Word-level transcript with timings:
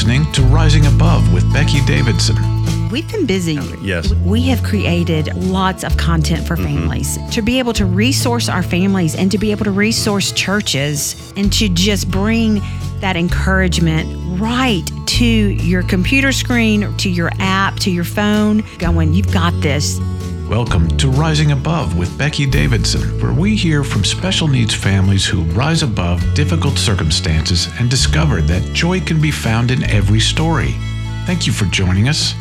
listening 0.00 0.32
to 0.32 0.40
Rising 0.44 0.86
Above 0.86 1.30
with 1.30 1.52
Becky 1.52 1.84
Davidson. 1.84 2.34
We've 2.88 3.06
been 3.12 3.26
busy. 3.26 3.58
Yes. 3.82 4.10
We 4.14 4.40
have 4.44 4.62
created 4.62 5.26
lots 5.36 5.84
of 5.84 5.94
content 5.98 6.46
for 6.46 6.56
mm-hmm. 6.56 6.74
families 6.74 7.18
to 7.32 7.42
be 7.42 7.58
able 7.58 7.74
to 7.74 7.84
resource 7.84 8.48
our 8.48 8.62
families 8.62 9.14
and 9.14 9.30
to 9.30 9.36
be 9.36 9.50
able 9.50 9.64
to 9.64 9.70
resource 9.70 10.32
churches 10.32 11.34
and 11.36 11.52
to 11.52 11.68
just 11.68 12.10
bring 12.10 12.62
that 13.00 13.14
encouragement 13.14 14.08
right 14.40 14.90
to 15.04 15.26
your 15.26 15.82
computer 15.82 16.32
screen, 16.32 16.96
to 16.96 17.10
your 17.10 17.30
app, 17.38 17.76
to 17.80 17.90
your 17.90 18.04
phone, 18.04 18.64
going, 18.78 19.12
you've 19.12 19.30
got 19.34 19.52
this. 19.60 19.98
Welcome 20.50 20.88
to 20.98 21.08
Rising 21.08 21.52
Above 21.52 21.96
with 21.96 22.18
Becky 22.18 22.44
Davidson, 22.44 23.20
where 23.20 23.32
we 23.32 23.54
hear 23.54 23.84
from 23.84 24.02
special 24.04 24.48
needs 24.48 24.74
families 24.74 25.24
who 25.24 25.44
rise 25.52 25.84
above 25.84 26.34
difficult 26.34 26.76
circumstances 26.76 27.68
and 27.78 27.88
discover 27.88 28.42
that 28.42 28.72
joy 28.72 28.98
can 29.00 29.20
be 29.20 29.30
found 29.30 29.70
in 29.70 29.84
every 29.84 30.18
story. 30.18 30.74
Thank 31.24 31.46
you 31.46 31.52
for 31.52 31.66
joining 31.66 32.08
us. 32.08 32.32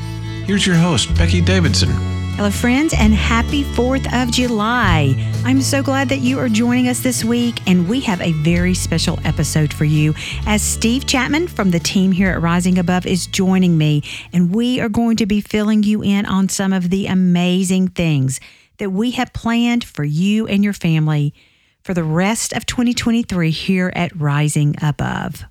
Here's 0.45 0.66
your 0.66 0.76
host, 0.76 1.16
Becky 1.20 1.40
Davidson. 1.40 2.19
Hello, 2.40 2.52
friends, 2.52 2.94
and 2.98 3.14
happy 3.14 3.66
4th 3.66 4.24
of 4.24 4.32
July. 4.32 5.14
I'm 5.44 5.62
so 5.62 5.84
glad 5.84 6.08
that 6.08 6.20
you 6.20 6.40
are 6.40 6.48
joining 6.48 6.88
us 6.88 7.02
this 7.02 7.22
week, 7.22 7.60
and 7.68 7.90
we 7.90 8.00
have 8.00 8.22
a 8.22 8.32
very 8.32 8.74
special 8.74 9.20
episode 9.26 9.74
for 9.74 9.84
you 9.84 10.14
as 10.46 10.62
Steve 10.62 11.06
Chapman 11.06 11.50
from 11.50 11.72
the 11.72 11.82
team 11.82 12.14
here 12.14 12.30
at 12.30 12.42
Rising 12.42 12.80
Above 12.80 13.06
is 13.06 13.28
joining 13.28 13.78
me, 13.78 14.04
and 14.32 14.56
we 14.56 14.80
are 14.80 14.88
going 14.88 15.18
to 15.18 15.26
be 15.26 15.42
filling 15.42 15.84
you 15.84 16.02
in 16.02 16.26
on 16.26 16.48
some 16.48 16.72
of 16.72 16.92
the 16.92 17.08
amazing 17.08 17.90
things 17.90 18.40
that 18.78 18.92
we 18.92 19.12
have 19.12 19.34
planned 19.34 19.84
for 19.84 20.06
you 20.06 20.48
and 20.48 20.64
your 20.64 20.72
family 20.72 21.34
for 21.84 21.94
the 21.94 22.06
rest 22.06 22.54
of 22.54 22.66
2023 22.66 23.52
here 23.52 23.92
at 23.94 24.18
Rising 24.18 24.76
Above. 24.82 25.44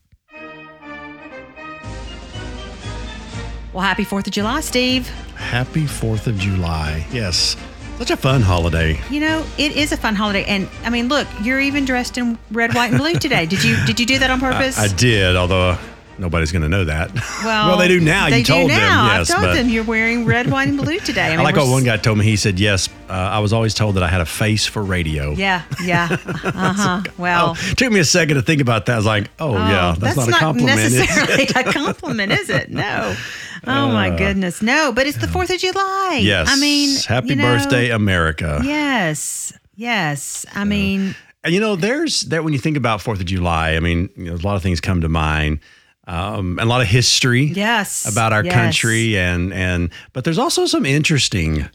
Well, 3.72 3.82
happy 3.82 4.04
4th 4.04 4.26
of 4.26 4.32
July, 4.32 4.60
Steve. 4.60 5.08
Happy 5.36 5.84
4th 5.84 6.26
of 6.26 6.38
July. 6.38 7.06
Yes. 7.12 7.56
Such 7.98 8.10
a 8.10 8.16
fun 8.16 8.42
holiday. 8.42 8.98
You 9.10 9.20
know, 9.20 9.44
it 9.58 9.76
is 9.76 9.92
a 9.92 9.96
fun 9.96 10.14
holiday, 10.14 10.44
and 10.44 10.68
I 10.84 10.90
mean, 10.90 11.08
look, 11.08 11.26
you're 11.42 11.60
even 11.60 11.84
dressed 11.84 12.16
in 12.16 12.38
red, 12.52 12.72
white, 12.74 12.92
and 12.92 12.98
blue 12.98 13.14
today. 13.14 13.44
Did 13.44 13.64
you 13.64 13.76
did 13.86 13.98
you 13.98 14.06
do 14.06 14.20
that 14.20 14.30
on 14.30 14.38
purpose? 14.38 14.78
I, 14.78 14.84
I 14.84 14.88
did, 14.88 15.34
although 15.34 15.76
nobody's 16.16 16.52
going 16.52 16.62
to 16.62 16.68
know 16.68 16.84
that. 16.84 17.12
Well, 17.12 17.24
well, 17.68 17.76
they 17.76 17.88
do 17.88 17.98
now. 17.98 18.30
They 18.30 18.38
you 18.38 18.44
told 18.44 18.70
do 18.70 18.76
now. 18.76 19.08
them. 19.08 19.18
Yes, 19.18 19.30
I 19.30 19.34
told 19.34 19.46
but 19.46 19.54
them 19.54 19.68
you're 19.68 19.82
wearing 19.82 20.24
red, 20.24 20.48
white, 20.48 20.68
and 20.68 20.78
blue 20.78 21.00
today. 21.00 21.22
I, 21.34 21.40
I 21.40 21.42
like 21.42 21.56
what 21.56 21.68
one 21.68 21.82
guy 21.82 21.96
told 21.96 22.18
me. 22.18 22.24
He 22.24 22.36
said, 22.36 22.60
"Yes, 22.60 22.88
uh, 23.08 23.12
I 23.12 23.40
was 23.40 23.52
always 23.52 23.74
told 23.74 23.96
that 23.96 24.04
I 24.04 24.08
had 24.08 24.20
a 24.20 24.26
face 24.26 24.64
for 24.64 24.80
radio." 24.80 25.32
Yeah, 25.32 25.64
yeah. 25.82 26.06
Uh 26.44 26.72
huh. 26.72 27.02
Well. 27.18 27.56
Oh, 27.58 27.74
took 27.74 27.92
me 27.92 27.98
a 27.98 28.04
second 28.04 28.36
to 28.36 28.42
think 28.42 28.60
about 28.60 28.86
that. 28.86 28.92
I 28.92 28.96
was 28.96 29.06
like, 29.06 29.28
"Oh, 29.40 29.54
yeah, 29.54 29.96
that's, 29.98 30.16
not 30.16 30.28
a 30.28 30.32
compliment." 30.32 30.76
necessarily 30.94 31.48
a 31.48 31.72
compliment, 31.72 32.30
is 32.30 32.48
it? 32.48 32.70
No. 32.70 33.16
Oh 33.68 33.92
my 33.92 34.10
goodness, 34.10 34.62
no! 34.62 34.92
But 34.92 35.06
it's 35.06 35.18
the 35.18 35.28
Fourth 35.28 35.50
of 35.50 35.58
July. 35.58 36.16
Uh, 36.18 36.22
Yes. 36.22 36.48
I 36.50 36.56
mean, 36.60 36.96
happy 37.06 37.28
you 37.28 37.36
know, 37.36 37.44
birthday, 37.56 37.90
America. 37.90 38.60
Yes, 38.64 39.52
yes. 39.76 40.46
I 40.54 40.64
mean, 40.64 41.14
And 41.44 41.54
you 41.54 41.60
know, 41.60 41.76
there's 41.76 42.22
that 42.22 42.44
when 42.44 42.52
you 42.52 42.58
think 42.58 42.76
about 42.76 43.00
Fourth 43.02 43.20
of 43.20 43.26
July. 43.26 43.74
I 43.74 43.80
mean, 43.80 44.08
you 44.16 44.24
know, 44.24 44.34
a 44.34 44.36
lot 44.44 44.56
of 44.56 44.62
things 44.62 44.80
come 44.80 45.00
to 45.02 45.08
mind, 45.08 45.60
um, 46.06 46.58
and 46.58 46.66
a 46.68 46.70
lot 46.70 46.80
of 46.80 46.86
history. 46.88 47.44
yes. 47.44 48.10
about 48.10 48.32
our 48.32 48.44
yes. 48.44 48.54
country 48.54 49.18
and 49.18 49.52
and 49.52 49.90
but 50.12 50.24
there's 50.24 50.38
also 50.38 50.66
some 50.66 50.86
interesting 50.86 51.68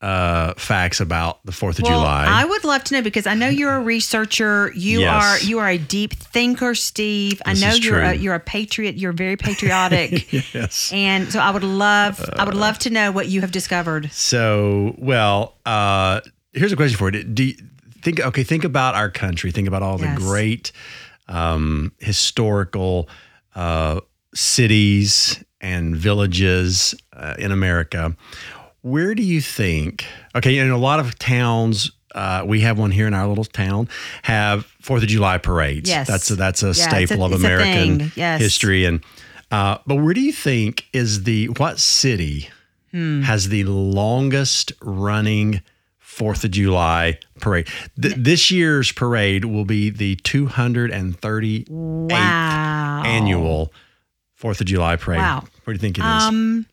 uh 0.00 0.54
facts 0.54 1.00
about 1.00 1.44
the 1.44 1.50
fourth 1.50 1.78
of 1.80 1.82
Well, 1.84 1.98
july 1.98 2.26
I 2.28 2.44
would 2.44 2.62
love 2.62 2.84
to 2.84 2.94
know 2.94 3.02
because 3.02 3.26
I 3.26 3.34
know 3.34 3.48
you're 3.48 3.74
a 3.74 3.80
researcher. 3.82 4.70
You 4.76 5.00
Yes. 5.00 5.24
are 5.42 5.44
you 5.44 5.58
are 5.58 5.68
a 5.68 5.76
deep 5.78 6.14
thinker, 6.14 6.76
Steve. 6.76 7.42
I 7.44 7.54
know 7.54 7.72
you're 7.74 8.00
a, 8.02 8.14
you're 8.14 8.34
a 8.36 8.40
patriot. 8.40 8.96
You're 8.96 9.12
very 9.12 9.36
patriotic, 9.36 10.32
yes 10.54 10.92
and 10.92 11.32
so 11.32 11.40
I 11.40 11.50
would 11.50 11.64
love 11.64 12.20
I 12.38 12.44
would 12.44 12.54
love 12.54 12.78
to 12.80 12.90
know 12.90 13.10
what 13.10 13.26
you 13.28 13.40
have 13.40 13.50
discovered. 13.50 14.10
so 14.12 14.94
well 14.98 15.56
uh 15.66 16.20
here's 16.52 16.72
a 16.72 16.76
question 16.76 16.96
for 16.96 17.10
you 17.12 17.24
do 17.24 17.42
you 17.44 17.54
think 18.02 18.20
okay 18.20 18.44
think 18.44 18.62
about 18.62 18.94
our 18.94 19.10
country 19.10 19.50
think 19.50 19.66
about 19.66 19.82
all 19.82 19.98
Yes. 20.00 20.16
the 20.16 20.20
great 20.24 20.70
um 21.26 21.90
historical 21.98 23.08
uh 23.56 24.00
cities 24.32 25.42
and 25.60 25.96
villages 25.96 26.94
uh, 27.12 27.34
in 27.38 27.50
america 27.50 28.16
where 28.82 29.14
do 29.14 29.22
you 29.22 29.40
think 29.40 30.04
okay 30.34 30.58
in 30.58 30.70
a 30.70 30.78
lot 30.78 31.00
of 31.00 31.18
towns 31.18 31.90
uh, 32.14 32.42
we 32.46 32.60
have 32.60 32.78
one 32.78 32.90
here 32.90 33.06
in 33.06 33.14
our 33.14 33.26
little 33.26 33.44
town 33.44 33.88
have 34.22 34.64
fourth 34.80 35.02
of 35.02 35.08
july 35.08 35.36
parades 35.38 35.88
Yes. 35.88 36.06
that's 36.08 36.30
a, 36.30 36.36
that's 36.36 36.62
a 36.62 36.66
Yeah, 36.66 36.70
it's 36.70 36.80
a- 36.80 36.88
staple 37.06 37.24
of 37.24 37.32
american. 37.32 38.12
Yes. 38.16 38.40
history 38.40 38.84
and 38.84 39.02
uh, 39.50 39.78
but 39.86 39.96
where 39.96 40.12
do 40.14 40.20
you 40.20 40.32
think 40.32 40.86
is 40.92 41.24
the 41.24 41.46
what 41.46 41.78
city 41.78 42.48
Hmm. 42.90 43.20
has 43.20 43.50
the 43.50 43.64
longest 43.64 44.72
running 44.80 45.60
Fourth 45.98 46.42
of 46.42 46.52
July 46.52 47.18
parade? 47.38 47.68
Th- 48.00 48.14
this 48.16 48.50
year's 48.50 48.92
parade 48.92 49.44
will 49.44 49.66
be 49.66 49.90
the 49.90 50.16
238th 50.16 51.68
Wow. 51.68 53.02
annual 53.04 53.72
Fourth 54.34 54.60
of 54.60 54.66
July 54.68 54.96
parade. 54.96 55.18
Wow. 55.20 55.40
What 55.40 55.66
do 55.66 55.72
you 55.72 55.78
think 55.78 55.98
it 55.98 56.02
is? 56.02 56.06
Um, 56.06 56.66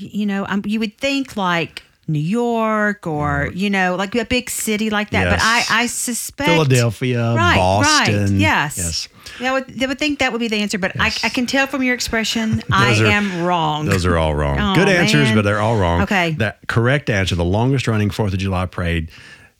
you 0.00 0.26
know, 0.26 0.46
um, 0.48 0.62
you 0.64 0.78
would 0.80 0.96
think 0.98 1.36
like 1.36 1.82
New 2.06 2.18
York 2.18 3.06
or 3.06 3.50
you 3.54 3.68
know, 3.70 3.96
like 3.96 4.14
a 4.14 4.24
big 4.24 4.48
city 4.50 4.88
like 4.90 5.10
that. 5.10 5.28
But 5.30 5.40
I 5.42 5.82
I 5.82 5.86
suspect 5.86 6.48
Philadelphia, 6.50 7.34
Right, 7.34 7.56
Boston. 7.56 8.20
right. 8.22 8.30
Yes. 8.30 8.78
Yes. 8.78 9.08
Yeah, 9.40 9.50
I 9.50 9.52
would, 9.52 9.66
they 9.68 9.86
would 9.86 9.98
think 9.98 10.18
that 10.20 10.32
would 10.32 10.38
be 10.40 10.48
the 10.48 10.56
answer, 10.56 10.78
but 10.78 10.92
Yes. 10.96 11.22
I, 11.22 11.26
I 11.26 11.30
can 11.30 11.44
tell 11.46 11.66
from 11.66 11.82
your 11.82 11.94
expression 11.94 12.62
I 12.72 12.98
are- 13.00 13.06
am 13.06 13.42
wrong. 13.44 13.84
Those 13.86 14.06
are 14.06 14.16
all 14.16 14.34
wrong. 14.34 14.58
Oh, 14.60 14.74
Good 14.74 14.88
answers, 14.88 15.26
man. 15.28 15.36
but 15.36 15.42
they're 15.42 15.60
all 15.60 15.76
wrong. 15.78 16.02
Okay. 16.02 16.32
The 16.32 16.56
correct 16.66 17.10
answer, 17.10 17.34
the 17.36 17.44
longest 17.44 17.86
running 17.86 18.08
Fourth 18.10 18.32
of 18.32 18.38
July 18.38 18.64
parade, 18.66 19.10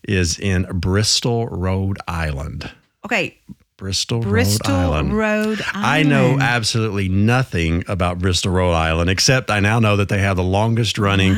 is 0.04 0.38
in 0.38 0.62
Bristol, 0.72 1.46
Rhode 1.48 1.98
Island. 2.08 2.70
okay, 3.04 3.38
Bristol, 3.78 4.20
Bristol, 4.20 4.74
Rhode 4.74 4.80
Island. 4.80 5.16
Rhode 5.16 5.60
I 5.72 6.02
know 6.02 6.36
absolutely 6.40 7.08
nothing 7.08 7.84
about 7.86 8.18
Bristol, 8.18 8.50
Rhode 8.50 8.72
Island, 8.72 9.08
except 9.08 9.52
I 9.52 9.60
now 9.60 9.78
know 9.78 9.96
that 9.96 10.08
they 10.08 10.18
have 10.18 10.36
the 10.36 10.42
longest 10.42 10.98
running 10.98 11.36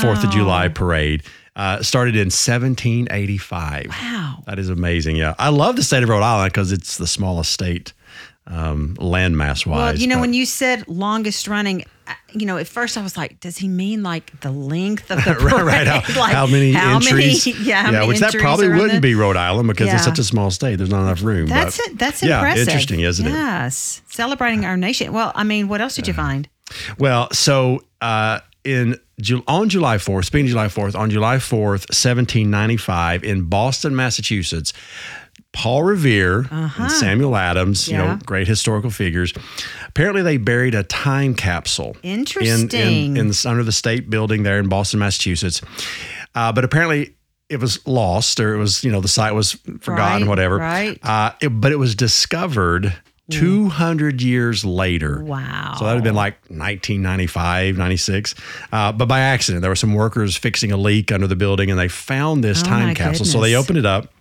Fourth 0.00 0.24
of 0.24 0.30
July 0.30 0.68
parade. 0.68 1.22
Uh, 1.54 1.82
started 1.82 2.14
in 2.16 2.30
1785. 2.30 3.88
Wow. 3.88 4.42
That 4.46 4.58
is 4.58 4.70
amazing. 4.70 5.16
Yeah. 5.16 5.34
I 5.38 5.50
love 5.50 5.76
the 5.76 5.82
state 5.82 6.02
of 6.02 6.08
Rhode 6.08 6.22
Island 6.22 6.50
because 6.50 6.72
it's 6.72 6.96
the 6.96 7.06
smallest 7.06 7.52
state 7.52 7.92
um, 8.46 8.96
landmass 8.98 9.64
wise. 9.66 9.66
Well, 9.66 9.94
you 9.96 10.06
know, 10.06 10.20
when 10.20 10.34
you 10.34 10.44
said 10.46 10.86
longest 10.88 11.46
running, 11.46 11.84
you 12.32 12.44
know, 12.44 12.56
at 12.56 12.66
first 12.66 12.98
I 12.98 13.02
was 13.02 13.16
like, 13.16 13.38
does 13.40 13.56
he 13.58 13.68
mean 13.68 14.02
like 14.02 14.40
the 14.40 14.50
length 14.50 15.10
of 15.10 15.24
the 15.24 15.34
parade? 15.34 15.52
right, 15.52 15.64
right. 15.64 15.86
How, 15.86 16.20
Like, 16.20 16.32
how 16.32 16.46
many 16.46 16.72
how 16.72 16.96
entries? 16.96 17.46
Many, 17.54 17.58
yeah, 17.64 17.90
many 17.90 18.08
which 18.08 18.18
that 18.20 18.34
probably 18.34 18.68
wouldn't 18.68 18.94
the- 18.94 19.00
be 19.00 19.14
Rhode 19.14 19.36
Island 19.36 19.68
because 19.68 19.92
it's 19.92 20.04
such 20.04 20.18
a 20.18 20.24
small 20.24 20.50
state. 20.50 20.76
There's 20.76 20.90
not 20.90 21.02
enough 21.02 21.22
room. 21.22 21.46
That's 21.46 21.76
but- 21.76 21.86
it. 21.86 21.98
That's 21.98 22.22
yeah, 22.22 22.38
impressive. 22.38 22.68
interesting, 22.68 23.00
isn't 23.00 23.26
it? 23.26 23.30
Yes, 23.30 24.02
celebrating 24.08 24.64
our 24.64 24.76
nation. 24.76 25.12
Well, 25.12 25.30
I 25.34 25.44
mean, 25.44 25.68
what 25.68 25.80
else 25.80 25.94
did 25.94 26.08
you 26.08 26.14
find? 26.14 26.48
Well, 26.98 27.28
so 27.32 27.82
uh, 28.00 28.40
in 28.64 28.96
on 29.46 29.68
July 29.68 29.98
4th, 29.98 30.24
speaking 30.24 30.46
of 30.46 30.50
July 30.50 30.66
4th, 30.66 30.98
on 30.98 31.10
July 31.10 31.36
4th, 31.36 31.86
1795, 31.90 33.22
in 33.24 33.44
Boston, 33.44 33.94
Massachusetts, 33.94 34.72
Paul 35.52 35.82
Revere 35.82 36.46
and 36.50 36.90
Samuel 36.90 37.36
Adams, 37.36 37.86
you 37.88 37.96
know, 37.98 38.04
Uh-huh. 38.06 38.18
Great 38.24 38.48
historical 38.48 38.90
figures. 38.90 39.32
Apparently, 39.88 40.22
they 40.22 40.38
buried 40.38 40.74
a 40.74 40.82
time 40.82 41.34
capsule 41.34 41.96
Interesting. 42.02 42.70
in, 43.10 43.16
in 43.18 43.28
the, 43.28 43.44
under 43.46 43.62
the 43.62 43.72
state 43.72 44.08
building 44.08 44.42
there 44.44 44.58
in 44.58 44.68
Boston, 44.68 45.00
Massachusetts. 45.00 45.60
Uh, 46.34 46.52
but 46.52 46.64
apparently, 46.64 47.14
it 47.50 47.60
was 47.60 47.86
lost, 47.86 48.40
or 48.40 48.54
it 48.54 48.58
was, 48.58 48.82
you 48.82 48.90
know, 48.90 49.02
the 49.02 49.08
site 49.08 49.34
was 49.34 49.52
forgotten, 49.80 50.22
Right, 50.22 50.28
whatever. 50.28 50.56
right. 50.56 50.98
Uh, 51.02 51.32
it- 51.42 51.48
but 51.50 51.70
it 51.70 51.78
was 51.78 51.94
discovered 51.94 52.94
200 53.30 54.22
years 54.22 54.64
later. 54.64 55.22
Wow. 55.22 55.74
So 55.78 55.84
that 55.84 55.90
would 55.90 55.96
have 55.96 56.04
been 56.04 56.14
like 56.14 56.36
1995, 56.48 57.76
96. 57.76 58.34
Uh, 58.72 58.92
but 58.92 59.06
by 59.06 59.20
accident, 59.20 59.60
there 59.62 59.70
were 59.70 59.76
some 59.76 59.94
workers 59.94 60.36
fixing 60.36 60.72
a 60.72 60.76
leak 60.76 61.12
under 61.12 61.26
the 61.26 61.36
building 61.36 61.70
and 61.70 61.78
they 61.78 61.88
found 61.88 62.42
this 62.42 62.62
Oh, 62.62 62.66
time 62.66 62.94
capsule. 62.94 63.26
So 63.26 63.40
they 63.40 63.54
opened 63.54 63.78
it 63.78 63.86
up. 63.86 64.12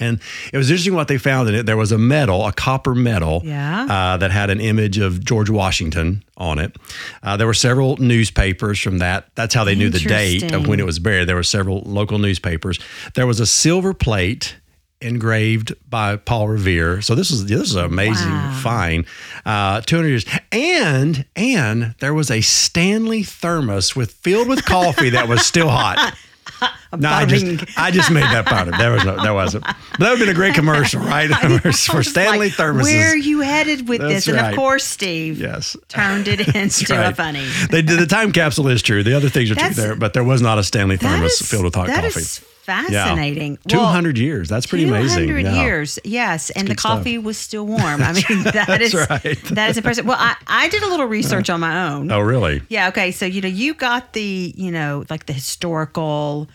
And 0.00 0.20
it 0.52 0.56
was 0.56 0.70
interesting 0.70 0.94
what 0.94 1.08
they 1.08 1.18
found 1.18 1.48
in 1.48 1.54
it. 1.56 1.66
There 1.66 1.76
was 1.76 1.90
a 1.90 1.98
medal, 1.98 2.46
a 2.46 2.52
copper 2.52 2.94
medal, 2.94 3.42
Yeah. 3.44 3.84
uh, 3.84 4.16
that 4.18 4.30
had 4.30 4.48
an 4.48 4.60
image 4.60 4.98
of 4.98 5.24
George 5.24 5.50
Washington 5.50 6.22
on 6.36 6.58
it. 6.60 6.76
Uh, 7.22 7.36
there 7.36 7.48
were 7.48 7.54
several 7.54 7.96
newspapers 7.96 8.78
from 8.78 8.98
that. 8.98 9.26
That's 9.34 9.54
how 9.54 9.64
they 9.64 9.74
knew 9.74 9.90
the 9.90 9.98
date 9.98 10.52
of 10.52 10.68
when 10.68 10.78
it 10.78 10.86
was 10.86 10.98
buried. 11.00 11.28
There 11.28 11.34
were 11.36 11.42
several 11.42 11.82
local 11.84 12.18
newspapers. 12.18 12.78
There 13.14 13.26
was 13.26 13.40
a 13.40 13.46
silver 13.46 13.92
plate 13.92 14.54
engraved 15.00 15.72
by 15.88 16.16
Paul 16.16 16.48
Revere. 16.48 17.00
So 17.02 17.14
this 17.14 17.30
is 17.30 17.46
this 17.46 17.60
is 17.70 17.74
an 17.76 17.84
amazing 17.84 18.30
Wow. 18.32 18.60
find. 18.62 19.04
Uh, 19.46 19.80
200 19.80 20.08
years, 20.08 20.26
and 20.52 21.24
and 21.36 21.94
there 22.00 22.14
was 22.14 22.30
a 22.30 22.40
Stanley 22.40 23.22
thermos 23.22 23.94
with 23.96 24.12
filled 24.12 24.48
with 24.48 24.64
coffee 24.64 25.10
that 25.10 25.28
was 25.28 25.44
still 25.46 25.68
hot. 25.68 26.16
No, 26.96 27.10
I 27.10 27.26
just, 27.26 27.78
I 27.78 27.90
just 27.90 28.10
made 28.10 28.22
that 28.22 28.46
powder. 28.46 28.70
There 28.70 28.92
was 28.92 29.04
no, 29.04 29.22
there 29.22 29.34
wasn't. 29.34 29.64
But 29.64 29.76
that 29.98 30.00
would 30.00 30.08
have 30.10 30.18
been 30.20 30.28
a 30.30 30.34
great 30.34 30.54
commercial, 30.62 31.00
right? 31.00 31.28
for 31.90 32.02
Stanley 32.02 32.48
Like, 32.48 32.52
thermoses. 32.56 32.82
Where 32.84 33.08
are 33.12 33.16
you 33.16 33.40
headed 33.40 33.88
with 33.88 34.00
That's 34.00 34.14
this? 34.24 34.28
And 34.28 34.36
right. 34.38 34.50
of 34.50 34.56
course, 34.56 34.84
Steve 34.84 35.38
Yes. 35.38 35.76
turned 35.88 36.28
it 36.28 36.40
into 36.54 37.08
a 37.08 37.12
funny. 37.14 37.46
They 37.70 37.82
did 37.82 37.98
the 38.00 38.06
time 38.06 38.32
capsule 38.32 38.68
is 38.68 38.80
true. 38.82 39.02
The 39.02 39.14
other 39.14 39.28
things 39.28 39.50
are 39.50 39.54
true 39.54 39.70
there, 39.70 39.96
but 39.96 40.14
there 40.14 40.24
was 40.24 40.40
not 40.40 40.58
a 40.58 40.62
Stanley 40.64 40.96
That 40.96 41.10
thermos 41.16 41.40
is- 41.40 41.50
filled 41.50 41.64
with 41.64 41.74
hot 41.74 41.88
that 41.88 42.04
coffee. 42.04 42.20
is 42.20 42.38
fascinating. 42.38 43.58
Two 43.66 43.78
Well, 43.78 44.06
years. 44.16 44.48
That's 44.48 44.66
pretty 44.66 44.84
amazing. 44.86 45.26
200 45.28 45.40
Yeah. 45.46 45.62
years, 45.62 45.98
yes, 46.04 46.50
and 46.50 46.66
the 46.68 46.72
good 46.74 46.80
stuff. 46.80 46.98
coffee 46.98 47.16
was 47.16 47.38
still 47.38 47.66
warm. 47.66 48.02
I 48.02 48.12
mean, 48.12 48.42
that 48.44 48.80
is 48.82 48.94
right. 48.94 49.38
that 49.52 49.70
is 49.70 49.76
impressive. 49.78 50.04
Well, 50.04 50.18
I, 50.18 50.36
I 50.46 50.68
did 50.68 50.82
a 50.82 50.86
little 50.88 51.06
research 51.06 51.48
on 51.48 51.60
my 51.60 51.88
own. 51.90 52.10
Oh, 52.12 52.20
really? 52.20 52.60
Yeah, 52.68 52.88
okay. 52.88 53.10
So, 53.10 53.24
you 53.24 53.40
know, 53.40 53.48
you 53.48 53.72
got 53.72 54.12
the, 54.12 54.52
you 54.54 54.70
know, 54.70 55.04
like 55.08 55.24
the 55.26 55.32
historical, 55.32 56.48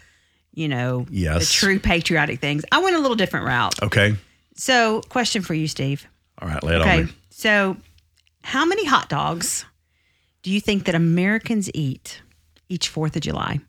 you 0.53 0.67
know, 0.67 1.05
Yes. 1.09 1.39
the 1.49 1.53
true 1.53 1.79
patriotic 1.79 2.39
things. 2.39 2.63
I 2.71 2.79
went 2.81 2.95
a 2.95 2.99
little 2.99 3.15
different 3.17 3.45
route. 3.45 3.81
Okay. 3.81 4.15
So, 4.55 5.01
question 5.09 5.41
for 5.41 5.53
you, 5.53 5.67
Steve. 5.67 6.07
All 6.41 6.47
right. 6.47 6.63
Lay 6.63 6.75
it 6.75 6.81
on 6.81 6.87
Okay. 6.87 7.11
So, 7.31 7.77
how 8.43 8.65
many 8.65 8.85
hot 8.85 9.09
dogs 9.09 9.65
do 10.43 10.51
you 10.51 10.61
think 10.61 10.85
that 10.85 10.95
Americans 10.95 11.69
eat 11.73 12.21
each 12.69 12.93
4th 12.93 13.15
of 13.15 13.21
July? 13.21 13.59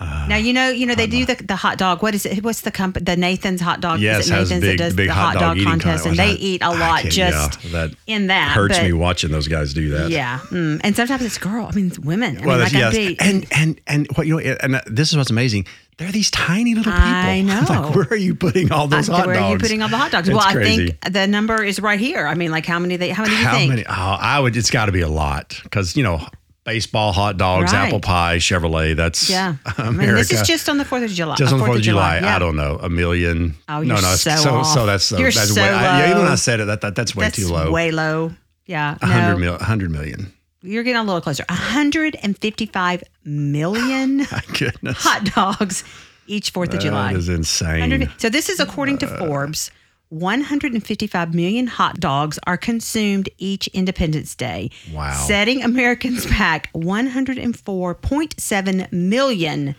Uh, 0.00 0.26
now 0.28 0.36
you 0.36 0.52
know, 0.52 0.68
you 0.68 0.86
know 0.86 0.94
they 0.94 1.08
do 1.08 1.26
the, 1.26 1.34
the 1.34 1.56
hot 1.56 1.76
dog. 1.76 2.04
What 2.04 2.14
is 2.14 2.24
it? 2.24 2.44
What's 2.44 2.60
the 2.60 2.70
company? 2.70 3.02
The 3.02 3.16
Nathan's 3.16 3.60
hot 3.60 3.80
dog. 3.80 3.98
Yes, 3.98 4.26
is 4.26 4.30
it 4.30 4.34
Nathan's 4.34 4.60
big, 4.60 4.78
that 4.78 4.84
does 4.84 4.94
big 4.94 5.08
the 5.08 5.14
hot, 5.14 5.34
dog, 5.34 5.56
eating 5.56 5.68
contest, 5.68 6.06
and 6.06 6.16
they 6.16 6.34
eat 6.34 6.62
a 6.62 6.70
lot 6.70 7.02
just 7.02 7.64
yeah, 7.64 7.70
that 7.72 7.96
in 8.06 8.28
that. 8.28 8.52
hurts 8.52 8.78
but- 8.78 8.84
me 8.84 8.92
watching 8.92 9.32
those 9.32 9.48
guys 9.48 9.74
do 9.74 9.88
that. 9.90 10.10
Yeah, 10.10 10.38
mm. 10.50 10.80
and 10.84 10.94
sometimes 10.94 11.22
it's 11.22 11.36
girl. 11.38 11.66
I 11.66 11.74
mean, 11.74 11.88
it's 11.88 11.98
women. 11.98 12.38
I 12.40 12.46
Well, 12.46 12.58
mean, 12.58 12.64
like 12.64 12.72
yes. 12.74 13.16
And 13.18 13.46
and 13.50 13.80
and 13.88 14.06
what 14.14 14.28
you 14.28 14.40
know, 14.40 14.56
and 14.60 14.76
uh, 14.76 14.82
this 14.86 15.10
is 15.10 15.16
what's 15.16 15.30
amazing. 15.30 15.66
They're 15.98 16.12
these 16.12 16.30
tiny 16.30 16.74
little 16.74 16.92
people. 16.92 17.06
I 17.08 17.40
know. 17.42 17.64
Like, 17.68 17.94
where 17.94 18.06
are 18.10 18.16
you 18.16 18.34
putting 18.34 18.70
all 18.72 18.86
those 18.88 19.08
Uh, 19.10 19.16
hot 19.16 19.26
where 19.26 19.34
dogs? 19.34 19.46
are 19.46 19.52
you 19.52 19.58
putting 19.58 19.82
all 19.82 19.88
the 19.88 19.96
hot 19.98 20.10
dogs? 20.12 20.28
It's 20.28 20.36
well, 20.36 20.46
I 20.46 20.54
think 20.54 21.00
the 21.12 21.26
number 21.26 21.62
is 21.62 21.80
right 21.80 21.98
here. 22.00 22.26
I 22.26 22.34
mean, 22.34 22.50
like 22.50 22.64
how 22.66 22.78
many 22.78 22.96
they? 22.96 23.10
How 23.10 23.24
many 23.24 23.34
do 23.36 23.40
you 23.42 23.48
think? 23.50 23.70
How 23.70 23.76
many? 23.76 23.86
Oh, 23.86 24.16
I 24.20 24.38
would. 24.40 24.56
It's 24.56 24.70
got 24.70 24.86
to 24.86 24.92
be 24.92 25.00
a 25.00 25.08
lot 25.08 25.58
because 25.64 25.96
you 25.96 26.02
know, 26.04 26.24
baseball, 26.64 27.12
hot 27.12 27.36
dogs, 27.36 27.72
Right. 27.72 27.86
apple 27.88 27.98
pie, 28.00 28.36
Chevrolet. 28.38 28.94
That's 28.94 29.28
Yeah, 29.28 29.56
America. 29.76 29.82
I 29.82 29.90
mean, 29.90 30.14
this 30.14 30.30
is 30.32 30.42
just 30.42 30.68
on 30.68 30.78
the 30.78 30.84
Fourth 30.84 31.02
of 31.02 31.10
July. 31.10 31.34
Just 31.34 31.52
uh, 31.52 31.56
on 31.56 31.60
the 31.60 31.66
Fourth 31.66 31.78
of 31.78 31.82
July, 31.84 32.20
yeah. 32.20 32.36
I 32.36 32.38
don't 32.38 32.56
know, 32.56 32.78
a 32.80 32.88
million. 32.88 33.54
Oh, 33.68 33.80
no, 33.82 33.94
you're 33.94 34.02
no, 34.02 34.14
so 34.14 34.36
so 34.36 34.54
off. 34.56 34.66
so 34.66 34.86
that's 34.86 35.10
You're 35.10 35.32
that's 35.32 35.52
so 35.54 35.60
way. 35.60 35.68
I, 35.68 36.00
yeah, 36.00 36.10
even 36.10 36.22
when. 36.22 36.30
I 36.32 36.36
said 36.36 36.60
it, 36.60 36.66
that, 36.66 36.80
that 36.82 36.94
that's 36.94 37.16
way 37.16 37.24
That's 37.24 37.36
too 37.38 37.48
low. 37.48 37.72
way 37.72 37.90
low. 37.90 38.30
Yeah, 38.66 38.98
A 39.02 39.06
hundred 39.06 39.38
mil, 39.38 39.54
a 39.56 39.64
hundred 39.64 39.90
million. 39.90 40.32
You're 40.62 40.82
getting 40.82 41.00
a 41.00 41.04
little 41.04 41.20
closer. 41.20 41.44
155 41.48 43.02
million 43.24 44.20
hot 44.20 45.24
dogs 45.34 45.84
each 46.26 46.50
Fourth 46.50 46.74
of 46.74 46.80
July. 46.80 47.12
that 47.12 47.18
is 47.18 47.28
insane. 47.28 48.10
So 48.18 48.28
this 48.28 48.48
is 48.48 48.58
according 48.60 48.98
to 48.98 49.06
uh. 49.06 49.18
Forbes. 49.18 49.70
155 50.10 51.34
million 51.34 51.66
hot 51.66 52.00
dogs 52.00 52.38
are 52.46 52.56
consumed 52.56 53.28
each 53.36 53.66
Independence 53.68 54.34
Day. 54.34 54.70
Wow. 54.94 55.12
Setting 55.26 55.62
Americans 55.62 56.24
back 56.24 56.72
104.7 56.72 58.90
million 58.92 59.74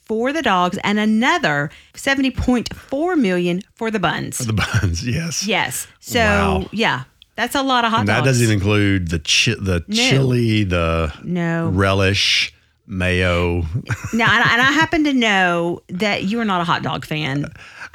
for 0.00 0.32
the 0.32 0.40
dogs 0.42 0.78
and 0.84 0.98
another 0.98 1.70
70.4 1.92 3.18
million 3.18 3.60
for 3.74 3.90
the 3.90 4.00
buns. 4.00 4.38
For 4.38 4.44
The 4.44 4.54
buns, 4.54 5.06
yes. 5.06 5.46
yes. 5.46 5.86
So 6.00 6.18
Wow. 6.18 6.66
yeah, 6.72 7.04
that's 7.36 7.54
a 7.54 7.62
lot 7.62 7.84
of 7.84 7.90
hot 7.90 8.00
And 8.00 8.08
that 8.08 8.24
doesn't 8.24 8.50
include 8.50 9.08
the 9.08 9.18
chi- 9.20 9.56
the 9.60 9.84
No. 9.88 9.94
chili, 10.10 10.64
the 10.64 11.12
No. 11.24 11.68
relish, 11.68 12.52
mayo. 12.86 13.62
Now, 14.12 14.32
and 14.32 14.44
I, 14.44 14.52
and 14.52 14.62
I 14.62 14.72
happen 14.72 15.04
to 15.04 15.12
know 15.12 15.82
that 15.88 16.24
you 16.24 16.38
are 16.40 16.44
not 16.44 16.60
a 16.60 16.64
hot 16.64 16.82
dog 16.82 17.04
fan. 17.04 17.46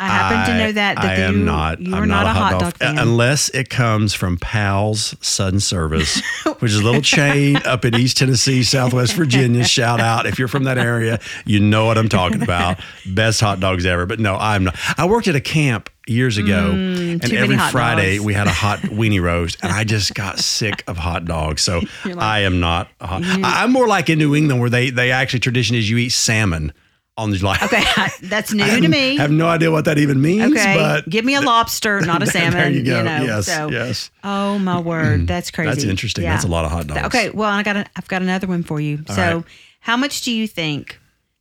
I 0.01 0.07
happen 0.07 0.53
to 0.53 0.57
know 0.57 0.71
that 0.71 0.95
that 0.95 1.05
I 1.05 1.17
you, 1.17 1.23
am 1.23 1.43
not. 1.45 1.81
You 1.81 1.93
are 1.93 2.05
not, 2.05 2.25
a 2.25 2.29
hot 2.29 2.51
dog, 2.59 2.73
uh, 2.75 2.85
fan. 2.85 2.97
unless 2.99 3.49
it 3.49 3.69
comes 3.69 4.13
from 4.13 4.37
Pal's 4.37 5.13
Sudden 5.19 5.59
Service, 5.59 6.21
which 6.59 6.71
is 6.71 6.77
a 6.79 6.83
little 6.83 7.01
chain 7.01 7.57
up 7.57 7.83
in 7.83 7.93
East 7.95 8.15
Tennessee, 8.15 8.63
Southwest 8.63 9.11
Virginia. 9.13 9.65
Shout 9.65 9.99
out 9.99 10.25
if 10.25 10.39
you're 10.39 10.47
from 10.47 10.63
that 10.63 10.77
area, 10.77 11.19
you 11.45 11.59
know 11.59 11.85
what 11.85 11.97
I'm 11.97 12.07
talking 12.07 12.41
about. 12.41 12.79
Best 13.07 13.41
hot 13.41 13.59
dogs 13.59 13.85
ever. 13.85 14.05
But 14.05 14.21
no, 14.21 14.37
I'm 14.37 14.63
not. 14.63 14.77
I 14.97 15.05
worked 15.05 15.27
at 15.27 15.35
a 15.35 15.41
camp 15.41 15.89
years 16.09 16.37
ago, 16.37 16.71
and 16.71 17.21
Mm, 17.21 17.23
many 17.23 17.37
every 17.37 17.57
Friday 17.71 18.15
dogs. 18.17 18.25
we 18.25 18.33
had 18.33 18.47
a 18.47 18.51
hot 18.51 18.79
weenie 18.99 19.21
roast, 19.21 19.57
and 19.63 19.71
I 19.71 19.83
just 19.83 20.13
got 20.15 20.39
sick 20.39 20.83
of 20.87 20.97
hot 20.97 21.25
dogs. 21.25 21.61
So 21.61 21.81
I 22.17 22.39
am 22.41 22.59
not. 22.59 22.89
A 22.99 23.07
hot, 23.07 23.23
I- 23.23 23.63
I'm 23.63 23.71
more 23.71 23.87
like 23.87 24.09
in 24.09 24.17
New 24.19 24.35
England 24.35 24.59
where 24.59 24.69
they 24.69 24.89
they 24.89 25.11
actually 25.11 25.39
tradition 25.41 25.75
is 25.75 25.89
you 25.89 25.97
eat 25.97 26.09
salmon 26.09 26.73
on 27.17 27.33
July. 27.33 27.57
okay, 27.61 27.83
that's 28.29 28.53
new 28.53 28.65
to 28.81 28.87
me. 28.87 29.17
I 29.17 29.21
have 29.21 29.31
no 29.31 29.47
idea 29.49 29.71
what 29.71 29.83
that 29.85 29.97
even 29.97 30.21
means. 30.21 30.53
Okay, 30.53 30.73
but 30.75 31.09
give 31.09 31.25
me 31.25 31.35
a 31.35 31.41
lobster, 31.41 31.99
not 32.01 32.23
a 32.23 32.25
salmon. 32.25 32.53
there 32.53 32.69
you 32.71 32.83
go. 32.85 33.03
know, 33.03 33.23
yes, 33.23 33.45
so. 33.47 33.69
yes. 33.69 34.09
Oh 34.23 34.57
my 34.57 34.79
word, 34.79 35.27
that's 35.27 35.51
crazy. 35.51 35.69
That's 35.69 35.83
interesting. 35.83 36.23
That's 36.23 36.45
a 36.45 36.47
lot 36.47 36.63
of 36.65 36.71
hot 36.71 36.87
dogs. 36.87 37.01
Okay, 37.07 37.29
well, 37.31 37.49
I 37.49 37.61
got 37.63 37.75
a, 37.75 37.85
I've 37.97 38.07
got 38.07 38.21
another 38.21 38.47
one 38.47 38.63
for 38.63 38.79
you. 38.79 39.03
so, 39.07 39.35
right. 39.37 39.45
how 39.81 39.97
much 39.97 40.21
do 40.21 40.31
you 40.31 40.47
think 40.47 40.97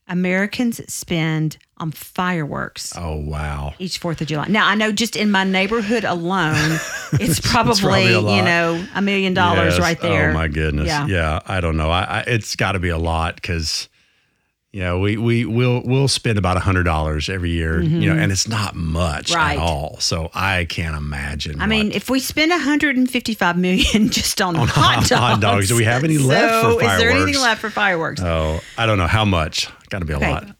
Americans 0.08 0.80
spend 0.92 1.58
on 1.80 1.90
fireworks 1.92 2.92
Oh 2.96 3.16
wow. 3.16 3.74
each 3.78 3.98
Fourth 3.98 4.20
of 4.20 4.26
July? 4.28 4.46
Now, 4.48 4.66
I 4.68 4.74
know 4.74 4.92
just 4.92 5.16
in 5.16 5.30
my 5.30 5.44
neighborhood 5.44 6.04
alone, 6.04 6.78
it's 7.14 7.40
probably, 7.40 7.80
probably 8.12 8.36
you 8.36 8.42
know 8.42 8.84
a 8.94 9.02
million 9.02 9.34
dollars 9.34 9.78
right 9.78 10.00
there. 10.00 10.30
Oh 10.30 10.34
my 10.34 10.48
goodness. 10.48 10.86
Yeah. 10.88 11.06
Yeah. 11.06 11.40
I 11.46 11.60
don't 11.60 11.76
know. 11.76 11.90
I, 11.90 12.02
I 12.02 12.20
it's 12.26 12.56
got 12.56 12.72
to 12.72 12.78
be 12.78 12.88
a 12.90 12.98
lot 12.98 13.36
because. 13.36 13.88
Yeah, 14.70 14.96
we 14.98 15.16
we 15.16 15.46
will 15.46 15.80
we'll 15.82 16.08
spend 16.08 16.36
about 16.38 16.58
a 16.58 16.60
hundred 16.60 16.82
dollars 16.82 17.30
every 17.30 17.50
year, 17.50 17.80
you 17.80 18.12
know, 18.14 18.20
and 18.22 18.30
it's 18.30 18.46
not 18.46 18.76
much 18.76 19.28
Mm-hmm. 19.30 19.34
Right. 19.34 19.56
at 19.56 19.62
all. 19.62 19.96
So 19.98 20.28
I 20.34 20.66
can't 20.66 20.94
imagine. 20.94 21.58
I 21.62 21.66
mean, 21.66 21.90
if 21.90 22.10
we 22.10 22.20
spend 22.20 22.50
155 22.50 23.56
million 23.56 24.08
just 24.10 24.40
on, 24.42 24.54
hot 24.56 24.96
dogs, 24.96 25.08
hot 25.10 25.40
dogs, 25.40 25.68
do 25.68 25.74
we 25.74 25.84
have 25.84 26.04
any 26.04 26.18
left 26.32 26.52
so 26.62 26.78
for 26.78 26.84
is 26.84 26.98
there 26.98 27.10
anything 27.10 27.40
left 27.40 27.62
for 27.62 27.70
fireworks? 27.70 28.20
oh, 28.20 28.60
I 28.76 28.84
don't 28.84 28.98
know 28.98 29.06
how 29.06 29.24
much. 29.24 29.68
Got 29.88 30.00
to 30.00 30.04
be 30.04 30.12
a 30.12 30.16
Okay. 30.16 30.30
lot. 30.30 30.54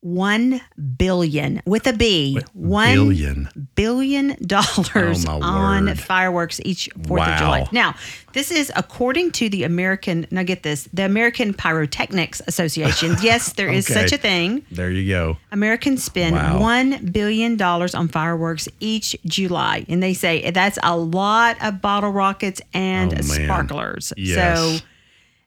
One 0.00 0.60
billion 0.96 1.60
with 1.66 1.88
a 1.88 1.92
B. 1.92 2.38
One 2.52 2.94
Billion. 2.94 3.48
billion 3.74 4.36
dollars 4.46 5.26
Oh, 5.26 5.40
on 5.42 5.86
word. 5.86 5.98
fireworks 5.98 6.60
each 6.64 6.88
Fourth 7.04 7.22
of 7.22 7.36
July. 7.38 7.68
Now, 7.72 7.96
this 8.32 8.52
is 8.52 8.70
according 8.76 9.32
to 9.32 9.48
the 9.48 9.64
American. 9.64 10.28
Now, 10.30 10.44
get 10.44 10.62
this: 10.62 10.88
the 10.92 11.04
American 11.04 11.52
Pyrotechnics 11.52 12.40
Association. 12.46 13.16
Yes, 13.22 13.54
there 13.54 13.68
is 13.68 13.90
Okay. 13.90 14.00
such 14.02 14.12
a 14.12 14.18
thing. 14.18 14.64
There 14.70 14.88
you 14.92 15.08
go. 15.08 15.36
Americans 15.50 16.04
spend 16.04 16.36
Wow. 16.36 16.60
one 16.60 17.06
billion 17.10 17.56
dollars 17.56 17.92
on 17.96 18.06
fireworks 18.06 18.68
each 18.78 19.16
July, 19.26 19.84
and 19.88 20.00
they 20.00 20.14
say 20.14 20.48
that's 20.52 20.78
a 20.84 20.96
lot 20.96 21.56
of 21.60 21.82
bottle 21.82 22.12
rockets 22.12 22.60
and 22.72 23.14
Oh, 23.18 23.22
sparklers. 23.22 24.12
Yes. 24.16 24.58
So, 24.78 24.84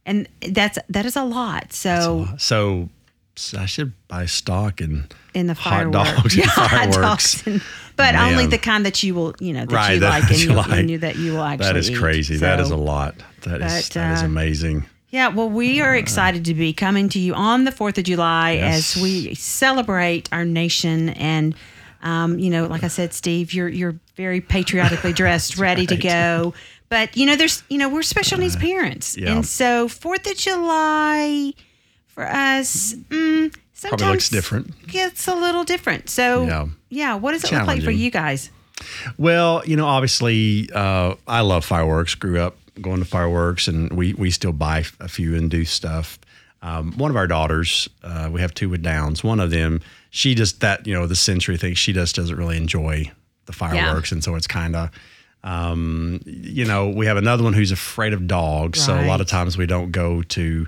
and 0.06 0.28
that's 0.46 0.78
that 0.90 1.06
is 1.06 1.16
a 1.16 1.24
lot. 1.24 1.72
So 1.72 2.28
So, 2.32 2.38
so 2.38 2.90
I 3.58 3.66
should 3.66 3.94
buy 4.08 4.26
stock 4.26 4.82
in 4.82 5.08
in 5.34 5.48
the 5.48 5.54
hot 5.54 5.70
fireworks, 5.94 6.36
dogs 6.36 6.38
and 6.38 6.46
hot 6.48 6.92
dogs 6.94 7.44
and- 7.48 7.62
but 7.98 8.14
Man. 8.16 8.32
only 8.32 8.48
the 8.48 8.58
kind 8.58 8.86
that 8.86 9.04
you 9.04 9.14
will, 9.14 9.36
you 9.40 9.54
know, 9.54 9.66
that 9.66 9.72
Right, 9.76 9.94
you 9.94 10.00
that 10.00 10.22
like 10.22 10.32
and 10.32 10.40
you 10.40 10.54
like. 10.54 10.72
and 10.72 10.90
you 10.90 10.98
that 11.00 11.16
you 11.18 11.34
will 11.34 11.44
actually. 11.44 11.66
That 11.68 11.78
is 11.78 11.90
eat. 11.92 11.98
crazy. 11.98 12.38
that 12.38 12.60
is 12.60 12.72
a 12.72 12.76
lot. 12.78 13.16
That 13.42 13.62
is 13.62 13.90
but, 13.90 13.94
that 13.94 14.14
is 14.14 14.24
uh, 14.24 14.26
amazing. 14.26 14.86
Yeah, 15.10 15.28
well, 15.28 15.50
we 15.50 15.82
are 15.82 15.94
excited 15.96 16.46
to 16.46 16.54
be 16.54 16.72
coming 16.74 17.10
to 17.10 17.20
you 17.20 17.34
on 17.34 17.66
the 17.66 17.72
4th 17.72 17.98
of 17.98 18.06
July 18.06 18.54
Yes. 18.54 18.96
as 18.96 19.04
we 19.04 19.36
celebrate 19.36 20.30
our 20.32 20.46
nation. 20.46 21.10
And, 21.10 21.54
um, 22.02 22.40
you 22.40 22.50
know, 22.50 22.66
like 22.68 22.84
I 22.86 22.88
said, 22.88 23.14
Steve, 23.14 23.54
you're, 23.54 23.68
you're 23.68 24.00
very 24.16 24.40
patriotically 24.40 25.12
dressed, 25.22 25.58
ready 25.58 25.86
to 25.86 25.98
go. 25.98 26.54
But, 26.88 27.18
you 27.18 27.26
know, 27.26 27.36
there's, 27.36 27.62
you 27.70 27.78
know, 27.78 27.90
we're 27.90 28.04
special 28.04 28.38
needs 28.40 28.56
parents. 28.56 29.18
Uh, 29.18 29.22
yeah. 29.22 29.36
And 29.36 29.46
so 29.46 29.88
4th 29.90 30.32
of 30.32 30.38
July 30.38 31.54
for 32.14 32.26
us, 32.28 32.94
mm, 33.10 33.54
sometimes 33.74 34.02
Probably 34.02 34.08
looks 34.08 34.30
different. 34.30 34.88
Gets 34.88 35.28
a 35.28 35.36
little 35.36 35.64
different. 35.64 36.10
So, 36.10 36.46
Yeah. 36.46 36.66
yeah, 36.90 37.16
what 37.16 37.32
does 37.32 37.44
it 37.44 37.52
look 37.52 37.68
like 37.68 37.84
for 37.84 37.92
you 37.92 38.12
guys? 38.12 38.50
Well, 39.18 39.62
you 39.66 39.76
know, 39.76 39.86
obviously, 39.86 40.70
uh, 40.74 41.16
I 41.28 41.42
love 41.42 41.66
fireworks. 41.66 42.16
Grew 42.16 42.40
up 42.40 42.58
going 42.80 43.00
to 43.00 43.06
fireworks, 43.06 43.68
and 43.68 43.92
we 43.94 44.14
we 44.14 44.32
still 44.32 44.54
buy 44.54 44.86
a 45.00 45.08
few 45.08 45.36
and 45.36 45.50
do 45.52 45.66
stuff. 45.66 46.18
Um, 46.64 46.94
one 46.94 47.10
of 47.12 47.18
our 47.18 47.28
daughters, 47.28 47.90
uh, 48.04 48.30
we 48.32 48.42
have 48.42 48.54
two 48.54 48.70
with 48.70 48.82
Downs. 48.84 49.24
One 49.24 49.40
of 49.40 49.50
them, 49.52 49.82
she 50.10 50.36
just 50.36 50.62
that 50.62 50.86
you 50.88 50.94
know 50.94 51.06
the 51.08 51.16
sensory 51.16 51.58
thing. 51.58 51.74
She 51.76 51.94
just 51.94 52.16
doesn't 52.16 52.36
really 52.36 52.58
enjoy 52.58 53.12
the 53.46 53.54
fireworks, 53.54 54.12
and 54.12 54.24
so 54.24 54.36
it's 54.36 54.48
kind 54.48 54.76
of. 54.76 54.90
Um, 55.44 56.22
you 56.26 56.66
know, 56.66 56.90
we 56.90 57.08
have 57.08 57.18
another 57.18 57.44
one 57.44 57.54
who's 57.54 57.72
afraid 57.72 58.14
of 58.14 58.28
dogs, 58.28 58.80
so 58.84 59.00
a 59.00 59.06
lot 59.08 59.22
of 59.22 59.28
times 59.28 59.58
we 59.58 59.66
don't 59.66 59.92
go 59.92 60.22
to 60.22 60.68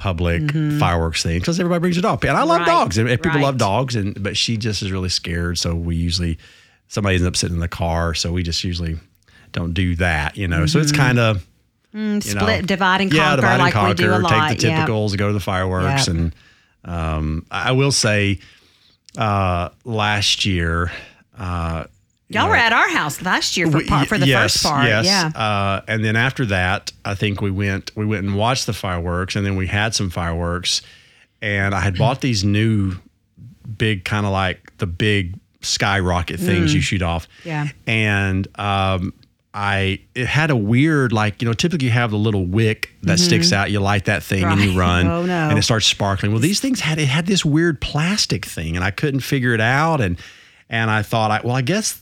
public 0.00 0.50
fireworks 0.80 1.22
thing 1.22 1.38
because 1.38 1.60
everybody 1.60 1.80
brings 1.80 1.96
a 1.98 2.00
dog. 2.02 2.24
And 2.24 2.36
I 2.36 2.42
love 2.42 2.62
Mm-hmm. 2.62 2.70
Right, 2.70 2.74
dogs, 2.80 2.98
and 2.98 3.08
people 3.22 3.40
love 3.42 3.58
dogs, 3.58 3.94
and 3.94 4.20
but 4.22 4.36
she 4.36 4.56
just 4.56 4.82
is 4.82 4.90
really 4.90 5.10
scared. 5.10 5.58
So 5.58 5.74
we 5.74 5.94
usually 5.94 6.38
somebody 6.88 7.16
ends 7.16 7.26
up 7.26 7.36
sitting 7.36 7.54
in 7.56 7.60
the 7.60 7.68
car, 7.68 8.14
so 8.14 8.32
we 8.32 8.42
just 8.42 8.64
usually 8.64 8.98
don't 9.52 9.74
do 9.74 9.94
that. 9.96 10.36
You 10.36 10.48
know, 10.48 10.66
so 10.66 10.78
it's 10.80 10.92
kind 10.92 11.18
of 11.18 11.46
Mm-hmm. 11.94 12.20
Split, 12.20 12.60
know, 12.60 12.66
divide 12.66 13.00
and 13.00 13.12
yeah, 13.12 13.30
conquer 13.30 13.36
divide 13.36 13.52
and 13.54 13.62
like 13.62 13.72
conquer. 13.72 13.88
we 13.88 13.94
do 13.94 14.14
a 14.14 14.18
lot. 14.18 14.48
Take 14.50 14.60
the 14.60 14.66
typicals, 14.68 15.16
go 15.16 15.26
to 15.26 15.32
the 15.32 15.40
fireworks, 15.40 16.06
Yep. 16.06 16.16
and 16.16 16.34
Um, 16.84 17.46
I 17.50 17.72
will 17.72 17.90
say, 17.90 18.38
uh, 19.18 19.70
last 19.84 20.44
year, 20.46 20.92
uh, 21.36 21.84
Y'all 22.32 22.48
were 22.48 22.54
at 22.56 22.72
our 22.72 22.88
house 22.88 23.20
last 23.22 23.56
year 23.56 23.68
for, 23.70 23.82
part, 23.84 24.06
for 24.08 24.16
the 24.16 24.26
yes, 24.26 24.52
first 24.54 24.64
part. 24.64 24.86
Yes. 24.86 25.04
Yeah. 25.04 25.26
Uh, 25.34 25.82
and 25.88 26.04
then 26.04 26.14
after 26.14 26.46
that, 26.46 26.92
I 27.04 27.14
think 27.16 27.40
we 27.40 27.50
went 27.50 27.90
we 27.96 28.06
went 28.06 28.24
and 28.24 28.36
watched 28.36 28.66
the 28.66 28.72
fireworks, 28.72 29.34
and 29.36 29.44
then 29.44 29.56
we 29.56 29.66
had 29.66 29.94
some 29.96 30.10
fireworks, 30.10 30.80
and 31.42 31.74
I 31.74 31.80
had 31.80 31.98
bought 31.98 32.20
these 32.20 32.44
new 32.44 32.94
big 33.76 34.04
kind 34.04 34.26
of 34.26 34.32
like 34.32 34.76
the 34.78 34.86
big 34.86 35.34
skyrocket 35.60 36.38
things 36.40 36.72
you 36.74 36.80
shoot 36.80 37.02
off. 37.02 37.26
Mm. 37.42 37.46
Yeah. 37.46 37.68
And 37.86 38.48
um, 38.58 39.12
I 39.52 40.00
it 40.14 40.26
had 40.28 40.50
a 40.50 40.56
weird 40.56 41.12
like 41.12 41.42
you 41.42 41.48
know 41.48 41.52
typically 41.52 41.86
you 41.86 41.92
have 41.92 42.12
the 42.12 42.18
little 42.18 42.46
wick 42.46 42.90
that 43.02 43.18
sticks 43.18 43.52
out. 43.52 43.72
You 43.72 43.80
light 43.80 44.04
that 44.04 44.22
thing 44.22 44.44
and 44.44 44.60
Mm-hmm. 44.60 44.70
You 44.70 44.78
run, 44.78 45.06
Oh, 45.08 45.26
no. 45.26 45.48
and 45.48 45.58
it 45.58 45.62
starts 45.62 45.86
sparkling. 45.86 46.30
Well, 46.30 46.40
these 46.40 46.60
things 46.60 46.78
had 46.80 46.98
it 47.00 47.06
had 47.06 47.26
this 47.26 47.44
weird 47.44 47.80
plastic 47.80 48.44
thing, 48.46 48.76
and 48.76 48.84
I 48.84 48.92
couldn't 48.92 49.20
figure 49.20 49.52
it 49.52 49.60
out. 49.60 50.00
And 50.00 50.16
and 50.68 50.88
I 50.88 51.02
thought, 51.02 51.32
I, 51.32 51.40
well, 51.42 51.56
I 51.56 51.62
guess 51.62 52.00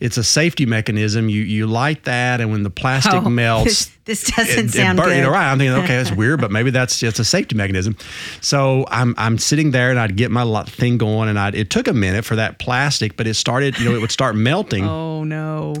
it's 0.00 0.16
a 0.16 0.24
safety 0.24 0.66
mechanism. 0.66 1.28
You 1.28 1.42
you 1.42 1.66
light 1.66 2.04
that, 2.04 2.40
and 2.40 2.50
when 2.50 2.62
the 2.62 2.70
plastic 2.70 3.22
Oh, 3.24 3.28
melts, 3.30 3.90
This, 4.08 4.22
doesn't 4.24 4.58
it- 4.58 4.64
it 4.64 4.70
sound 4.72 4.96
burn- 4.96 5.08
good. 5.08 5.16
You 5.16 5.22
know, 5.22 5.30
right? 5.30 5.52
I'm 5.52 5.58
thinking, 5.58 5.76
okay, 5.84 5.96
that's 5.98 6.10
weird, 6.10 6.40
but 6.40 6.50
maybe 6.50 6.70
that's 6.70 6.98
just 6.98 7.18
a 7.20 7.24
safety 7.24 7.54
mechanism. 7.54 7.94
So 8.40 8.86
I'm 8.90 9.14
I'm 9.18 9.36
sitting 9.36 9.70
there, 9.70 9.90
and 9.90 9.98
I'd 10.00 10.16
get 10.16 10.30
my 10.30 10.62
thing 10.64 10.96
going, 10.96 11.28
and 11.28 11.38
I 11.38 11.50
it 11.50 11.68
took 11.68 11.86
a 11.88 11.92
minute 11.92 12.24
for 12.24 12.34
that 12.36 12.58
plastic, 12.58 13.16
but 13.18 13.26
it 13.26 13.34
started. 13.34 13.78
You 13.78 13.84
know, 13.90 13.94
it 13.94 14.00
would 14.00 14.10
start 14.10 14.34
melting, 14.50 14.84
Oh 14.88 15.24
no. 15.24 15.74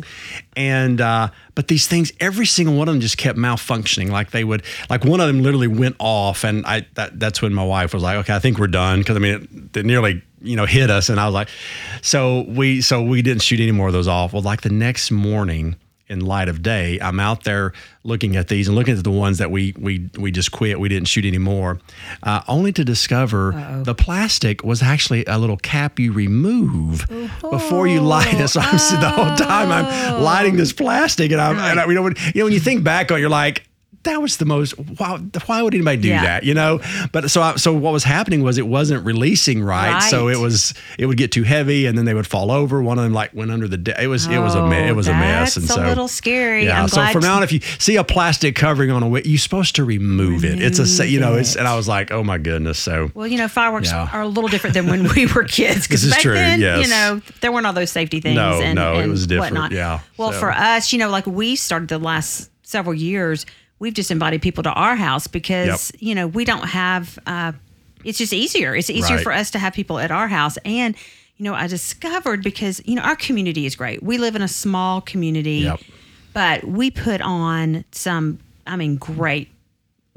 and 0.56 1.00
uh, 1.00 1.30
but 1.54 1.68
these 1.68 1.86
things, 1.86 2.12
every 2.20 2.44
single 2.46 2.76
one 2.76 2.86
of 2.88 2.94
them 2.94 3.00
just 3.00 3.16
kept 3.16 3.38
malfunctioning. 3.38 4.10
Like 4.10 4.30
they 4.30 4.44
would, 4.44 4.62
like 4.90 5.04
one 5.04 5.20
of 5.20 5.26
them 5.26 5.40
literally 5.42 5.66
went 5.68 5.96
off, 5.98 6.44
and 6.44 6.66
I 6.66 6.86
that 6.94 7.18
that's 7.18 7.40
when 7.40 7.54
my 7.54 7.64
wife 7.64 7.94
was 7.94 8.02
like, 8.02 8.18
okay, 8.18 8.34
I 8.34 8.38
think 8.40 8.58
we're 8.58 8.66
done 8.66 8.98
because 8.98 9.16
I 9.16 9.20
mean 9.20 9.48
it, 9.74 9.76
it 9.78 9.86
nearly 9.86 10.22
you 10.42 10.54
know 10.56 10.66
hit 10.66 10.90
us, 10.90 11.08
and 11.08 11.18
I 11.18 11.24
was 11.24 11.34
like, 11.34 11.48
so 12.02 12.44
we 12.46 12.82
so 12.82 13.02
we 13.02 13.22
didn't 13.22 13.42
shoot 13.42 13.58
any 13.60 13.72
more 13.72 13.86
of 13.86 13.94
those 13.94 14.06
off. 14.08 14.34
Well, 14.34 14.42
like 14.42 14.60
the 14.60 14.70
next 14.70 15.10
morning. 15.10 15.76
In 16.08 16.20
light 16.20 16.48
of 16.48 16.62
day, 16.62 16.98
I'm 17.00 17.20
out 17.20 17.44
there 17.44 17.74
looking 18.02 18.34
at 18.36 18.48
these 18.48 18.66
and 18.66 18.74
looking 18.74 18.96
at 18.96 19.04
the 19.04 19.10
ones 19.10 19.36
that 19.38 19.50
we 19.50 19.74
we 19.78 20.08
we 20.18 20.30
just 20.30 20.50
quit. 20.52 20.80
We 20.80 20.88
didn't 20.88 21.08
shoot 21.08 21.26
anymore, 21.26 21.80
uh, 22.22 22.40
only 22.48 22.72
to 22.72 22.84
discover 22.84 23.82
the 23.84 23.94
plastic 23.94 24.64
was 24.64 24.82
actually 24.82 25.24
a 25.26 25.36
little 25.36 25.58
cap 25.58 25.98
you 25.98 26.12
remove 26.12 27.06
before 27.42 27.86
you 27.86 28.00
light 28.00 28.32
it. 28.34 28.48
So 28.48 28.60
I'm 28.60 28.78
sitting 28.78 29.00
the 29.02 29.10
whole 29.10 29.36
time 29.36 29.70
I'm 29.70 30.22
lighting 30.22 30.56
this 30.56 30.72
plastic, 30.72 31.30
and 31.32 31.40
I'm 31.40 31.58
and 31.58 31.78
I, 31.78 31.86
you 31.86 31.92
know 31.92 32.02
when 32.02 32.14
you 32.34 32.40
know 32.40 32.44
when 32.44 32.54
you 32.54 32.60
think 32.60 32.82
back 32.82 33.12
on, 33.12 33.18
it, 33.18 33.20
you're 33.20 33.28
like. 33.28 33.67
That 34.08 34.22
was 34.22 34.38
the 34.38 34.44
most. 34.46 34.72
Why, 34.78 35.18
why 35.46 35.62
would 35.62 35.74
anybody 35.74 36.00
do 36.00 36.08
Yeah. 36.08 36.22
that? 36.22 36.44
You 36.44 36.54
know. 36.54 36.80
But 37.12 37.30
so 37.30 37.42
I, 37.42 37.56
so 37.56 37.72
what 37.74 37.92
was 37.92 38.04
happening 38.04 38.42
was 38.42 38.58
it 38.58 38.66
wasn't 38.66 39.04
releasing 39.04 39.62
right, 39.62 40.00
So 40.00 40.28
it 40.28 40.38
was 40.38 40.74
it 40.98 41.06
would 41.06 41.16
get 41.18 41.30
too 41.30 41.42
heavy, 41.44 41.86
and 41.86 41.96
then 41.96 42.04
they 42.04 42.14
would 42.14 42.26
fall 42.26 42.50
over. 42.50 42.82
One 42.82 42.98
of 42.98 43.04
them 43.04 43.12
like 43.12 43.34
went 43.34 43.50
under 43.50 43.68
the. 43.68 43.76
De- 43.76 44.02
it 44.02 44.06
was 44.06 44.26
it 44.26 44.38
was 44.38 44.54
a 44.54 44.64
it 44.70 44.90
oh, 44.90 44.94
was 44.94 45.08
a 45.08 45.12
mess. 45.12 45.56
And 45.56 45.70
Oh, 45.70 45.74
so 45.74 45.84
a 45.84 45.88
little 45.88 46.08
scary. 46.08 46.64
yeah. 46.64 46.82
I'm 46.82 46.88
so 46.88 47.06
from 47.08 47.22
now 47.22 47.36
on, 47.36 47.42
if 47.42 47.52
you 47.52 47.60
see 47.78 47.96
a 47.96 48.04
plastic 48.04 48.56
covering 48.56 48.90
on 48.90 49.02
a 49.02 49.08
wick, 49.08 49.26
you're 49.26 49.38
supposed 49.38 49.76
to 49.76 49.84
remove 49.84 50.44
it. 50.44 50.60
It's 50.62 50.78
a 51.00 51.06
you 51.06 51.20
know. 51.20 51.34
It's 51.34 51.54
and 51.56 51.68
I 51.68 51.76
was 51.76 51.86
like, 51.86 52.10
oh 52.10 52.24
my 52.24 52.38
goodness. 52.38 52.78
So 52.78 53.10
Well, 53.14 53.26
you 53.26 53.38
know, 53.38 53.48
fireworks 53.48 53.90
Yeah. 53.90 54.08
are 54.12 54.22
a 54.22 54.26
little 54.28 54.48
different 54.48 54.74
than 54.74 54.86
when 54.86 55.06
we 55.14 55.26
were 55.26 55.44
kids. 55.44 55.86
Because 55.86 56.08
back 56.08 56.20
true, 56.20 56.34
then, 56.34 56.60
yes. 56.60 56.82
you 56.82 56.88
know, 56.88 57.20
there 57.40 57.52
weren't 57.52 57.66
all 57.66 57.72
those 57.72 57.90
safety 57.90 58.20
things. 58.20 58.36
No, 58.36 58.60
and, 58.60 58.74
no, 58.74 58.98
it 58.98 59.06
was 59.08 59.26
different, 59.26 59.54
Whatnot. 59.54 59.72
yeah, 59.72 60.00
Well, 60.16 60.32
so. 60.32 60.38
for 60.40 60.50
us, 60.50 60.92
you 60.92 60.98
know, 60.98 61.10
like 61.10 61.26
we 61.26 61.56
started 61.56 61.88
the 61.88 61.98
last 61.98 62.50
several 62.62 62.94
years, 62.94 63.46
we've 63.78 63.94
just 63.94 64.10
invited 64.10 64.42
people 64.42 64.62
to 64.64 64.72
our 64.72 64.96
house 64.96 65.26
because 65.26 65.92
you 65.98 66.14
know 66.14 66.26
we 66.26 66.44
don't 66.44 66.66
have. 66.68 67.18
Uh, 67.26 67.52
it's 68.04 68.18
just 68.18 68.32
easier. 68.32 68.74
It's 68.76 68.90
easier 68.90 69.16
Right. 69.16 69.22
for 69.24 69.32
us 69.32 69.50
to 69.52 69.58
have 69.58 69.72
people 69.72 69.98
at 69.98 70.10
our 70.10 70.28
house 70.28 70.56
and. 70.64 70.94
You 71.40 71.44
know, 71.44 71.54
I 71.54 71.68
discovered 71.68 72.42
because 72.42 72.82
you 72.84 72.96
know 72.96 73.02
our 73.02 73.14
community 73.14 73.64
is 73.64 73.76
great. 73.76 74.02
We 74.02 74.18
live 74.18 74.34
in 74.34 74.42
a 74.42 74.48
small 74.48 75.00
community, 75.00 75.58
Yep. 75.58 75.80
but 76.32 76.64
we 76.64 76.90
put 76.90 77.20
on 77.20 77.84
some, 77.92 78.40
I 78.66 78.74
mean, 78.74 78.96
great 78.96 79.46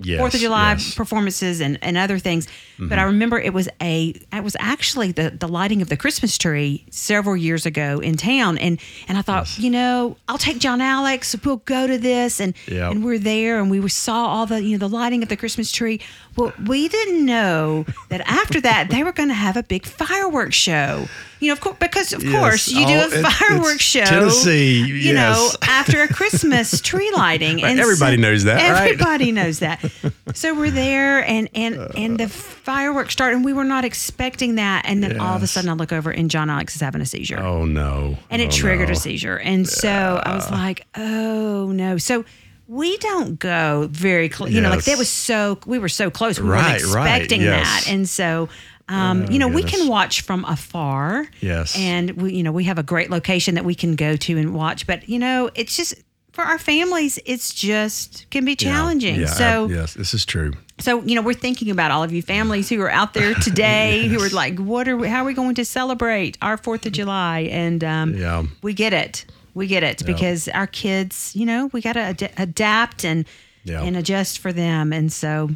yes, 0.03 0.19
Fourth 0.19 0.33
of 0.33 0.39
July 0.41 0.71
yes. 0.73 0.83
Mm-hmm. 0.83 0.97
performances 0.97 1.61
and, 1.61 1.77
and 1.81 1.97
other 1.97 2.19
things. 2.19 2.47
But 2.79 2.97
I 2.97 3.03
remember 3.03 3.39
it 3.39 3.53
was 3.53 3.69
a 3.79 4.15
it 4.33 4.43
was 4.43 4.55
actually 4.59 5.11
the 5.11 5.29
the 5.29 5.47
lighting 5.47 5.83
of 5.83 5.89
the 5.89 5.97
Christmas 5.97 6.35
tree 6.37 6.83
several 6.89 7.37
years 7.37 7.67
ago 7.67 7.99
in 7.99 8.17
town, 8.17 8.57
and 8.57 8.79
and 9.07 9.17
I 9.19 9.21
thought, 9.21 9.59
you 9.59 9.69
know, 9.69 10.17
I'll 10.27 10.39
take 10.39 10.57
John 10.57 10.81
Alex. 10.81 11.35
We'll 11.45 11.57
go 11.57 11.85
to 11.85 11.97
this, 11.99 12.39
and 12.39 12.55
Yep. 12.67 12.91
and 12.91 13.05
we're 13.05 13.19
there, 13.19 13.59
and 13.59 13.69
we 13.69 13.87
saw 13.89 14.25
all 14.25 14.45
the 14.47 14.63
you 14.63 14.77
know 14.77 14.87
the 14.87 14.89
lighting 14.89 15.21
of 15.21 15.29
the 15.29 15.37
Christmas 15.37 15.71
tree. 15.71 15.99
Well, 16.35 16.53
we 16.65 16.87
didn't 16.87 17.23
know 17.23 17.85
that 18.09 18.21
after 18.21 18.59
that 18.61 18.89
they 18.89 19.03
were 19.03 19.11
going 19.11 19.29
to 19.29 19.35
have 19.35 19.55
a 19.57 19.63
big 19.63 19.85
fireworks 19.85 20.55
show. 20.55 21.05
You 21.41 21.47
know, 21.47 21.53
of 21.53 21.59
course, 21.59 21.75
because 21.79 22.13
of 22.13 22.23
Yes. 22.23 22.39
course 22.39 22.67
you 22.69 22.85
do 22.85 22.93
Oh, 22.93 23.09
a 23.11 23.19
it- 23.19 23.25
fireworks 23.25 23.81
show. 23.83 24.05
Tennessee, 24.05 24.79
you 24.85 25.13
know, 25.13 25.49
after 25.63 26.01
a 26.03 26.07
Christmas 26.13 26.79
tree 26.81 27.11
lighting, 27.13 27.57
Right, 27.57 27.65
and 27.71 27.79
everybody 27.79 28.15
knows 28.15 28.43
that, 28.45 28.57
right? 28.71 28.91
Everybody 28.91 29.31
knows 29.31 29.59
that. 29.59 29.83
So 30.33 30.53
we're 30.55 30.71
there, 30.71 31.27
and 31.27 31.49
and 31.53 31.77
uh. 31.77 31.89
and 31.97 32.17
the 32.17 32.29
fireworks 32.29 33.11
start, 33.11 33.33
and 33.33 33.43
we 33.43 33.51
were 33.51 33.65
not 33.65 33.83
expecting 33.83 34.55
that, 34.55 34.85
and 34.85 35.03
then 35.03 35.19
all 35.19 35.35
of 35.35 35.43
a 35.43 35.47
sudden 35.47 35.69
I 35.69 35.73
look 35.73 35.91
over, 35.91 36.09
and 36.09 36.31
John 36.31 36.49
Alex 36.49 36.73
is 36.75 36.79
having 36.81 37.01
a 37.01 37.05
seizure, 37.05 37.37
Oh 37.37 37.65
no. 37.65 38.17
and 38.29 38.41
it 38.41 38.47
Oh, 38.47 38.51
triggered 38.51 38.87
no. 38.87 38.93
a 38.93 38.95
seizure, 38.95 39.35
and 39.37 39.67
so 39.67 40.21
I 40.25 40.33
was 40.33 40.49
like, 40.49 40.85
oh 40.95 41.71
no, 41.73 41.97
so. 41.97 42.23
We 42.67 42.95
don't 42.99 43.37
go 43.37 43.89
very 43.91 44.29
close. 44.29 44.51
You 44.51 44.61
know, 44.61 44.69
like 44.69 44.77
Yes. 44.77 44.85
that 44.85 44.97
was 44.97 45.09
so. 45.09 45.59
We 45.65 45.77
were 45.77 45.89
so 45.89 46.09
close. 46.09 46.39
We 46.39 46.47
Right, 46.47 46.81
weren't 46.81 46.93
right, 46.95 47.07
expecting 47.17 47.41
yes. 47.41 47.65
that, 47.83 47.91
and 47.91 48.07
so, 48.07 48.47
um, 48.91 49.25
you 49.31 49.39
know, 49.39 49.47
we 49.47 49.63
can 49.63 49.87
watch 49.87 50.21
from 50.21 50.43
afar. 50.45 51.27
Yes. 51.39 51.75
and 51.77 52.11
we, 52.11 52.33
you 52.35 52.43
know, 52.43 52.51
we 52.51 52.65
have 52.65 52.77
a 52.77 52.83
great 52.83 53.09
location 53.09 53.55
that 53.55 53.65
we 53.65 53.73
can 53.75 53.95
go 53.95 54.15
to 54.15 54.37
and 54.37 54.53
watch. 54.53 54.85
But 54.85 55.07
you 55.09 55.17
know, 55.19 55.49
it's 55.55 55.75
just 55.77 55.95
for 56.33 56.43
our 56.43 56.57
families. 56.59 57.19
It's 57.25 57.53
just 57.53 58.25
can 58.29 58.45
be 58.45 58.55
challenging. 58.55 59.19
Yeah, 59.21 59.25
so, 59.27 59.65
I- 59.65 59.73
yes, 59.73 59.93
this 59.95 60.13
is 60.13 60.25
true. 60.25 60.53
so 60.79 61.01
you 61.03 61.15
know, 61.15 61.21
we're 61.21 61.33
thinking 61.33 61.69
about 61.71 61.91
all 61.91 62.03
of 62.03 62.11
you 62.13 62.21
families 62.21 62.69
who 62.69 62.79
are 62.81 62.89
out 62.91 63.13
there 63.13 63.33
today 63.47 64.07
who 64.07 64.21
are 64.23 64.29
like, 64.29 64.57
what 64.59 64.87
are 64.87 64.95
we, 64.97 65.07
how 65.07 65.23
are 65.23 65.25
we 65.25 65.33
going 65.33 65.55
to 65.55 65.65
celebrate 65.65 66.37
our 66.41 66.57
Fourth 66.57 66.85
of 66.85 66.91
July? 66.93 67.41
And 67.51 67.83
um, 67.83 68.15
Yeah. 68.15 68.43
we 68.61 68.73
get 68.73 68.93
it, 68.93 69.25
we 69.53 69.67
get 69.67 69.83
it 69.83 70.05
because 70.05 70.47
our 70.47 70.67
kids, 70.67 71.35
you 71.35 71.45
know, 71.45 71.69
we 71.73 71.81
got 71.81 71.93
to 71.93 71.99
ad- 71.99 72.31
adapt 72.37 73.03
and 73.03 73.25
Yeah. 73.63 73.83
and 73.83 73.95
adjust 73.95 74.39
for 74.39 74.51
them. 74.51 74.91
And 74.91 75.13
so, 75.13 75.49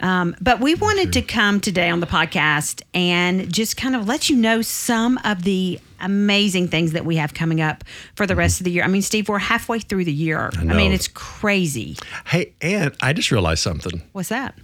um, 0.00 0.34
but 0.40 0.60
we 0.60 0.74
wanted 0.74 1.12
to 1.12 1.22
come 1.22 1.60
today 1.60 1.88
on 1.88 2.00
the 2.00 2.06
podcast 2.06 2.82
and 2.92 3.52
just 3.52 3.76
kind 3.76 3.94
of 3.94 4.08
let 4.08 4.28
you 4.28 4.36
know 4.36 4.60
some 4.62 5.18
of 5.24 5.44
the 5.44 5.78
amazing 6.00 6.68
things 6.68 6.92
that 6.92 7.04
we 7.04 7.16
have 7.16 7.32
coming 7.32 7.60
up 7.60 7.84
for 8.16 8.26
the 8.26 8.34
rest 8.36 8.60
of 8.60 8.64
the 8.64 8.70
year. 8.70 8.82
I 8.84 8.88
mean, 8.88 9.02
Steve, 9.02 9.28
we're 9.28 9.38
halfway 9.38 9.78
through 9.78 10.04
the 10.04 10.12
year. 10.12 10.50
I, 10.58 10.64
know. 10.64 10.74
mean, 10.74 10.92
it's 10.92 11.08
crazy. 11.08 11.96
Hey, 12.26 12.52
and 12.60 12.94
I 13.00 13.12
just 13.12 13.30
realized 13.30 13.62
something. 13.62 14.02
What's 14.12 14.28
that? 14.30 14.54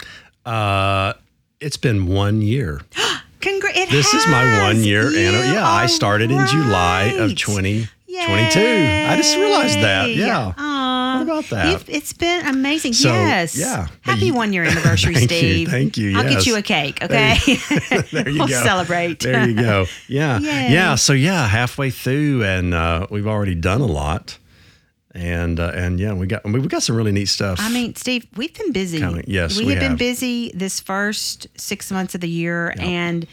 Uh, 0.45 1.13
it's 1.61 1.77
been 1.77 2.07
one 2.07 2.43
year. 2.43 2.81
Congra- 3.41 3.75
it 3.75 3.89
This 3.89 4.13
is 4.13 4.27
my 4.27 4.63
one 4.65 4.83
year. 4.83 5.07
Anniversary. 5.07 5.53
yeah, 5.55 5.67
I 5.67 5.87
started 5.87 6.31
in 6.31 6.47
July 6.49 7.05
of 7.19 7.35
right. 8.19 8.51
2022. 8.53 9.09
I 9.13 9.17
just 9.17 9.37
realized 9.37 9.79
that. 9.81 10.11
Yeah. 10.11 10.53
Aw. 10.57 11.15
What 11.19 11.23
about 11.23 11.45
that? 11.51 11.71
You've- 11.73 11.93
it's 11.93 12.13
been 12.13 12.47
amazing. 12.47 12.93
So, 12.93 13.13
yes. 13.13 13.57
yeah. 13.57 13.89
Happy 14.03 14.27
you- 14.27 14.35
one 14.35 14.53
year 14.53 14.65
anniversary, 14.71 15.15
Thank 15.15 15.31
you, 15.31 15.37
Steve. 15.39 15.69
thank 15.69 15.97
you, 15.97 16.17
I'll 16.17 16.25
get 16.29 16.47
you 16.47 16.57
a 16.57 16.63
cake, 16.63 17.03
okay? 17.03 17.37
there 18.13 18.29
you 18.29 18.39
we'll 18.39 18.49
go. 18.49 18.63
celebrate. 18.63 19.21
There 19.21 19.49
you 19.49 19.55
go. 19.55 19.87
Yeah. 20.09 20.39
Yay. 20.41 20.73
Yeah. 20.73 20.95
So 20.97 21.13
yeah, 21.13 21.47
halfway 21.47 21.91
through, 21.91 22.45
and 22.45 22.75
uh, 22.75 23.07
we've 23.11 23.27
already 23.27 23.55
done 23.55 23.81
a 23.81 23.87
lot, 23.87 24.39
and 25.15 25.59
uh, 25.61 25.73
and 25.75 25.99
yeah, 26.01 26.13
we 26.15 26.27
got 26.27 26.45
we 26.45 26.61
got 26.67 26.83
some 26.83 26.97
really 26.97 27.13
neat 27.13 27.27
stuff. 27.29 27.59
I 27.61 27.69
mean, 27.71 27.95
Steve, 27.97 28.27
we've 28.37 28.55
been 28.57 28.73
busy. 28.73 28.99
Coming- 29.01 29.25
yes, 29.27 29.59
we, 29.59 29.67
we 29.67 29.73
have 29.75 29.81
been 29.81 29.97
busy 29.97 30.51
this 30.55 30.81
first 30.81 31.47
six 31.57 31.91
months 31.91 32.15
of 32.15 32.21
the 32.21 32.29
year, 32.29 32.75
and 32.79 33.27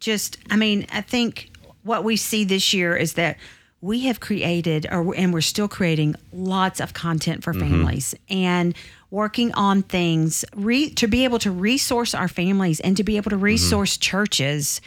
just, 0.00 0.38
I 0.50 0.56
mean, 0.56 0.86
I 0.92 1.00
think 1.02 1.50
what 1.82 2.04
we 2.04 2.16
see 2.16 2.44
this 2.44 2.72
year 2.72 2.96
is 2.96 3.14
that 3.14 3.36
we 3.80 4.00
have 4.00 4.20
created, 4.20 4.86
or 4.90 5.14
and 5.14 5.32
we're 5.32 5.40
still 5.40 5.68
creating 5.68 6.14
lots 6.32 6.80
of 6.80 6.92
content 6.94 7.42
for 7.42 7.52
Mm-hmm. 7.52 7.70
families, 7.70 8.14
and 8.28 8.74
working 9.10 9.52
on 9.54 9.82
things 9.82 10.44
re, 10.54 10.90
to 10.90 11.08
be 11.08 11.24
able 11.24 11.38
to 11.40 11.50
resource 11.50 12.14
our 12.14 12.28
families 12.28 12.78
and 12.80 12.96
to 12.96 13.02
be 13.04 13.16
able 13.16 13.30
to 13.30 13.36
resource 13.36 13.96
churches 13.96 14.80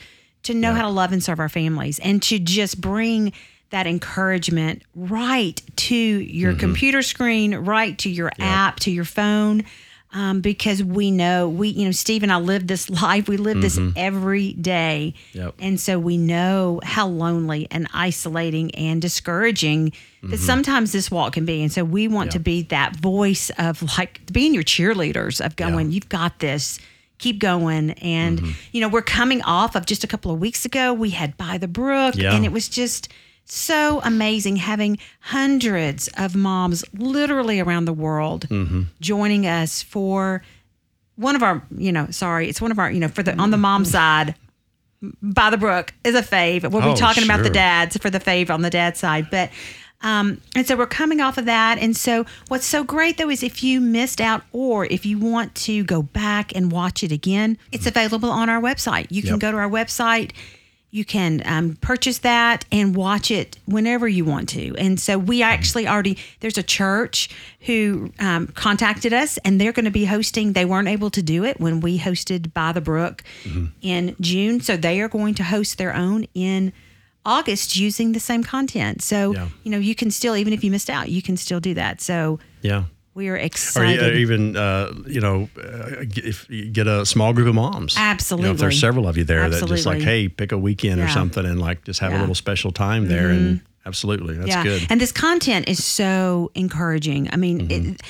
to 0.43 0.53
know 0.53 0.73
how 0.73 0.81
to 0.83 0.89
love 0.89 1.11
and 1.11 1.23
serve 1.23 1.39
our 1.39 1.49
families 1.49 1.99
and 1.99 2.21
to 2.21 2.37
just 2.39 2.79
bring 2.79 3.33
that 3.71 3.87
encouragement 3.87 4.83
right 4.93 5.61
to 5.75 5.95
your 5.95 6.53
computer 6.53 7.01
screen, 7.01 7.55
right 7.55 7.97
to 7.97 8.09
your 8.09 8.31
app, 8.39 8.79
to 8.81 8.91
your 8.91 9.05
phone. 9.05 9.63
Um, 10.15 10.41
because 10.41 10.83
we 10.83 11.09
know 11.09 11.49
we, 11.49 11.69
you 11.69 11.85
know, 11.85 11.91
Steve 11.91 12.21
and 12.21 12.31
I 12.31 12.37
live 12.37 12.67
this 12.67 12.87
life. 13.01 13.27
We 13.27 13.37
live 13.37 13.61
this 13.61 13.79
every 13.95 14.53
day, 14.53 15.15
Yep. 15.33 15.55
and 15.59 15.79
so 15.79 15.97
we 15.97 16.17
know 16.17 16.79
how 16.83 17.07
lonely 17.07 17.67
and 17.71 17.87
isolating 17.93 18.73
and 18.75 19.01
discouraging 19.01 19.91
that 20.21 20.37
sometimes 20.39 20.91
this 20.91 21.09
walk 21.11 21.33
can 21.33 21.45
be. 21.45 21.61
And 21.63 21.71
so 21.71 21.83
we 21.83 22.07
want 22.07 22.31
to 22.33 22.39
be 22.39 22.61
that 22.63 22.95
voice 22.95 23.49
of 23.57 23.81
like 23.97 24.21
being 24.31 24.53
your 24.53 24.63
cheerleaders 24.63 25.43
of 25.45 25.55
going, 25.55 25.91
"You've 25.91 26.09
got 26.09 26.39
this. 26.39 26.79
keep 27.19 27.39
going. 27.39 27.91
And, 27.91 28.39
Mm-hmm. 28.39 28.51
you 28.73 28.81
know, 28.81 28.89
we're 28.89 29.01
coming 29.01 29.41
off 29.43 29.75
of 29.77 29.85
just 29.85 30.03
a 30.03 30.07
couple 30.07 30.29
of 30.33 30.39
weeks 30.41 30.65
ago, 30.65 30.93
we 30.93 31.11
had 31.11 31.37
By 31.37 31.57
the 31.57 31.69
Brook, 31.69 32.15
Yeah. 32.17 32.35
and 32.35 32.43
it 32.43 32.51
was 32.51 32.67
just 32.67 33.07
so 33.45 34.01
amazing 34.03 34.55
having 34.57 34.97
hundreds 35.19 36.07
of 36.17 36.35
moms 36.35 36.83
literally 36.93 37.59
around 37.59 37.85
the 37.85 37.93
world 37.93 38.47
Mm-hmm. 38.49 38.83
joining 39.01 39.45
us 39.47 39.81
for 39.81 40.43
one 41.15 41.35
of 41.35 41.43
our, 41.43 41.61
you 41.77 41.91
know, 41.91 42.07
sorry, 42.09 42.49
it's 42.49 42.59
one 42.61 42.71
of 42.71 42.79
our, 42.79 42.89
you 42.91 42.99
know, 42.99 43.07
for 43.07 43.21
the 43.23 43.35
on 43.37 43.51
the 43.51 43.57
mom 43.57 43.85
side, 43.85 44.33
by 45.21 45.49
the 45.49 45.57
brook 45.57 45.93
is 46.03 46.15
a 46.15 46.21
fave. 46.23 46.63
We'll 46.71 46.81
Oh, 46.83 46.93
be 46.93 46.99
talking 46.99 47.23
about 47.23 47.43
the 47.43 47.49
dads 47.49 47.97
for 47.97 48.09
the 48.09 48.19
fave 48.19 48.49
on 48.49 48.61
the 48.61 48.69
dad 48.69 48.97
side, 48.97 49.27
but 49.29 49.51
um, 50.01 50.41
and 50.55 50.65
so 50.67 50.75
we're 50.75 50.85
coming 50.87 51.21
off 51.21 51.37
of 51.37 51.45
that. 51.45 51.77
And 51.77 51.95
so 51.95 52.25
what's 52.47 52.65
so 52.65 52.83
great 52.83 53.17
though 53.17 53.29
is 53.29 53.43
if 53.43 53.63
you 53.63 53.79
missed 53.79 54.19
out 54.19 54.43
or 54.51 54.85
if 54.85 55.05
you 55.05 55.17
want 55.19 55.53
to 55.55 55.83
go 55.83 56.01
back 56.01 56.53
and 56.55 56.71
watch 56.71 57.03
it 57.03 57.11
again, 57.11 57.57
it's 57.71 57.85
available 57.85 58.29
on 58.29 58.49
our 58.49 58.59
website. 58.61 59.07
You 59.11 59.21
can 59.21 59.31
Yep. 59.33 59.39
go 59.39 59.51
to 59.51 59.57
our 59.57 59.69
website. 59.69 60.31
You 60.93 61.03
can 61.03 61.41
um, 61.45 61.75
purchase 61.81 62.19
that 62.19 62.65
and 62.71 62.95
watch 62.95 63.31
it 63.31 63.57
whenever 63.65 64.07
you 64.07 64.25
want 64.25 64.47
to. 64.49 64.75
And 64.77 64.99
so 64.99 65.17
we 65.17 65.41
actually 65.41 65.87
already, 65.87 66.19
there's 66.39 66.59
a 66.59 66.61
church 66.61 67.29
who 67.61 68.11
um, 68.19 68.45
contacted 68.49 69.11
us 69.11 69.39
and 69.39 69.59
they're 69.59 69.71
going 69.71 69.85
to 69.85 69.91
be 69.91 70.05
hosting, 70.05 70.53
they 70.53 70.65
weren't 70.65 70.87
able 70.87 71.09
to 71.09 71.23
do 71.23 71.45
it 71.45 71.59
when 71.59 71.79
we 71.79 71.97
hosted 71.97 72.53
By 72.53 72.73
the 72.73 72.81
Brook 72.81 73.23
in 73.81 74.15
June. 74.21 74.61
So 74.61 74.77
they 74.77 75.01
are 75.01 75.07
going 75.09 75.33
to 75.33 75.43
host 75.43 75.79
their 75.79 75.95
own 75.95 76.27
in 76.35 76.71
August 77.25 77.75
using 77.75 78.11
the 78.11 78.19
same 78.19 78.43
content. 78.43 79.01
So, 79.01 79.33
Yeah. 79.33 79.47
you 79.63 79.71
know, 79.71 79.79
you 79.79 79.95
can 79.95 80.11
still, 80.11 80.35
even 80.35 80.53
if 80.53 80.63
you 80.63 80.69
missed 80.69 80.91
out, 80.91 81.09
you 81.09 81.23
can 81.23 81.37
still 81.37 81.59
do 81.59 81.73
that. 81.73 82.01
So 82.01 82.39
Yeah. 82.61 82.83
We 83.15 83.29
are 83.29 83.35
excited. 83.37 84.01
or 84.03 84.13
even, 84.13 84.55
uh, 84.57 84.91
you 85.07 85.21
know, 85.21 85.49
uh, 85.57 86.03
if 86.15 86.49
you 86.49 86.69
get 86.69 86.87
a 86.87 87.05
small 87.05 87.33
group 87.33 87.47
of 87.47 87.55
moms. 87.55 87.95
You 87.95 88.37
know, 88.37 88.51
if 88.51 88.57
there's 88.57 88.79
several 88.79 89.07
of 89.07 89.17
you 89.17 89.23
there 89.23 89.49
that 89.49 89.67
just 89.67 89.85
like, 89.85 90.01
hey, 90.01 90.27
pick 90.29 90.51
a 90.51 90.57
weekend 90.57 90.99
or 91.01 91.07
something 91.07 91.45
and 91.45 91.59
like 91.59 91.83
just 91.85 91.99
have 91.99 92.09
a 92.09 92.13
Yeah. 92.13 92.15
Mm-hmm. 92.17 92.21
little 92.23 92.35
special 92.35 92.71
time 92.71 93.07
there. 93.07 93.29
And 93.29 93.61
absolutely, 93.85 94.35
that's 94.35 94.47
yeah. 94.49 94.63
good. 94.63 94.87
And 94.89 94.99
this 94.99 95.11
content 95.11 95.67
is 95.67 95.83
so 95.83 96.51
encouraging. 96.55 97.29
I 97.31 97.37
mean, 97.37 97.67
Mm-hmm. 97.67 97.91
it, 97.91 98.01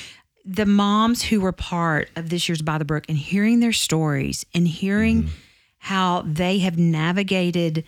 the 0.46 0.66
moms 0.66 1.22
who 1.24 1.40
were 1.40 1.54
part 1.54 2.10
of 2.18 2.30
this 2.30 2.50
year's 2.50 2.62
By 2.62 2.78
the 2.78 2.84
Brook 2.86 3.06
and 3.08 3.18
hearing 3.18 3.60
their 3.62 3.72
stories 3.74 4.46
and 4.54 4.68
hearing 4.68 5.24
Mm-hmm. 5.24 5.34
how 5.80 6.24
they 6.26 6.60
have 6.60 6.78
navigated 6.78 7.84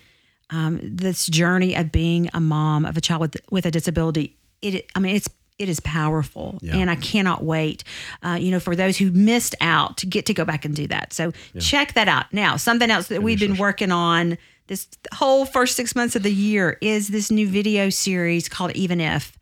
um, 0.51 0.79
this 0.83 1.27
journey 1.27 1.75
of 1.75 1.91
being 1.91 2.29
a 2.33 2.39
mom 2.39 2.85
of 2.85 2.95
a 2.97 3.01
child 3.01 3.21
with 3.21 3.37
with 3.51 3.65
a 3.65 3.71
disability, 3.71 4.37
it 4.61 4.85
I 4.95 4.99
mean 4.99 5.15
it's 5.15 5.27
it 5.57 5.69
is 5.69 5.79
powerful, 5.79 6.59
Yeah. 6.61 6.75
and 6.77 6.89
I 6.91 6.95
cannot 6.95 7.43
wait. 7.43 7.83
Uh, 8.21 8.37
you 8.39 8.51
know, 8.51 8.59
for 8.59 8.75
those 8.75 8.97
who 8.97 9.11
missed 9.11 9.55
out 9.61 9.97
to 9.97 10.05
get 10.05 10.25
to 10.25 10.33
go 10.33 10.43
back 10.45 10.65
and 10.65 10.75
do 10.75 10.87
that. 10.87 11.13
So 11.13 11.31
check 11.59 11.93
that 11.93 12.07
out. 12.07 12.25
Now, 12.33 12.57
something 12.57 12.89
else 12.91 13.07
that 13.07 13.23
we've 13.23 13.39
been 13.39 13.57
working 13.57 13.91
on 13.91 14.37
this 14.67 14.87
whole 15.13 15.45
first 15.45 15.75
six 15.75 15.95
months 15.95 16.15
of 16.15 16.23
the 16.23 16.31
year 16.33 16.77
is 16.81 17.07
this 17.09 17.29
new 17.31 17.47
video 17.47 17.89
series 17.89 18.49
called 18.49 18.71
Even 18.73 18.99
If 18.99 19.37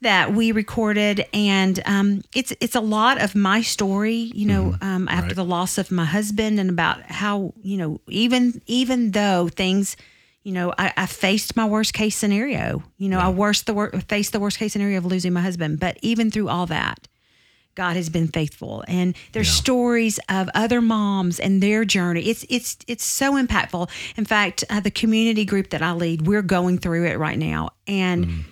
that 0.00 0.34
we 0.34 0.52
recorded, 0.52 1.24
and 1.32 1.80
um, 1.86 2.22
it's 2.34 2.52
it's 2.60 2.74
a 2.74 2.80
lot 2.80 3.20
of 3.22 3.34
my 3.34 3.62
story. 3.62 4.30
You 4.34 4.46
know, 4.46 4.76
um, 4.82 5.08
after 5.08 5.28
Right. 5.28 5.36
the 5.36 5.44
loss 5.44 5.78
of 5.78 5.90
my 5.90 6.04
husband, 6.04 6.58
and 6.60 6.68
about 6.70 7.02
how 7.10 7.54
you 7.62 7.76
know 7.76 8.00
even 8.08 8.60
even 8.66 9.12
though 9.12 9.48
things. 9.48 9.96
You 10.44 10.52
know, 10.52 10.74
I, 10.78 10.92
I 10.96 11.06
faced 11.06 11.56
my 11.56 11.64
worst 11.64 11.94
case 11.94 12.16
scenario. 12.16 12.82
You 12.98 13.08
know, 13.08 13.18
I 13.18 13.30
worst 13.30 13.66
the 13.66 13.74
wor- 13.74 13.90
faced 14.08 14.32
the 14.32 14.38
worst 14.40 14.58
case 14.58 14.74
scenario 14.74 14.98
of 14.98 15.06
losing 15.06 15.32
my 15.32 15.40
husband. 15.40 15.80
But 15.80 15.98
even 16.02 16.30
through 16.30 16.50
all 16.50 16.66
that, 16.66 17.08
God 17.74 17.96
has 17.96 18.08
been 18.08 18.28
faithful, 18.28 18.84
and 18.86 19.16
there's 19.32 19.48
stories 19.50 20.20
of 20.28 20.48
other 20.54 20.80
moms 20.80 21.40
and 21.40 21.60
their 21.60 21.84
journey. 21.84 22.20
It's 22.28 22.44
it's 22.48 22.76
it's 22.86 23.04
so 23.04 23.32
impactful. 23.32 23.90
In 24.16 24.24
fact, 24.24 24.62
uh, 24.70 24.78
the 24.78 24.92
community 24.92 25.44
group 25.44 25.70
that 25.70 25.82
I 25.82 25.92
lead, 25.92 26.26
we're 26.26 26.42
going 26.42 26.78
through 26.78 27.06
it 27.06 27.18
right 27.18 27.38
now, 27.38 27.70
and 27.88 28.44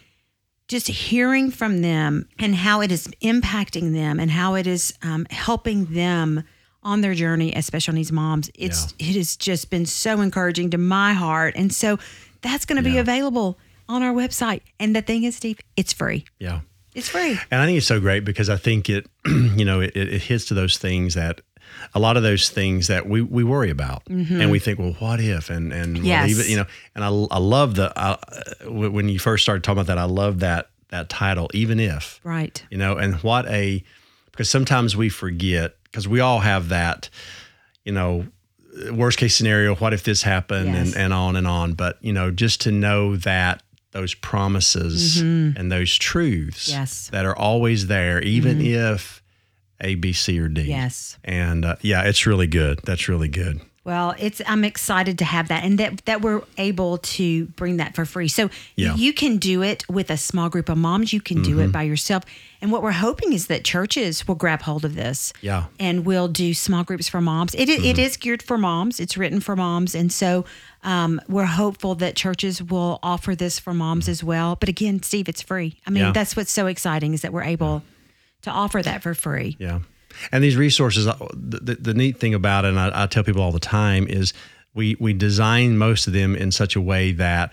just 0.66 0.88
hearing 0.88 1.50
from 1.50 1.82
them 1.82 2.26
and 2.38 2.54
how 2.54 2.80
it 2.80 2.90
is 2.90 3.06
impacting 3.22 3.92
them 3.92 4.18
and 4.18 4.30
how 4.30 4.54
it 4.54 4.66
is 4.66 4.94
um, 5.02 5.26
helping 5.30 5.84
them 5.86 6.42
on 6.82 7.00
their 7.00 7.14
journey 7.14 7.54
as 7.54 7.66
special 7.66 7.94
needs 7.94 8.10
moms. 8.12 8.50
It's 8.54 8.92
it 8.98 9.14
has 9.16 9.36
just 9.36 9.70
been 9.70 9.86
so 9.86 10.20
encouraging 10.20 10.70
to 10.70 10.78
my 10.78 11.12
heart, 11.12 11.54
and 11.56 11.72
so 11.72 11.98
that's 12.42 12.64
going 12.64 12.82
to 12.82 12.88
be 12.88 12.98
available 12.98 13.58
on 13.88 14.02
our 14.02 14.12
website. 14.12 14.62
And 14.80 14.94
the 14.96 15.02
thing 15.02 15.22
is, 15.24 15.36
Steve, 15.36 15.60
it's 15.76 15.92
free. 15.92 16.24
yeah. 16.38 16.60
It's 16.94 17.08
free. 17.08 17.38
And 17.50 17.60
I 17.62 17.64
think 17.64 17.78
it's 17.78 17.86
so 17.86 18.00
great 18.00 18.22
because 18.22 18.50
I 18.50 18.56
think 18.56 18.90
it, 18.90 19.06
you 19.26 19.64
know, 19.64 19.80
it, 19.80 19.96
it 19.96 20.20
hits 20.20 20.44
to 20.46 20.54
those 20.54 20.76
things 20.76 21.14
that 21.14 21.40
a 21.94 21.98
lot 21.98 22.18
of 22.18 22.22
those 22.22 22.50
things 22.50 22.88
that 22.88 23.08
we, 23.08 23.22
we 23.22 23.42
worry 23.44 23.70
about 23.70 24.02
and 24.08 24.50
we 24.50 24.58
think, 24.58 24.78
well, 24.78 24.92
what 24.98 25.18
if? 25.18 25.48
And, 25.48 25.72
and 25.72 25.94
well, 25.94 26.02
Mm-hmm. 26.02 26.06
Yes. 26.06 26.30
even, 26.30 26.50
you 26.50 26.56
know, 26.58 26.66
and 26.94 27.02
I, 27.02 27.08
I 27.34 27.38
love 27.38 27.76
the, 27.76 27.98
uh, 27.98 28.18
when 28.66 29.08
you 29.08 29.18
first 29.18 29.42
started 29.42 29.64
talking 29.64 29.78
about 29.80 29.86
that, 29.86 29.96
I 29.96 30.04
love 30.04 30.40
that, 30.40 30.68
that 30.90 31.08
title, 31.08 31.48
even 31.54 31.80
if, 31.80 32.20
Right. 32.24 32.62
you 32.70 32.76
know, 32.76 32.98
and 32.98 33.14
what 33.22 33.46
a, 33.46 33.82
because 34.30 34.50
sometimes 34.50 34.94
we 34.94 35.08
forget 35.08 35.74
because 35.92 36.08
we 36.08 36.18
all 36.20 36.40
have 36.40 36.70
that, 36.70 37.08
you 37.84 37.92
know, 37.92 38.26
worst 38.90 39.18
case 39.18 39.36
scenario, 39.36 39.74
what 39.76 39.92
if 39.92 40.02
this 40.02 40.22
happened 40.22 40.68
Yes. 40.72 40.94
and, 40.94 40.96
and 41.04 41.12
on 41.12 41.36
and 41.36 41.46
on. 41.46 41.74
But, 41.74 41.98
you 42.00 42.12
know, 42.12 42.30
just 42.30 42.62
to 42.62 42.72
know 42.72 43.16
that 43.16 43.62
those 43.90 44.14
promises 44.14 45.20
and 45.20 45.70
those 45.70 45.94
truths 45.98 46.68
Mm-hmm. 46.70 46.80
Yes. 46.80 47.04
Mm-hmm. 47.06 47.16
that 47.16 47.26
are 47.26 47.36
always 47.36 47.86
there, 47.88 48.22
even 48.22 48.60
if 48.62 49.22
A, 49.82 49.94
B, 49.96 50.14
C, 50.14 50.40
or 50.40 50.48
D. 50.48 50.62
Yes. 50.62 51.18
And 51.22 51.64
uh, 51.66 51.76
yeah, 51.82 52.02
it's 52.04 52.26
really 52.26 52.46
good. 52.46 52.80
That's 52.84 53.08
really 53.08 53.28
good. 53.28 53.60
Well, 53.84 54.14
it's 54.16 54.40
I'm 54.46 54.62
excited 54.64 55.18
to 55.18 55.24
have 55.24 55.48
that 55.48 55.64
and 55.64 55.76
that 55.78 56.04
that 56.04 56.20
we're 56.22 56.42
able 56.56 56.98
to 56.98 57.46
bring 57.46 57.78
that 57.78 57.96
for 57.96 58.04
free. 58.04 58.28
So 58.28 58.48
Yeah. 58.76 58.90
Mm-hmm. 58.90 58.98
you 58.98 59.12
can 59.12 59.36
do 59.38 59.62
it 59.62 59.84
with 59.88 60.08
a 60.08 60.16
small 60.16 60.48
group 60.48 60.68
of 60.68 60.78
moms, 60.78 61.12
you 61.12 61.20
can 61.20 61.42
do 61.42 61.58
it 61.58 61.72
by 61.72 61.82
yourself. 61.82 62.22
And 62.60 62.70
what 62.70 62.84
we're 62.84 62.92
hoping 62.92 63.32
is 63.32 63.48
that 63.48 63.64
churches 63.64 64.28
will 64.28 64.36
grab 64.36 64.62
hold 64.62 64.84
of 64.84 64.94
this. 64.94 65.32
Yeah. 65.40 65.64
And 65.80 66.06
we'll 66.06 66.28
do 66.28 66.54
small 66.54 66.84
groups 66.84 67.08
for 67.08 67.20
moms. 67.20 67.56
It, 67.56 67.68
it 67.68 67.98
is 67.98 68.16
geared 68.16 68.40
for 68.40 68.56
moms. 68.56 69.00
It's 69.00 69.16
written 69.16 69.40
for 69.40 69.56
moms. 69.56 69.96
And 69.96 70.12
so 70.12 70.44
um, 70.84 71.20
we're 71.28 71.44
hopeful 71.46 71.96
that 71.96 72.14
churches 72.14 72.62
will 72.62 73.00
offer 73.02 73.34
this 73.34 73.58
for 73.58 73.74
moms 73.74 74.08
as 74.08 74.22
well. 74.22 74.54
But 74.54 74.68
again, 74.68 75.02
Steve, 75.02 75.28
it's 75.28 75.42
free. 75.42 75.80
I 75.88 75.90
mean, 75.90 76.04
Yeah. 76.04 76.12
that's 76.12 76.36
what's 76.36 76.52
so 76.52 76.68
exciting 76.68 77.14
is 77.14 77.22
that 77.22 77.32
we're 77.32 77.42
able 77.42 77.82
to 78.42 78.50
offer 78.52 78.80
that 78.80 79.02
for 79.02 79.14
free. 79.14 79.56
Yeah. 79.58 79.80
And 80.30 80.42
these 80.44 80.56
resources, 80.56 81.06
uh, 81.06 81.16
the, 81.32 81.58
the, 81.60 81.74
the 81.76 81.94
neat 81.94 82.18
thing 82.18 82.34
about 82.34 82.64
it, 82.64 82.68
and 82.68 82.78
I, 82.80 83.04
I 83.04 83.06
tell 83.06 83.24
people 83.24 83.42
all 83.42 83.52
the 83.52 83.60
time, 83.60 84.06
is 84.08 84.32
we 84.74 84.96
we 85.00 85.12
design 85.12 85.76
most 85.78 86.06
of 86.06 86.12
them 86.12 86.34
in 86.34 86.50
such 86.52 86.76
a 86.76 86.80
way 86.80 87.12
that 87.12 87.52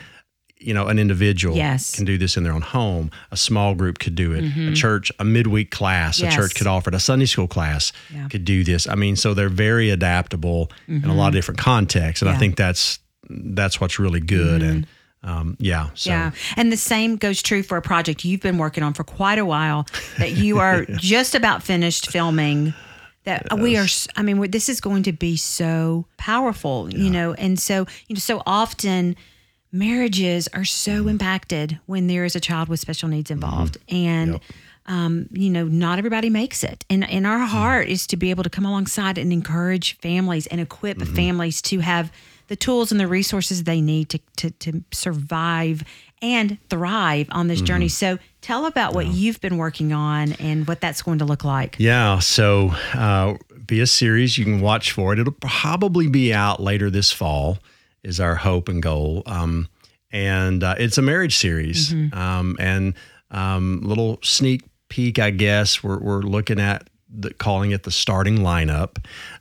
you 0.62 0.74
know 0.74 0.88
an 0.88 1.00
individual 1.00 1.56
Yes. 1.56 1.92
Mm-hmm. 1.92 1.96
can 1.96 2.06
do 2.06 2.18
this 2.18 2.36
in 2.38 2.44
their 2.44 2.54
own 2.54 2.62
home. 2.62 3.12
A 3.32 3.38
small 3.38 3.76
group 3.76 4.00
could 4.00 4.16
do 4.16 4.34
it. 4.34 4.44
A 4.44 4.74
church, 4.74 5.12
a 5.20 5.24
midweek 5.24 5.72
class, 5.72 6.20
Yes. 6.20 6.34
a 6.34 6.36
church 6.36 6.56
could 6.56 6.68
offer 6.68 6.90
it. 6.90 6.96
A 6.96 7.00
Sunday 7.00 7.26
school 7.28 7.48
class 7.48 7.92
Yeah. 8.14 8.28
could 8.28 8.44
do 8.46 8.64
this. 8.64 8.88
I 8.88 8.96
mean, 8.96 9.16
so 9.16 9.34
they're 9.34 9.50
very 9.50 9.90
adaptable 9.90 10.70
in 10.88 11.06
a 11.06 11.14
lot 11.14 11.28
of 11.30 11.34
different 11.34 11.60
contexts, 11.60 12.22
and 12.22 12.30
I 12.30 12.34
Mm-hmm. 12.34 12.40
Think 12.40 12.56
that's 12.58 13.00
that's 13.30 13.80
what's 13.80 14.00
really 14.00 14.20
good. 14.22 14.62
And 14.64 14.88
um, 15.24 15.58
yeah, 15.60 15.90
so 15.96 16.10
Yeah. 16.12 16.32
And 16.56 16.72
the 16.72 16.78
same 16.78 17.18
goes 17.18 17.42
true 17.42 17.62
for 17.64 17.78
a 17.78 17.82
project 17.82 18.24
you've 18.24 18.42
been 18.42 18.58
working 18.58 18.84
on 18.84 18.94
for 18.94 19.04
quite 19.04 19.38
a 19.38 19.46
while 19.46 19.86
that 20.18 20.32
you 20.32 20.60
are 20.60 20.86
just 20.98 21.36
about 21.36 21.62
finished 21.64 22.10
filming. 22.10 22.74
That 23.26 23.60
we 23.60 23.76
are, 23.78 23.86
I 24.16 24.24
mean, 24.24 24.50
this 24.50 24.70
is 24.70 24.80
going 24.82 25.04
to 25.04 25.12
be 25.12 25.36
so 25.36 26.06
powerful, 26.18 26.90
you 26.92 27.10
know, 27.10 27.34
and 27.34 27.60
so, 27.60 27.86
you 28.08 28.16
know, 28.16 28.20
so 28.20 28.42
often 28.46 29.16
marriages 29.72 30.48
are 30.54 30.66
so 30.66 31.08
impacted 31.08 31.80
when 31.86 32.08
there 32.08 32.26
is 32.26 32.36
a 32.36 32.40
child 32.40 32.70
with 32.70 32.80
special 32.80 33.10
needs 33.10 33.30
involved. 33.30 33.78
And, 33.90 34.34
Yep. 34.34 34.42
um, 34.88 35.28
you 35.32 35.50
know, 35.50 35.66
not 35.66 36.00
everybody 36.00 36.30
makes 36.30 36.64
it. 36.64 36.86
And, 36.90 37.08
and 37.08 37.28
our 37.28 37.40
heart 37.40 37.88
is 37.88 38.08
to 38.08 38.18
be 38.18 38.32
able 38.32 38.44
to 38.44 38.50
come 38.50 38.66
alongside 38.66 39.18
and 39.18 39.32
encourage 39.32 39.98
families 39.98 40.48
and 40.48 40.60
equip 40.60 41.00
families 41.02 41.62
to 41.64 41.80
have 41.82 42.12
the 42.50 42.56
tools 42.56 42.92
and 42.92 43.00
the 43.00 43.08
resources 43.08 43.64
they 43.64 43.80
need 43.80 44.10
to, 44.10 44.20
to, 44.38 44.52
to 44.52 44.84
survive 44.92 45.84
and 46.22 46.58
thrive 46.70 47.28
on 47.32 47.48
this 47.48 47.62
journey. 47.62 47.88
So 47.88 48.18
tell 48.42 48.66
about 48.66 48.94
what 48.94 49.08
you've 49.08 49.40
been 49.40 49.58
working 49.58 49.94
on 49.94 50.34
and 50.34 50.68
what 50.68 50.82
that's 50.82 51.02
going 51.02 51.20
to 51.20 51.26
look 51.26 51.46
like. 51.46 51.78
Yeah, 51.80 52.20
so 52.20 52.72
uh, 52.94 53.36
be 53.66 53.80
a 53.80 53.88
series 53.88 54.38
you 54.38 54.44
can 54.44 54.60
watch 54.60 54.92
for 54.92 55.14
it. 55.14 55.20
It'll 55.20 55.32
probably 55.40 56.08
be 56.08 56.34
out 56.34 56.60
later 56.60 56.90
this 56.90 57.12
fall, 57.12 57.60
is 58.04 58.20
our 58.20 58.36
hope 58.36 58.68
and 58.68 58.84
goal. 58.84 59.24
Um, 59.26 59.70
and 60.12 60.64
uh, 60.64 60.76
it's 60.78 60.98
a 60.98 61.02
marriage 61.02 61.38
series, 61.38 61.94
um, 62.14 62.58
and 62.60 62.96
um, 63.30 63.82
little 63.84 64.18
sneak 64.24 64.64
peek, 64.90 65.20
I 65.20 65.30
guess. 65.30 65.84
We're 65.84 66.00
we're 66.00 66.22
looking 66.22 66.60
at 66.60 66.90
the, 67.08 67.32
calling 67.34 67.72
it 67.72 67.84
the 67.84 67.92
starting 67.92 68.40
lineup. 68.40 68.98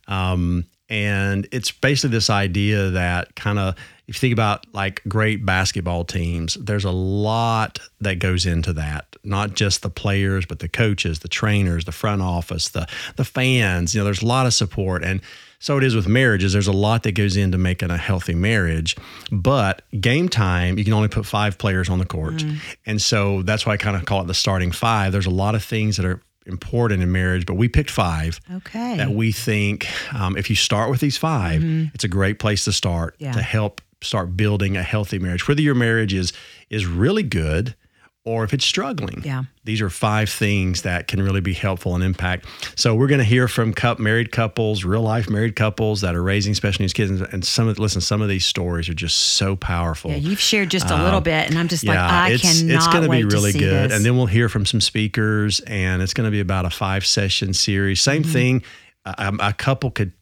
Um, 0.07 0.67
And 0.89 1.47
it's 1.53 1.71
basically 1.71 2.17
this 2.17 2.31
idea 2.31 2.91
that 2.91 3.37
kind 3.37 3.59
of, 3.59 3.75
if 4.07 4.17
you 4.17 4.21
think 4.21 4.33
about 4.33 4.67
like 4.73 5.03
great 5.07 5.45
basketball 5.45 6.05
teams, 6.05 6.55
there's 6.55 6.87
a 6.87 6.91
lot 6.91 7.79
that 8.01 8.19
goes 8.19 8.47
into 8.47 8.73
that. 8.73 9.17
Not 9.23 9.53
just 9.53 9.83
the 9.83 9.91
players, 9.91 10.47
but 10.47 10.61
the 10.61 10.69
coaches, 10.69 11.19
the 11.19 11.29
trainers, 11.29 11.85
the 11.85 11.93
front 11.93 12.23
office, 12.23 12.71
the 12.71 12.89
the 13.17 13.25
fans. 13.25 13.95
You 13.95 14.01
know, 14.01 14.07
there's 14.07 14.23
a 14.23 14.27
lot 14.27 14.47
of 14.47 14.55
support. 14.55 15.05
And 15.05 15.21
so 15.59 15.77
it 15.77 15.85
is 15.85 15.95
with 15.95 16.09
marriages. 16.09 16.55
There's 16.55 16.69
a 16.69 16.73
lot 16.73 17.03
that 17.03 17.13
goes 17.13 17.37
into 17.37 17.59
making 17.59 17.91
a 17.91 17.99
healthy 17.99 18.35
marriage. 18.35 18.97
But 19.31 19.83
game 20.01 20.31
time, 20.31 20.79
you 20.79 20.85
can 20.85 20.95
only 20.95 21.09
put 21.09 21.27
five 21.27 21.59
players 21.59 21.91
on 21.91 21.99
the 21.99 22.07
court. 22.07 22.37
Mm. 22.37 22.59
And 22.87 23.03
so 23.03 23.43
that's 23.43 23.67
why 23.67 23.73
I 23.73 23.77
kind 23.77 23.97
of 23.97 24.07
call 24.07 24.23
it 24.23 24.27
the 24.27 24.35
starting 24.35 24.73
five. 24.73 25.13
There's 25.13 25.27
a 25.27 25.31
lot 25.31 25.55
of 25.55 25.63
things 25.63 25.99
that 25.99 26.07
are 26.07 26.23
important 26.49 27.03
in 27.03 27.13
marriage, 27.13 27.47
but 27.47 27.55
we 27.55 27.69
picked 27.69 27.91
five. 27.91 28.41
Okay. 28.53 28.97
That 28.97 29.11
we 29.11 29.33
think 29.33 29.87
um, 30.15 30.37
if 30.37 30.51
you 30.51 30.57
start 30.57 30.91
with 30.91 31.01
these 31.01 31.17
5 31.17 31.61
mm-hmm. 31.61 31.85
it's 31.95 32.05
a 32.05 32.09
great 32.09 32.39
place 32.39 32.65
to 32.65 32.73
start 32.73 33.15
yeah. 33.19 33.33
to 33.33 33.43
help 33.43 33.81
start 34.01 34.37
building 34.37 34.77
a 34.77 34.83
healthy 34.83 35.19
marriage. 35.19 35.49
Whether 35.49 35.63
your 35.63 35.75
marriage 35.75 36.15
is 36.15 36.33
is 36.71 36.87
really 36.87 37.23
good 37.23 37.75
or 38.25 38.45
if 38.45 38.53
it's 38.53 38.65
struggling. 38.65 39.23
Yeah. 39.25 39.45
These 39.65 39.81
are 39.81 39.89
five 39.89 40.29
things 40.29 40.83
that 40.83 41.09
can 41.09 41.23
really 41.23 41.41
be 41.41 41.55
helpful 41.55 41.95
and 41.95 42.05
impact. 42.05 42.47
So 42.75 42.95
we're 42.95 43.07
going 43.07 43.21
to 43.21 43.25
hear 43.25 43.49
from 43.49 43.73
cup 43.73 43.99
married 43.99 44.33
couples, 44.33 44.85
real 44.85 45.03
life 45.03 45.31
married 45.31 45.57
couples 45.57 46.03
that 46.03 46.15
are 46.15 46.23
raising 46.23 46.55
special 46.55 46.83
needs 46.83 46.93
kids, 46.93 47.11
and 47.11 47.45
some 47.45 47.69
of 47.69 47.79
listen, 47.79 48.01
some 48.01 48.21
of 48.21 48.29
these 48.29 48.45
stories 48.45 48.89
are 48.89 48.95
just 48.95 49.17
so 49.17 49.57
powerful. 49.57 50.11
Yeah, 50.11 50.19
you've 50.19 50.41
shared 50.41 50.71
just 50.71 50.91
a 50.91 50.97
little 50.97 51.19
um, 51.19 51.23
bit, 51.23 51.49
and 51.49 51.59
I'm 51.59 51.69
just 51.69 51.85
yeah, 51.85 51.93
like, 51.93 52.11
I 52.11 52.31
it's, 52.33 52.43
cannot 52.43 52.75
It's 52.75 52.87
going 52.89 53.05
to 53.05 53.11
be 53.11 53.25
really 53.25 53.53
good, 53.53 53.91
this. 53.91 53.97
and 53.97 54.05
then 54.05 54.17
we'll 54.17 54.27
hear 54.27 54.49
from 54.49 54.67
some 54.67 54.81
speakers, 54.81 55.61
and 55.61 56.03
it's 56.03 56.15
going 56.15 56.27
to 56.27 56.31
be 56.31 56.41
about 56.41 56.67
a 56.67 56.71
five 56.71 57.07
session 57.07 57.55
series. 57.55 58.01
Same 58.01 58.23
mm-hmm. 58.23 58.33
thing. 58.33 58.63
A, 59.05 59.33
a 59.41 59.53
couple 59.55 59.91
could 59.91 60.13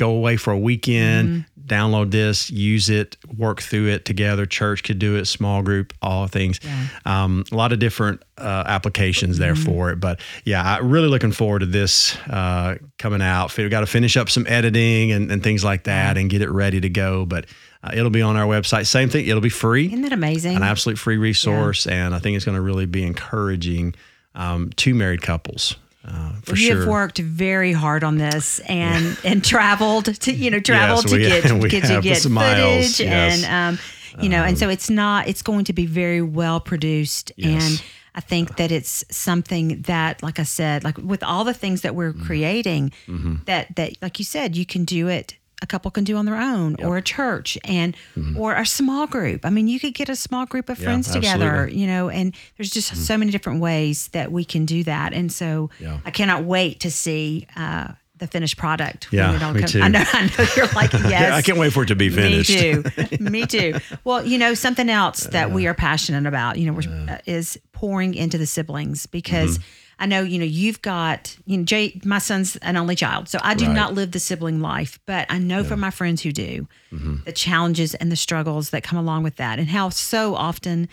go 0.00 0.10
away 0.10 0.36
for 0.36 0.52
a 0.52 0.58
weekend, 0.58 1.28
mm-hmm 1.28 1.60
download 1.70 2.10
this, 2.10 2.50
use 2.50 2.90
it, 2.90 3.16
work 3.36 3.62
through 3.62 3.86
it 3.88 4.04
together. 4.04 4.44
Church 4.44 4.82
could 4.82 4.98
do 4.98 5.16
it, 5.16 5.26
small 5.26 5.62
group, 5.62 5.94
all 6.02 6.26
things. 6.26 6.60
Yeah. 6.62 6.86
Um, 7.06 7.44
a 7.50 7.54
lot 7.54 7.72
of 7.72 7.78
different 7.78 8.22
uh, 8.36 8.64
applications 8.66 9.38
there 9.38 9.54
mm-hmm. 9.54 9.64
for 9.64 9.90
it. 9.90 10.00
But 10.00 10.20
yeah, 10.44 10.62
I'm 10.62 10.90
really 10.90 11.08
looking 11.08 11.32
forward 11.32 11.60
to 11.60 11.66
this 11.66 12.16
uh, 12.28 12.76
coming 12.98 13.22
out. 13.22 13.56
We've 13.56 13.70
got 13.70 13.80
to 13.80 13.86
finish 13.86 14.16
up 14.16 14.28
some 14.28 14.46
editing 14.48 15.12
and, 15.12 15.30
and 15.30 15.42
things 15.42 15.64
like 15.64 15.84
that 15.84 16.18
and 16.18 16.28
get 16.28 16.42
it 16.42 16.50
ready 16.50 16.80
to 16.80 16.88
go. 16.88 17.24
But 17.24 17.46
uh, 17.84 17.92
it'll 17.94 18.10
be 18.10 18.22
on 18.22 18.36
our 18.36 18.46
website. 18.46 18.86
Same 18.86 19.08
thing, 19.08 19.26
it'll 19.26 19.40
be 19.40 19.48
free. 19.48 19.86
Isn't 19.86 20.02
that 20.02 20.12
amazing? 20.12 20.56
An 20.56 20.62
absolute 20.62 20.98
free 20.98 21.16
resource. 21.16 21.86
Yeah. 21.86 22.06
And 22.06 22.14
I 22.14 22.18
think 22.18 22.36
it's 22.36 22.44
going 22.44 22.56
to 22.56 22.62
really 22.62 22.86
be 22.86 23.04
encouraging 23.04 23.94
um, 24.34 24.70
to 24.76 24.94
married 24.94 25.22
couples 25.22 25.76
uh, 26.04 26.32
for 26.42 26.56
you 26.56 26.68
sure. 26.68 26.76
have 26.78 26.88
worked 26.88 27.18
very 27.18 27.72
hard 27.72 28.02
on 28.02 28.16
this 28.16 28.58
and 28.60 29.18
and 29.24 29.44
traveled 29.44 30.06
to 30.20 30.32
you 30.32 30.50
know 30.50 30.60
traveled 30.60 31.04
yes, 31.04 31.10
to, 31.10 31.16
we, 31.16 31.22
get, 31.22 31.42
to 31.42 31.58
get 31.68 31.84
to 31.84 32.00
get 32.00 32.22
footage 32.22 33.00
yes. 33.00 33.44
and 33.44 33.78
um, 33.78 34.22
you 34.22 34.28
know 34.28 34.40
um, 34.40 34.48
and 34.48 34.58
so 34.58 34.66
um, 34.66 34.72
it's 34.72 34.88
not 34.88 35.28
it's 35.28 35.42
going 35.42 35.64
to 35.64 35.72
be 35.72 35.86
very 35.86 36.22
well 36.22 36.60
produced 36.60 37.32
yes. 37.36 37.62
and 37.62 37.84
I 38.14 38.20
think 38.20 38.56
that 38.56 38.72
it's 38.72 39.04
something 39.10 39.82
that 39.82 40.22
like 40.22 40.38
I 40.38 40.44
said 40.44 40.84
like 40.84 40.96
with 40.98 41.22
all 41.22 41.44
the 41.44 41.54
things 41.54 41.82
that 41.82 41.94
we're 41.94 42.12
mm-hmm. 42.12 42.26
creating 42.26 42.92
mm-hmm. 43.06 43.36
that 43.44 43.76
that 43.76 44.00
like 44.00 44.18
you 44.18 44.24
said 44.24 44.56
you 44.56 44.66
can 44.66 44.84
do 44.84 45.08
it 45.08 45.36
a 45.62 45.66
couple 45.66 45.90
can 45.90 46.04
do 46.04 46.16
on 46.16 46.24
their 46.24 46.36
own 46.36 46.76
yep. 46.78 46.88
or 46.88 46.96
a 46.96 47.02
church 47.02 47.58
and 47.64 47.96
mm-hmm. 48.16 48.38
or 48.38 48.54
a 48.54 48.66
small 48.66 49.06
group. 49.06 49.44
I 49.44 49.50
mean, 49.50 49.68
you 49.68 49.78
could 49.78 49.94
get 49.94 50.08
a 50.08 50.16
small 50.16 50.46
group 50.46 50.68
of 50.68 50.78
friends 50.78 51.08
yeah, 51.08 51.14
together, 51.14 51.68
you 51.70 51.86
know, 51.86 52.08
and 52.08 52.34
there's 52.56 52.70
just 52.70 52.92
mm-hmm. 52.92 53.02
so 53.02 53.18
many 53.18 53.30
different 53.30 53.60
ways 53.60 54.08
that 54.08 54.32
we 54.32 54.44
can 54.44 54.64
do 54.64 54.84
that. 54.84 55.12
And 55.12 55.30
so 55.30 55.70
yeah. 55.78 56.00
I 56.04 56.10
cannot 56.10 56.44
wait 56.44 56.80
to 56.80 56.90
see 56.90 57.46
uh, 57.56 57.88
the 58.16 58.26
finished 58.26 58.56
product. 58.56 59.08
Yeah, 59.10 59.52
me 59.52 59.62
too. 59.64 59.80
I 59.80 59.88
know, 59.88 60.04
I 60.04 60.26
know 60.26 60.46
you're 60.56 60.66
like, 60.68 60.92
yes. 60.92 61.32
I 61.32 61.42
can't 61.42 61.58
wait 61.58 61.72
for 61.72 61.82
it 61.82 61.86
to 61.86 61.96
be 61.96 62.08
finished. 62.08 62.50
Me 62.50 62.82
too. 62.82 63.18
me 63.20 63.46
too. 63.46 63.74
Well, 64.04 64.24
you 64.24 64.38
know, 64.38 64.54
something 64.54 64.88
else 64.88 65.24
that 65.24 65.50
uh, 65.50 65.54
we 65.54 65.66
are 65.66 65.74
passionate 65.74 66.26
about, 66.26 66.58
you 66.58 66.70
know, 66.70 66.78
uh, 67.08 67.18
is 67.26 67.58
pouring 67.72 68.14
into 68.14 68.38
the 68.38 68.46
siblings 68.46 69.06
because 69.06 69.58
mm-hmm 69.58 69.66
I 70.00 70.06
know, 70.06 70.22
you 70.22 70.38
know, 70.38 70.46
you've 70.46 70.80
got, 70.80 71.36
you 71.44 71.58
know, 71.58 71.64
Jay, 71.64 72.00
my 72.04 72.18
son's 72.18 72.56
an 72.56 72.78
only 72.78 72.96
child. 72.96 73.28
So 73.28 73.38
I 73.42 73.54
do 73.54 73.66
right. 73.66 73.74
not 73.74 73.92
live 73.92 74.12
the 74.12 74.18
sibling 74.18 74.60
life, 74.60 74.98
but 75.04 75.26
I 75.28 75.38
know 75.38 75.58
yeah. 75.58 75.68
from 75.68 75.80
my 75.80 75.90
friends 75.90 76.22
who 76.22 76.32
do 76.32 76.66
mm-hmm. 76.90 77.16
the 77.26 77.32
challenges 77.32 77.94
and 77.94 78.10
the 78.10 78.16
struggles 78.16 78.70
that 78.70 78.82
come 78.82 78.98
along 78.98 79.24
with 79.24 79.36
that 79.36 79.58
and 79.58 79.68
how 79.68 79.90
so 79.90 80.34
often, 80.34 80.88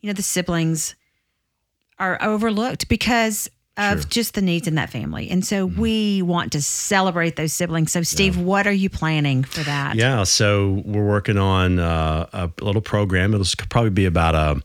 you 0.00 0.06
know, 0.06 0.12
the 0.12 0.22
siblings 0.22 0.94
are 1.98 2.16
overlooked 2.22 2.88
because 2.88 3.50
of 3.76 4.08
just 4.08 4.34
the 4.34 4.42
needs 4.42 4.68
in 4.68 4.76
that 4.76 4.90
family. 4.90 5.28
And 5.28 5.44
so 5.44 5.66
mm-hmm. 5.66 5.80
we 5.80 6.22
want 6.22 6.52
to 6.52 6.62
celebrate 6.62 7.34
those 7.34 7.52
siblings. 7.52 7.90
So, 7.90 8.02
Steve, 8.02 8.36
yeah. 8.36 8.42
what 8.42 8.68
are 8.68 8.72
you 8.72 8.88
planning 8.90 9.42
for 9.42 9.64
that? 9.64 9.96
Yeah. 9.96 10.22
So, 10.24 10.82
we're 10.84 11.06
working 11.06 11.38
on 11.38 11.78
uh, 11.78 12.26
a 12.32 12.50
little 12.62 12.82
program. 12.82 13.34
It'll 13.34 13.46
probably 13.70 13.90
be 13.90 14.04
about 14.04 14.34
a 14.34 14.62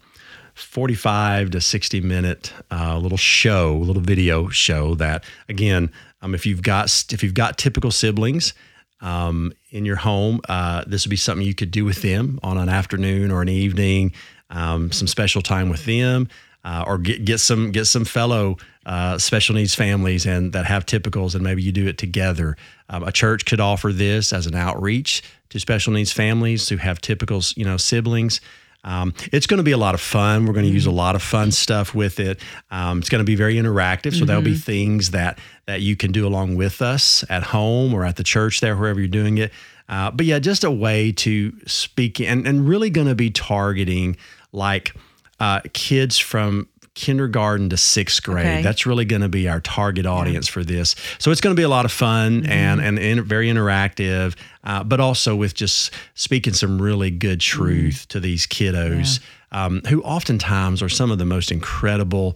45 0.57 1.51
to 1.51 1.61
60 1.61 2.01
minute 2.01 2.53
uh, 2.71 2.97
little 2.97 3.17
show, 3.17 3.77
little 3.77 4.01
video 4.01 4.49
show 4.49 4.95
that 4.95 5.23
again, 5.47 5.91
um, 6.21 6.33
if 6.33 6.45
you've 6.45 6.63
got 6.63 7.05
if 7.11 7.23
you've 7.23 7.33
got 7.33 7.57
typical 7.57 7.91
siblings 7.91 8.53
um, 9.01 9.53
in 9.69 9.85
your 9.85 9.97
home, 9.97 10.41
uh, 10.49 10.83
this 10.87 11.05
would 11.05 11.11
be 11.11 11.15
something 11.15 11.45
you 11.45 11.53
could 11.53 11.71
do 11.71 11.85
with 11.85 12.01
them 12.01 12.39
on 12.41 12.57
an 12.57 12.69
afternoon 12.69 13.31
or 13.31 13.41
an 13.41 13.49
evening, 13.49 14.13
um, 14.49 14.91
some 14.91 15.07
special 15.07 15.41
time 15.41 15.69
with 15.69 15.85
them, 15.85 16.27
uh, 16.63 16.83
or 16.87 16.97
get 16.97 17.23
get 17.23 17.39
some 17.39 17.71
get 17.71 17.85
some 17.85 18.03
fellow 18.03 18.57
uh, 18.87 19.17
special 19.17 19.53
needs 19.53 19.75
families 19.75 20.25
and 20.25 20.53
that 20.53 20.65
have 20.65 20.85
typicals, 20.85 21.35
and 21.35 21.43
maybe 21.43 21.61
you 21.61 21.71
do 21.71 21.87
it 21.87 21.97
together. 21.97 22.57
Um, 22.89 23.03
a 23.03 23.11
church 23.11 23.45
could 23.45 23.59
offer 23.59 23.93
this 23.93 24.33
as 24.33 24.47
an 24.47 24.55
outreach 24.55 25.21
to 25.49 25.59
special 25.59 25.93
needs 25.93 26.11
families 26.11 26.69
who 26.69 26.77
have 26.77 26.99
typicals, 26.99 27.55
you 27.55 27.65
know, 27.65 27.77
siblings. 27.77 28.41
Um, 28.83 29.13
it's 29.33 29.47
going 29.47 29.57
to 29.57 29.63
be 29.63 29.71
a 29.71 29.77
lot 29.77 29.95
of 29.95 30.01
fun. 30.01 30.45
We're 30.45 30.53
going 30.53 30.65
to 30.65 30.71
use 30.71 30.85
a 30.85 30.91
lot 30.91 31.15
of 31.15 31.21
fun 31.21 31.51
stuff 31.51 31.93
with 31.93 32.19
it. 32.19 32.39
Um, 32.71 32.99
it's 32.99 33.09
going 33.09 33.19
to 33.19 33.25
be 33.25 33.35
very 33.35 33.55
interactive, 33.55 34.11
so 34.11 34.19
mm-hmm. 34.19 34.25
there'll 34.25 34.41
be 34.41 34.51
mm-hmm. 34.51 34.59
things 34.59 35.11
that 35.11 35.39
that 35.65 35.81
you 35.81 35.95
can 35.95 36.11
do 36.11 36.25
along 36.25 36.55
with 36.55 36.81
us 36.81 37.23
at 37.29 37.43
home 37.43 37.93
or 37.93 38.05
at 38.05 38.15
the 38.15 38.23
church 38.23 38.61
there, 38.61 38.75
wherever 38.77 38.99
you're 38.99 39.07
doing 39.07 39.37
it. 39.37 39.51
Uh, 39.89 40.11
but 40.11 40.25
yeah, 40.25 40.39
just 40.39 40.63
a 40.63 40.71
way 40.71 41.11
to 41.13 41.53
speak 41.65 42.19
and 42.21 42.47
and 42.47 42.67
really 42.67 42.89
going 42.89 43.07
to 43.07 43.15
be 43.15 43.29
targeting 43.29 44.15
like 44.51 44.93
uh, 45.39 45.61
kids 45.73 46.17
from 46.17 46.67
kindergarten 46.97 47.69
to 47.69 47.77
sixth 47.77 48.23
grade. 48.23 48.45
Okay. 48.45 48.61
That's 48.63 48.87
really 48.87 49.05
going 49.05 49.21
to 49.21 49.29
be 49.29 49.47
our 49.47 49.61
target 49.61 50.07
audience 50.07 50.49
yeah. 50.49 50.53
for 50.53 50.63
this. 50.63 50.95
So 51.19 51.29
it's 51.29 51.39
going 51.39 51.55
to 51.55 51.59
be 51.59 51.63
a 51.63 51.69
lot 51.69 51.85
of 51.85 51.91
fun 51.91 52.41
mm-hmm. 52.41 52.51
and 52.51 52.81
and 52.81 52.97
in, 52.97 53.23
very 53.23 53.47
interactive, 53.47 54.35
uh, 54.63 54.83
but 54.83 54.99
also 54.99 55.35
with 55.35 55.53
just 55.53 55.93
speaking 56.15 56.53
some 56.53 56.81
really 56.81 57.11
good 57.11 57.39
truth 57.39 57.77
mm 57.77 58.07
to 58.07 58.19
these 58.19 58.47
kiddos 58.47 59.19
yeah. 59.51 59.65
um, 59.65 59.81
who 59.87 60.01
oftentimes 60.01 60.81
are 60.81 60.89
some 60.89 61.11
of 61.11 61.17
the 61.17 61.25
most 61.25 61.51
incredible. 61.51 62.35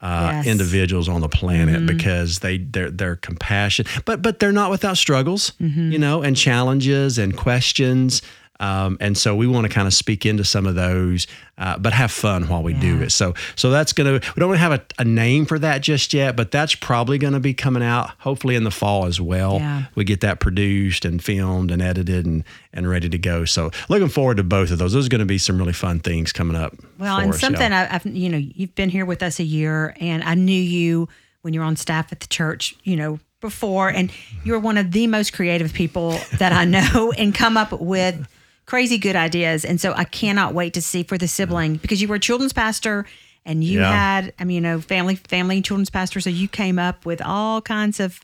Uh, 0.00 0.30
yes. 0.32 0.46
individuals 0.46 1.08
on 1.08 1.20
the 1.20 1.28
planet 1.28 1.78
mm-hmm. 1.78 1.86
because 1.86 2.38
they 2.38 2.58
they're 2.58 2.88
they're 2.88 3.16
compassionate, 3.16 3.90
but 4.04 4.22
but 4.22 4.38
they're 4.38 4.52
not 4.52 4.70
without 4.70 4.96
struggles, 4.96 5.54
mm-hmm. 5.60 5.90
you 5.90 5.98
know, 5.98 6.22
and 6.22 6.36
challenges 6.36 7.18
and 7.18 7.36
questions. 7.36 8.22
Um, 8.60 8.96
and 9.00 9.16
so 9.16 9.36
we 9.36 9.46
want 9.46 9.66
to 9.66 9.72
kind 9.72 9.86
of 9.86 9.94
speak 9.94 10.26
into 10.26 10.44
some 10.44 10.66
of 10.66 10.74
those, 10.74 11.28
uh, 11.58 11.78
but 11.78 11.92
have 11.92 12.10
fun 12.10 12.48
while 12.48 12.62
we 12.62 12.74
yeah. 12.74 12.80
do 12.80 13.02
it. 13.02 13.12
So 13.12 13.34
so 13.54 13.70
that's 13.70 13.92
gonna 13.92 14.14
we 14.14 14.40
don't 14.40 14.54
have 14.56 14.72
a, 14.72 14.82
a, 14.98 15.04
name 15.04 15.46
for 15.46 15.58
that 15.60 15.80
just 15.80 16.12
yet, 16.12 16.34
but 16.34 16.50
that's 16.50 16.74
probably 16.74 17.18
going 17.18 17.34
to 17.34 17.40
be 17.40 17.54
coming 17.54 17.82
out 17.82 18.10
hopefully 18.18 18.56
in 18.56 18.64
the 18.64 18.70
fall 18.70 19.06
as 19.06 19.20
well. 19.20 19.58
Yeah. 19.58 19.84
We 19.94 20.04
get 20.04 20.20
that 20.22 20.40
produced 20.40 21.04
and 21.04 21.22
filmed 21.22 21.70
and 21.70 21.80
edited 21.80 22.26
and 22.26 22.42
and 22.72 22.88
ready 22.88 23.08
to 23.08 23.18
go. 23.18 23.44
So 23.44 23.70
looking 23.88 24.08
forward 24.08 24.38
to 24.38 24.44
both 24.44 24.70
of 24.72 24.78
those. 24.78 24.92
Those 24.92 25.06
are 25.06 25.10
going 25.10 25.20
to 25.20 25.24
be 25.24 25.38
some 25.38 25.58
really 25.58 25.72
fun 25.72 26.00
things 26.00 26.32
coming 26.32 26.56
up. 26.56 26.74
Well, 26.98 27.18
and 27.18 27.32
us, 27.32 27.40
something. 27.40 27.72
I've 27.72 28.04
you 28.06 28.28
know 28.28 28.38
you've 28.38 28.74
been 28.74 28.90
here 28.90 29.06
with 29.06 29.22
us 29.22 29.38
a 29.38 29.44
year, 29.44 29.94
and 30.00 30.24
I 30.24 30.34
knew 30.34 30.52
you 30.60 31.08
when 31.42 31.54
you 31.54 31.60
were 31.60 31.66
on 31.66 31.76
staff 31.76 32.12
at 32.12 32.20
the 32.20 32.26
church. 32.26 32.74
You 32.82 32.96
know 32.96 33.20
before 33.40 33.88
and 33.88 34.10
you're 34.42 34.58
one 34.58 34.76
of 34.76 34.90
the 34.90 35.06
most 35.06 35.32
creative 35.32 35.72
people 35.72 36.18
that 36.38 36.52
I 36.52 36.64
know 36.64 37.12
and 37.16 37.32
come 37.32 37.56
up 37.56 37.70
with 37.70 38.26
crazy 38.68 38.98
good 38.98 39.16
ideas. 39.16 39.64
And 39.64 39.80
so 39.80 39.94
I 39.94 40.04
cannot 40.04 40.52
wait 40.52 40.74
to 40.74 40.82
see 40.82 41.02
for 41.02 41.16
the 41.16 41.26
sibling 41.26 41.76
because 41.76 42.02
you 42.02 42.06
were 42.06 42.16
a 42.16 42.20
children's 42.20 42.52
pastor 42.52 43.06
and 43.46 43.64
you 43.64 43.80
yeah. 43.80 43.90
had, 43.90 44.34
I 44.38 44.44
mean, 44.44 44.56
you 44.56 44.60
know, 44.60 44.80
family, 44.82 45.14
family 45.14 45.56
and 45.56 45.64
children's 45.64 45.88
pastor. 45.88 46.20
So 46.20 46.28
you 46.28 46.48
came 46.48 46.78
up 46.78 47.06
with 47.06 47.22
all 47.22 47.62
kinds 47.62 47.98
of 47.98 48.20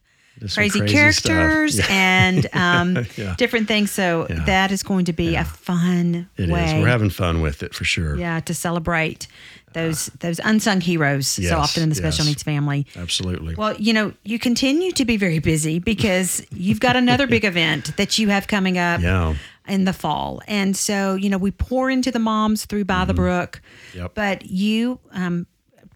crazy, 0.53 0.81
crazy, 0.81 0.95
characters 0.95 1.79
yeah. 1.79 1.87
and 1.89 2.47
um, 2.53 3.07
yeah. 3.17 3.35
different 3.39 3.69
things. 3.69 3.91
So 3.91 4.27
that 4.29 4.71
is 4.71 4.83
going 4.83 5.07
to 5.07 5.15
be 5.15 5.35
a 5.35 5.45
fun 5.45 6.29
it 6.37 6.51
way. 6.51 6.77
Is. 6.77 6.83
We're 6.83 6.89
having 6.89 7.09
fun 7.09 7.41
with 7.41 7.63
it 7.63 7.73
for 7.73 7.85
sure. 7.85 8.15
Yeah, 8.15 8.41
to 8.41 8.53
celebrate 8.53 9.27
those 9.73 10.07
those 10.21 10.41
unsung 10.45 10.81
heroes 10.81 11.37
yes, 11.37 11.51
so 11.51 11.59
often 11.59 11.83
in 11.83 11.89
the 11.89 11.95
special 11.97 12.27
yes. 12.27 12.33
needs 12.33 12.43
family. 12.43 12.87
Absolutely. 12.97 13.55
Well, 13.55 13.75
you 13.77 13.95
know, 13.95 14.13
you 14.25 14.39
continue 14.39 14.93
to 14.93 15.05
be 15.07 15.17
very 15.17 15.39
busy 15.39 15.79
because 15.79 16.47
you've 16.53 16.81
got 16.81 16.97
another 16.97 17.27
big 17.27 17.45
event 17.47 17.97
that 17.97 18.19
you 18.19 18.29
have 18.29 18.47
coming 18.47 18.77
up. 18.77 19.01
Yeah 19.01 19.37
in 19.67 19.85
the 19.85 19.93
fall. 19.93 20.43
And 20.47 20.77
so, 20.77 21.15
you 21.15 21.31
know, 21.31 21.39
we 21.39 21.51
pour 21.51 21.91
into 21.91 22.11
the 22.11 22.19
moms 22.19 22.65
through 22.67 22.85
By 22.85 22.95
mm-hmm. 22.95 23.09
the 23.09 23.15
Brook, 23.15 23.63
yep. 23.95 24.15
but 24.15 24.47
you 24.47 25.01
um, 25.13 25.47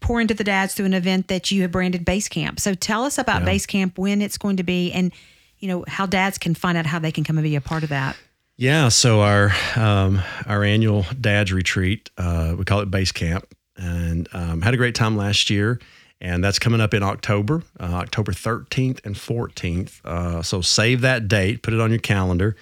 pour 0.01 0.21
into 0.21 0.35
the 0.35 0.45
dads 0.45 0.75
through 0.75 0.87
an 0.87 0.95
event 0.95 1.29
that 1.29 1.51
you 1.51 1.63
have 1.63 1.73
branded 1.73 2.05
Base 2.05 2.29
Camp. 2.29 2.61
So 2.61 2.75
tell 2.75 3.05
us 3.05 3.19
about 3.19 3.41
yeah. 3.41 3.47
Base 3.47 3.67
Camp, 3.67 3.99
when 3.99 4.23
it's 4.23 4.39
going 4.39 4.57
to 4.57 4.63
be, 4.63 4.93
and 4.93 5.13
you 5.59 5.69
know, 5.69 5.85
how 5.89 6.07
dads 6.07 6.39
can 6.39 6.55
find 6.55 6.79
out 6.79 6.87
how 6.87 6.99
they 6.99 7.13
can 7.13 7.25
come 7.25 7.37
and 7.37 7.45
be 7.45 7.57
a 7.57 7.61
part 7.61 7.83
of 7.83 7.89
that. 7.89 8.17
Yeah, 8.57 8.89
so 8.89 9.21
our 9.21 9.53
um, 9.77 10.21
our 10.47 10.65
annual 10.65 11.07
dads 11.21 11.53
retreat, 11.53 12.11
uh, 12.19 12.55
we 12.59 12.65
call 12.65 12.81
it 12.81 12.91
base 12.91 13.13
camp, 13.13 13.47
and 13.77 14.29
um, 14.33 14.63
had 14.63 14.75
a 14.75 14.77
great 14.77 14.97
time 14.97 15.17
last 15.17 15.49
year, 15.49 15.79
and 16.21 16.43
that's 16.43 16.59
coming 16.59 16.81
up 16.81 16.93
in 16.93 17.05
October, 17.05 17.63
uh, 17.79 17.85
October 17.85 18.33
13th 18.33 19.05
and 19.05 19.15
14th. 19.15 20.05
Uh, 20.05 20.43
so 20.43 20.61
save 20.61 21.03
that 21.03 21.29
date, 21.29 21.63
put 21.63 21.73
it 21.73 21.81
on 21.81 21.91
your 21.91 22.01
calendar, 22.01 22.57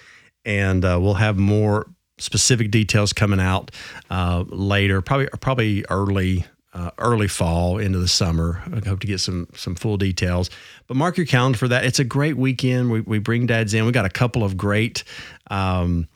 and 0.47 0.85
uh, 0.85 0.99
we'll 1.01 1.15
have 1.15 1.37
more 1.37 1.87
specific 2.19 2.71
details 2.71 3.13
coming 3.13 3.41
out 3.41 3.71
uh, 4.09 4.45
later, 4.49 5.03
probably 5.03 5.29
probably 5.41 5.85
early 5.91 6.47
uh, 6.73 6.91
early 6.99 7.29
fall 7.29 7.79
into 7.79 7.99
the 7.99 8.09
summer. 8.09 8.63
I 8.67 8.87
hope 8.87 9.01
to 9.01 9.07
get 9.07 9.21
some 9.21 9.49
some 9.55 9.75
full 9.75 9.97
details. 9.97 10.49
But 10.87 10.97
mark 10.97 11.17
your 11.17 11.27
calendar 11.27 11.59
for 11.59 11.69
that. 11.69 11.85
It's 11.85 11.99
a 11.99 12.05
great 12.05 12.37
weekend. 12.37 12.91
We, 12.91 13.01
we 13.01 13.19
bring 13.19 13.47
dads 13.47 13.75
in. 13.75 13.85
We 13.85 13.93
got 13.93 14.07
a 14.07 14.11
couple 14.11 14.45
of 14.45 14.57
great 14.57 15.05
um, 15.51 16.07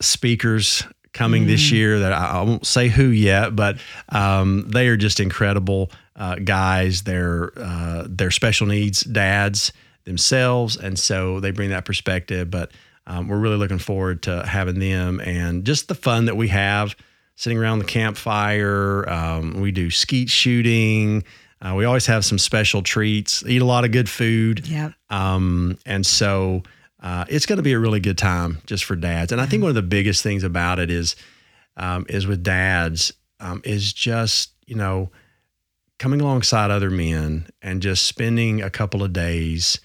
speakers 0.00 0.84
coming 1.12 1.44
mm. 1.44 1.48
this 1.48 1.72
year 1.72 1.98
that 2.00 2.12
I, 2.12 2.38
I, 2.38 2.42
won't 2.42 2.66
say 2.66 2.88
who 2.88 3.06
yet, 3.06 3.56
but 3.56 3.78
um, 4.10 4.68
they 4.68 4.86
are 4.86 4.96
just 4.96 5.18
incredible 5.18 5.90
uh, 6.14 6.36
guys. 6.36 7.02
They're 7.02 7.52
uh, 7.56 8.06
they're 8.08 8.30
special 8.30 8.66
needs 8.66 9.00
dads 9.00 9.72
themselves, 10.04 10.76
and 10.76 10.98
so 10.98 11.40
they 11.40 11.50
bring 11.50 11.70
that 11.70 11.84
perspective. 11.84 12.50
But 12.50 12.72
um, 13.06 13.28
we're 13.28 13.38
really 13.38 13.56
looking 13.56 13.78
forward 13.78 14.22
to 14.22 14.44
having 14.46 14.78
them 14.78 15.20
and 15.20 15.64
just 15.64 15.88
the 15.88 15.94
fun 15.94 16.26
that 16.26 16.36
we 16.36 16.48
have 16.48 16.94
sitting 17.36 17.58
around 17.58 17.78
the 17.78 17.84
campfire. 17.86 19.08
Um, 19.08 19.60
we 19.60 19.72
do 19.72 19.90
skeet 19.90 20.28
shooting. 20.28 21.24
Uh, 21.62 21.74
we 21.74 21.84
always 21.84 22.06
have 22.06 22.24
some 22.24 22.38
special 22.38 22.82
treats, 22.82 23.42
eat 23.46 23.62
a 23.62 23.64
lot 23.64 23.84
of 23.84 23.92
good 23.92 24.08
food. 24.08 24.66
Yeah. 24.66 24.92
Um, 25.08 25.78
and 25.84 26.04
so 26.06 26.62
uh, 27.02 27.24
it's 27.28 27.46
going 27.46 27.56
to 27.58 27.62
be 27.62 27.72
a 27.72 27.78
really 27.78 28.00
good 28.00 28.18
time 28.18 28.58
just 28.66 28.84
for 28.84 28.96
dads. 28.96 29.32
And 29.32 29.40
I 29.40 29.46
think 29.46 29.62
one 29.62 29.70
of 29.70 29.74
the 29.74 29.82
biggest 29.82 30.22
things 30.22 30.42
about 30.42 30.78
it 30.78 30.90
is, 30.90 31.16
um, 31.76 32.06
is 32.08 32.26
with 32.26 32.42
dads, 32.42 33.12
um, 33.40 33.62
is 33.64 33.92
just, 33.92 34.52
you 34.66 34.74
know, 34.74 35.10
coming 35.98 36.20
alongside 36.20 36.70
other 36.70 36.90
men 36.90 37.46
and 37.60 37.82
just 37.82 38.06
spending 38.06 38.62
a 38.62 38.70
couple 38.70 39.02
of 39.02 39.12
days 39.12 39.80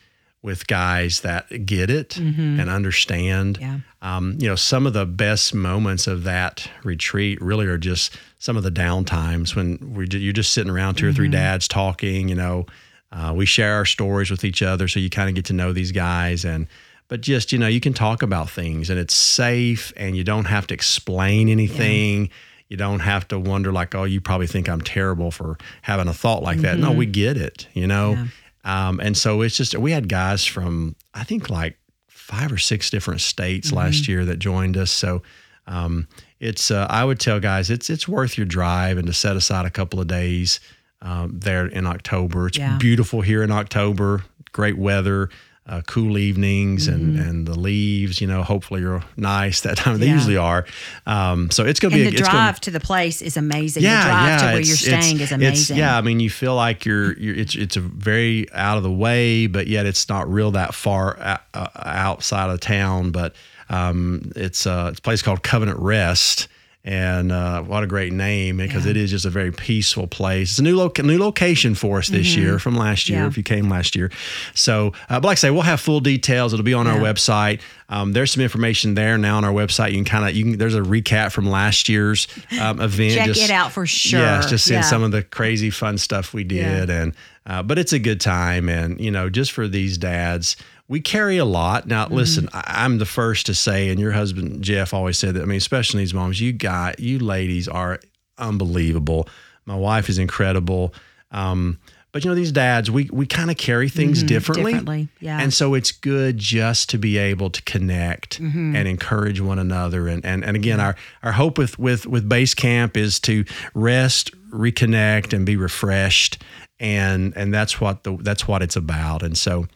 with 0.46 0.68
guys 0.68 1.22
that 1.22 1.66
get 1.66 1.90
it 1.90 2.10
mm-hmm. 2.10 2.60
and 2.60 2.70
understand. 2.70 3.58
Yeah. 3.60 3.80
Um, 4.04 4.38
you 4.40 4.48
know, 4.48 4.56
some 4.56 4.86
of 4.86 4.94
the 4.94 5.08
best 5.08 5.56
moments 5.56 6.06
of 6.06 6.24
that 6.26 6.70
retreat 6.84 7.42
really 7.42 7.66
are 7.66 7.80
just 7.80 8.16
some 8.38 8.56
of 8.56 8.62
the 8.62 8.70
down 8.70 9.06
times 9.06 9.56
when 9.56 9.96
we 9.96 10.08
you're 10.12 10.34
just 10.34 10.54
sitting 10.54 10.72
around 10.72 10.96
2 10.96 11.02
mm-hmm. 11.02 11.10
or 11.10 11.14
three 11.14 11.26
mm-hmm. 11.26 11.32
dads 11.32 11.68
talking. 11.68 12.30
You 12.30 12.36
know, 12.36 12.66
uh, 13.12 13.34
we 13.36 13.48
share 13.48 13.74
our 13.74 13.86
stories 13.86 14.30
with 14.30 14.46
each 14.46 14.62
other, 14.62 14.88
so 14.88 15.00
you 15.00 15.10
kind 15.10 15.30
of 15.30 15.36
get 15.36 15.46
to 15.46 15.54
know 15.54 15.74
these 15.74 15.92
guys 15.92 16.46
and. 16.46 16.68
But 17.08 17.22
just 17.22 17.52
you 17.52 17.60
know, 17.60 17.68
you 17.68 17.80
can 17.80 17.94
talk 17.94 18.24
about 18.24 18.50
things, 18.50 18.90
and 18.90 19.00
it's 19.00 19.14
safe, 19.14 19.94
and 19.96 20.18
you 20.18 20.24
don't 20.24 20.46
have 20.46 20.66
to 20.66 20.74
explain 20.74 21.50
anything. 21.50 22.26
Yeah. 22.26 22.32
You 22.68 22.78
don't 22.78 23.02
have 23.02 23.28
to 23.28 23.38
wonder 23.38 23.72
like, 23.72 23.94
oh, 23.94 24.06
you 24.06 24.20
probably 24.22 24.48
think 24.48 24.68
I'm 24.68 24.82
terrible 24.82 25.30
for 25.30 25.60
having 25.84 26.08
a 26.08 26.16
thought 26.16 26.42
like 26.42 26.58
mm-hmm. 26.58 26.64
that. 26.64 26.80
No, 26.80 26.92
we 26.92 27.06
get 27.06 27.38
it. 27.38 27.68
You 27.74 27.86
know, 27.86 28.14
yeah. 28.14 28.26
Um, 28.66 29.00
and 29.00 29.16
so 29.16 29.42
it's 29.42 29.56
just, 29.56 29.78
we 29.78 29.92
had 29.92 30.10
guys 30.10 30.46
from, 30.46 30.96
I 31.14 31.24
think 31.24 31.50
like 31.50 31.78
five 32.10 32.52
or 32.52 32.58
six 32.58 32.90
different 32.90 33.22
states 33.22 33.68
mm-hmm. 33.68 33.78
last 33.78 34.08
year 34.08 34.26
that 34.26 34.40
joined 34.40 34.76
us. 34.76 34.92
So 34.92 35.22
um, 35.68 36.08
it's, 36.40 36.72
uh, 36.72 36.88
I 36.90 37.06
would 37.06 37.20
tell 37.20 37.40
guys, 37.40 37.70
it's, 37.70 37.90
it's 37.90 38.08
worth 38.08 38.38
your 38.38 38.48
drive 38.48 38.98
and 38.98 39.06
to 39.08 39.14
set 39.14 39.36
aside 39.36 39.66
a 39.66 39.70
couple 39.70 40.02
of 40.02 40.08
days 40.08 40.60
um, 41.02 41.40
there 41.40 41.68
in 41.68 41.86
October. 41.86 42.48
It's 42.48 42.58
yeah. 42.58 42.78
beautiful 42.80 43.22
here 43.22 43.44
in 43.44 43.52
October, 43.52 44.24
great 44.52 44.78
weather 44.78 45.30
uh, 45.68 45.82
cool 45.88 46.18
evenings 46.18 46.88
and, 46.88 47.16
mm-hmm. 47.16 47.28
and 47.28 47.48
the 47.48 47.58
leaves, 47.58 48.22
you 48.22 48.28
know, 48.28 48.44
hopefully 48.44 48.84
are 48.84 49.04
nice 49.18 49.62
that 49.62 49.78
time. 49.78 49.98
They 50.00 50.08
yeah. 50.08 50.14
usually 50.14 50.38
are. 50.38 50.66
Um, 51.08 51.50
so 51.50 51.66
it's 51.66 51.80
going 51.80 51.92
to 51.92 51.98
be 51.98 52.10
the 52.10 52.18
a, 52.18 52.20
drive 52.20 52.32
gonna, 52.32 52.60
to 52.62 52.72
the 52.72 52.80
place 52.80 53.22
is 53.22 53.36
amazing. 53.36 53.82
Yeah, 53.82 54.04
the 54.04 54.10
drive 54.10 54.28
yeah, 54.28 54.38
to 54.38 54.46
where 54.46 54.62
you're 54.62 54.76
staying 54.76 55.20
is 55.20 55.32
amazing. 55.32 55.78
yeah, 55.78 55.98
I 55.98 56.02
mean, 56.02 56.20
you 56.20 56.30
feel 56.30 56.56
like 56.56 56.86
you're, 56.86 57.18
you're 57.18 57.36
it's 57.36 57.56
it's 57.56 57.78
a 57.78 57.82
very 57.82 58.52
out 58.54 58.78
of 58.78 58.84
the 58.84 58.92
way, 58.92 59.48
but 59.48 59.66
yet 59.68 59.88
it's 59.88 60.08
not 60.08 60.32
real 60.32 60.52
that 60.52 60.76
far 60.76 61.18
uh, 61.20 61.68
outside 61.76 62.52
of 62.52 62.60
town. 62.60 63.10
But 63.10 63.36
um, 63.70 64.32
it's 64.36 64.68
uh, 64.68 64.90
it's 64.92 65.00
a 65.00 65.02
place 65.02 65.24
called 65.24 65.42
Covenant 65.42 65.80
Rest 65.80 66.48
and 66.86 67.32
uh, 67.32 67.64
what 67.64 67.84
a 67.84 67.88
great 67.88 68.14
name 68.14 68.58
because 68.58 68.86
yeah. 68.86 68.92
it 68.92 68.98
is 68.98 69.10
just 69.10 69.26
a 69.26 69.30
very 69.32 69.52
peaceful 69.52 70.06
place. 70.06 70.52
It's 70.52 70.60
a 70.60 70.62
new, 70.62 70.92
new 71.04 71.18
location 71.18 71.74
for 71.74 71.98
us 71.98 72.10
this 72.10 72.32
mm-hmm. 72.32 72.42
year 72.42 72.60
from 72.60 72.76
last 72.76 73.10
year, 73.10 73.22
yeah. 73.22 73.28
if 73.28 73.38
you 73.38 73.44
came 73.44 73.70
last 73.70 73.96
year. 73.96 74.12
So, 74.54 74.94
uh, 75.10 75.20
but 75.20 75.24
like 75.24 75.38
I 75.38 75.40
say, 75.40 75.50
we'll 75.50 75.64
have 75.64 75.82
full 75.82 76.00
details. 76.00 76.54
It'll 76.54 76.64
be 76.64 76.76
on 76.76 76.86
yeah. 76.86 76.94
our 76.94 77.00
website. 77.00 77.62
Um, 77.90 78.14
there's 78.14 78.32
some 78.32 78.44
information 78.44 78.94
there 78.94 79.18
now 79.18 79.38
on 79.38 79.46
our 79.46 79.52
website. 79.52 79.90
You 79.90 79.98
can 79.98 80.06
kind 80.06 80.30
of, 80.30 80.36
you 80.36 80.44
can, 80.44 80.58
there's 80.60 80.76
a 80.76 80.82
recap 80.82 81.32
from 81.32 81.50
last 81.50 81.90
year's 81.90 82.28
um, 82.62 82.80
event. 82.80 83.16
Check 83.16 83.28
just, 83.30 83.42
it 83.42 83.50
out 83.50 83.72
for 83.72 83.88
sure. 83.88 84.20
Yeah, 84.20 84.46
just 84.48 84.66
seeing 84.66 84.84
some 84.84 85.02
of 85.02 85.12
the 85.12 85.24
crazy 85.24 85.72
fun 85.72 85.98
stuff 85.98 86.36
we 86.36 86.44
did. 86.44 86.92
And, 86.92 87.16
uh, 87.48 87.64
but 87.64 87.80
it's 87.80 87.94
a 87.94 88.00
good 88.00 88.22
time. 88.22 88.70
And, 88.70 89.00
you 89.00 89.10
know, 89.10 89.32
just 89.32 89.54
for 89.54 89.68
these 89.68 89.98
dads, 89.98 90.56
we 90.88 91.02
carry 91.02 91.38
a 91.38 91.46
lot. 91.46 91.88
Now, 91.88 92.06
mm-hmm. 92.06 92.16
listen, 92.16 92.50
I, 92.54 92.86
am 92.86 92.98
the 92.98 93.06
first 93.06 93.46
to 93.48 93.56
say, 93.56 93.90
and 93.90 94.00
your 94.00 94.12
husband 94.12 94.64
Jeff 94.64 94.94
always 94.94 95.18
said 95.18 95.36
that. 95.36 95.42
I 95.42 95.46
mean, 95.46 95.58
especially 95.58 96.02
these 96.02 96.14
moms, 96.14 96.40
you 96.40 96.54
got 96.54 97.00
you 97.00 97.20
ladies 97.20 97.68
are 97.68 98.00
unbelievable. 98.38 99.28
My 99.66 99.76
wife 99.76 100.10
is 100.10 100.20
incredible. 100.20 100.94
Um, 101.32 101.80
but 102.12 102.24
you 102.24 102.32
know, 102.32 102.36
these 102.36 102.54
dads, 102.54 102.90
we 102.90 103.10
we 103.12 103.26
kind 103.26 103.52
of 103.52 103.58
carry 103.58 103.90
things 103.90 104.20
mm-hmm, 104.20 104.28
differently. 104.28 104.72
Differently, 104.72 105.10
yeah. 105.20 105.38
And 105.42 105.54
so 105.54 105.74
it's 105.74 105.92
good 105.92 106.38
just 106.38 106.90
to 106.92 106.98
be 106.98 107.18
able 107.18 107.50
to 107.50 107.62
connect 107.64 108.42
mm-hmm. 108.42 108.74
and 108.74 108.88
encourage 108.88 109.42
one 109.42 109.60
another. 109.60 110.08
And 110.08 110.26
and 110.26 110.46
and 110.46 110.56
again, 110.56 110.80
our 110.80 110.96
our 111.24 111.34
hope 111.34 111.58
with 111.58 111.78
with 111.78 112.06
with 112.06 112.30
base 112.30 112.54
camp 112.54 112.96
is 112.96 113.20
to 113.22 113.44
rest, 113.74 114.32
reconnect, 114.50 115.34
and 115.34 115.46
be 115.46 115.58
refreshed. 115.58 116.42
And 116.80 117.36
and 117.36 117.54
that's 117.54 117.82
what 117.82 118.04
the 118.04 118.16
that's 118.22 118.48
what 118.48 118.62
it's 118.62 118.78
about. 118.78 119.22
And 119.22 119.38
so 119.38 119.68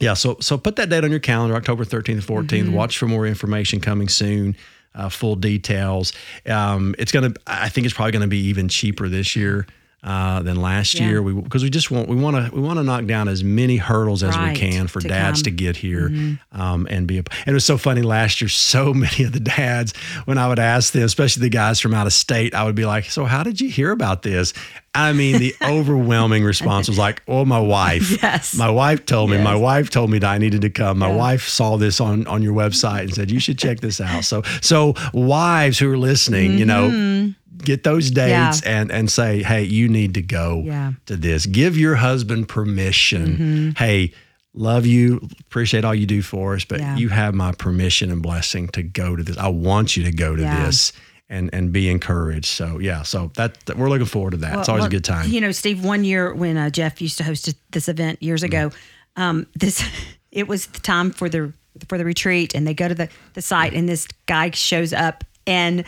yeah, 0.00 0.14
so 0.14 0.36
so 0.40 0.58
put 0.58 0.76
that 0.76 0.88
date 0.88 1.04
on 1.04 1.10
your 1.10 1.20
calendar, 1.20 1.54
October 1.56 1.84
13th 1.84 2.08
and 2.08 2.22
14th. 2.22 2.48
Mm-hmm. 2.48 2.72
Watch 2.72 2.98
for 2.98 3.06
more 3.06 3.26
information 3.26 3.80
coming 3.80 4.08
soon, 4.08 4.56
uh, 4.94 5.08
full 5.08 5.36
details. 5.36 6.12
Um, 6.46 6.94
it's 6.98 7.12
gonna, 7.12 7.32
I 7.46 7.68
think 7.68 7.86
it's 7.86 7.94
probably 7.94 8.12
gonna 8.12 8.26
be 8.26 8.46
even 8.46 8.68
cheaper 8.68 9.08
this 9.08 9.36
year 9.36 9.66
uh, 10.06 10.40
than 10.40 10.56
last 10.56 10.94
yeah. 10.94 11.08
year. 11.08 11.22
We 11.22 11.34
because 11.34 11.64
we 11.64 11.68
just 11.68 11.90
want 11.90 12.08
we 12.08 12.14
want 12.14 12.36
to 12.36 12.54
we 12.54 12.62
want 12.62 12.78
to 12.78 12.84
knock 12.84 13.06
down 13.06 13.26
as 13.26 13.42
many 13.42 13.76
hurdles 13.76 14.22
as 14.22 14.36
right, 14.36 14.52
we 14.52 14.58
can 14.58 14.86
for 14.86 15.00
to 15.00 15.08
dads 15.08 15.40
come. 15.40 15.44
to 15.44 15.50
get 15.50 15.76
here 15.76 16.08
mm-hmm. 16.08 16.60
um, 16.60 16.86
and 16.88 17.08
be. 17.08 17.18
A, 17.18 17.24
and 17.40 17.48
it 17.48 17.52
was 17.52 17.64
so 17.64 17.76
funny 17.76 18.02
last 18.02 18.40
year. 18.40 18.48
So 18.48 18.94
many 18.94 19.24
of 19.24 19.32
the 19.32 19.40
dads, 19.40 19.96
when 20.24 20.38
I 20.38 20.46
would 20.46 20.60
ask 20.60 20.92
them, 20.92 21.02
especially 21.02 21.40
the 21.40 21.48
guys 21.48 21.80
from 21.80 21.92
out 21.92 22.06
of 22.06 22.12
state, 22.12 22.54
I 22.54 22.62
would 22.62 22.76
be 22.76 22.86
like, 22.86 23.06
"So 23.06 23.24
how 23.24 23.42
did 23.42 23.60
you 23.60 23.68
hear 23.68 23.90
about 23.90 24.22
this?" 24.22 24.54
I 24.94 25.12
mean, 25.12 25.38
the 25.38 25.54
overwhelming 25.62 26.44
response 26.44 26.86
was 26.88 26.98
like, 26.98 27.22
"Oh, 27.26 27.44
my 27.44 27.60
wife. 27.60 28.22
Yes, 28.22 28.54
my 28.54 28.70
wife 28.70 29.06
told 29.06 29.30
me. 29.30 29.36
Yes. 29.36 29.44
My 29.44 29.56
wife 29.56 29.90
told 29.90 30.10
me 30.10 30.20
that 30.20 30.30
I 30.30 30.38
needed 30.38 30.62
to 30.62 30.70
come. 30.70 31.00
My 31.00 31.08
yeah. 31.08 31.16
wife 31.16 31.48
saw 31.48 31.76
this 31.76 32.00
on 32.00 32.28
on 32.28 32.42
your 32.42 32.54
website 32.54 33.00
and 33.00 33.14
said 33.14 33.30
you 33.32 33.40
should 33.40 33.58
check 33.58 33.80
this 33.80 34.00
out." 34.00 34.22
So, 34.22 34.42
so 34.60 34.94
wives 35.12 35.80
who 35.80 35.90
are 35.90 35.98
listening, 35.98 36.50
mm-hmm. 36.50 36.58
you 36.58 36.64
know 36.64 36.88
mm-hmm 36.90 37.30
get 37.58 37.84
those 37.84 38.10
dates 38.10 38.62
yeah. 38.64 38.80
and 38.80 38.90
and 38.90 39.10
say, 39.10 39.42
hey, 39.42 39.64
you 39.64 39.88
need 39.88 40.14
to 40.14 40.22
go 40.22 40.62
yeah. 40.64 40.92
to 41.06 41.16
this. 41.16 41.46
Give 41.46 41.76
your 41.76 41.96
husband 41.96 42.48
permission. 42.48 43.26
Mm-hmm. 43.26 43.70
Hey, 43.76 44.12
love 44.54 44.86
you, 44.86 45.28
appreciate 45.40 45.84
all 45.84 45.94
you 45.94 46.06
do 46.06 46.22
for 46.22 46.54
us, 46.54 46.64
but 46.64 46.80
yeah. 46.80 46.96
you 46.96 47.08
have 47.08 47.34
my 47.34 47.52
permission 47.52 48.10
and 48.10 48.22
blessing 48.22 48.68
to 48.68 48.82
go 48.82 49.14
to 49.14 49.22
this. 49.22 49.36
I 49.36 49.48
want 49.48 49.96
you 49.96 50.04
to 50.04 50.12
go 50.12 50.34
to 50.34 50.42
this 50.42 50.92
and 51.28 51.50
and 51.52 51.72
be 51.72 51.90
encouraged. 51.90 52.46
So 52.46 52.78
yeah, 52.78 53.02
so 53.02 53.30
that, 53.34 53.64
that 53.66 53.76
we're 53.76 53.88
looking 53.88 54.06
forward 54.06 54.32
to 54.32 54.36
that. 54.38 54.52
Well, 54.52 54.60
it's 54.60 54.68
always 54.68 54.82
well, 54.82 54.88
a 54.88 54.90
good 54.90 55.04
time. 55.04 55.28
You 55.28 55.40
know, 55.40 55.52
Steve, 55.52 55.84
one 55.84 56.04
year 56.04 56.34
when 56.34 56.56
uh, 56.56 56.70
Jeff 56.70 57.00
used 57.00 57.18
to 57.18 57.24
host 57.24 57.52
this 57.70 57.88
event 57.88 58.22
years 58.22 58.42
ago, 58.42 58.70
mm-hmm. 58.70 59.22
um, 59.22 59.46
this 59.54 59.84
it 60.32 60.48
was 60.48 60.66
the 60.66 60.80
time 60.80 61.10
for 61.10 61.28
the 61.28 61.52
for 61.88 61.98
the 61.98 62.04
retreat, 62.04 62.54
and 62.54 62.66
they 62.66 62.74
go 62.74 62.88
to 62.88 62.94
the 62.94 63.08
the 63.34 63.42
site, 63.42 63.74
and 63.74 63.88
this 63.88 64.06
guy 64.26 64.50
shows 64.50 64.92
up 64.92 65.24
and 65.46 65.84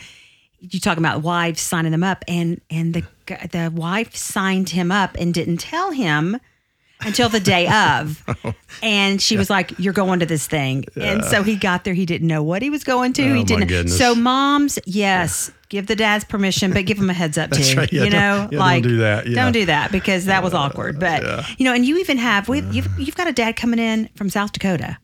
you 0.61 0.79
talking 0.79 1.03
about 1.03 1.21
wives 1.21 1.61
signing 1.61 1.91
them 1.91 2.03
up 2.03 2.23
and 2.27 2.61
and 2.69 2.93
the 2.93 3.03
the 3.51 3.71
wife 3.73 4.15
signed 4.15 4.69
him 4.69 4.91
up 4.91 5.15
and 5.19 5.33
didn't 5.33 5.57
tell 5.57 5.91
him 5.91 6.39
until 7.01 7.29
the 7.29 7.39
day 7.39 7.67
of. 7.67 8.23
Oh. 8.45 8.53
And 8.81 9.21
she 9.21 9.35
was 9.35 9.49
like 9.49 9.77
you're 9.79 9.91
going 9.91 10.21
to 10.21 10.25
this 10.25 10.47
thing. 10.47 10.85
And 10.95 11.25
so 11.25 11.43
he 11.43 11.57
got 11.57 11.83
there. 11.83 11.93
He 11.93 12.05
didn't 12.05 12.27
know 12.27 12.41
what 12.41 12.61
he 12.61 12.69
was 12.69 12.85
going 12.85 13.11
to. 13.13 13.29
Oh, 13.29 13.33
he 13.33 13.43
didn't 13.43 13.67
goodness. 13.67 13.97
so 13.97 14.15
moms 14.15 14.79
yes 14.85 15.51
give 15.67 15.87
the 15.87 15.95
dads 15.95 16.23
permission 16.23 16.71
but 16.71 16.85
give 16.85 16.97
them 16.97 17.09
a 17.09 17.13
heads 17.13 17.37
up 17.37 17.51
too 17.51 17.75
right. 17.77 17.91
yeah, 17.91 18.03
you 18.03 18.09
know? 18.09 18.47
yeah, 18.49 18.59
like 18.59 18.83
don't 18.83 18.91
do 18.91 18.97
that. 18.99 19.27
Yeah. 19.27 19.35
don't 19.43 19.51
do 19.51 19.65
that 19.65 19.91
because 19.91 20.25
that 20.25 20.41
was 20.41 20.53
uh, 20.53 20.59
awkward. 20.59 20.99
But 20.99 21.23
you 21.59 21.65
know 21.65 21.73
and 21.73 21.85
you 21.85 21.97
even 21.97 22.17
have 22.17 22.47
we 22.47 22.61
you've, 22.61 22.87
you've 22.97 23.15
got 23.15 23.27
a 23.27 23.33
dad 23.33 23.57
coming 23.57 23.79
in 23.79 24.07
from 24.15 24.29
south 24.29 24.53
dakota 24.53 24.97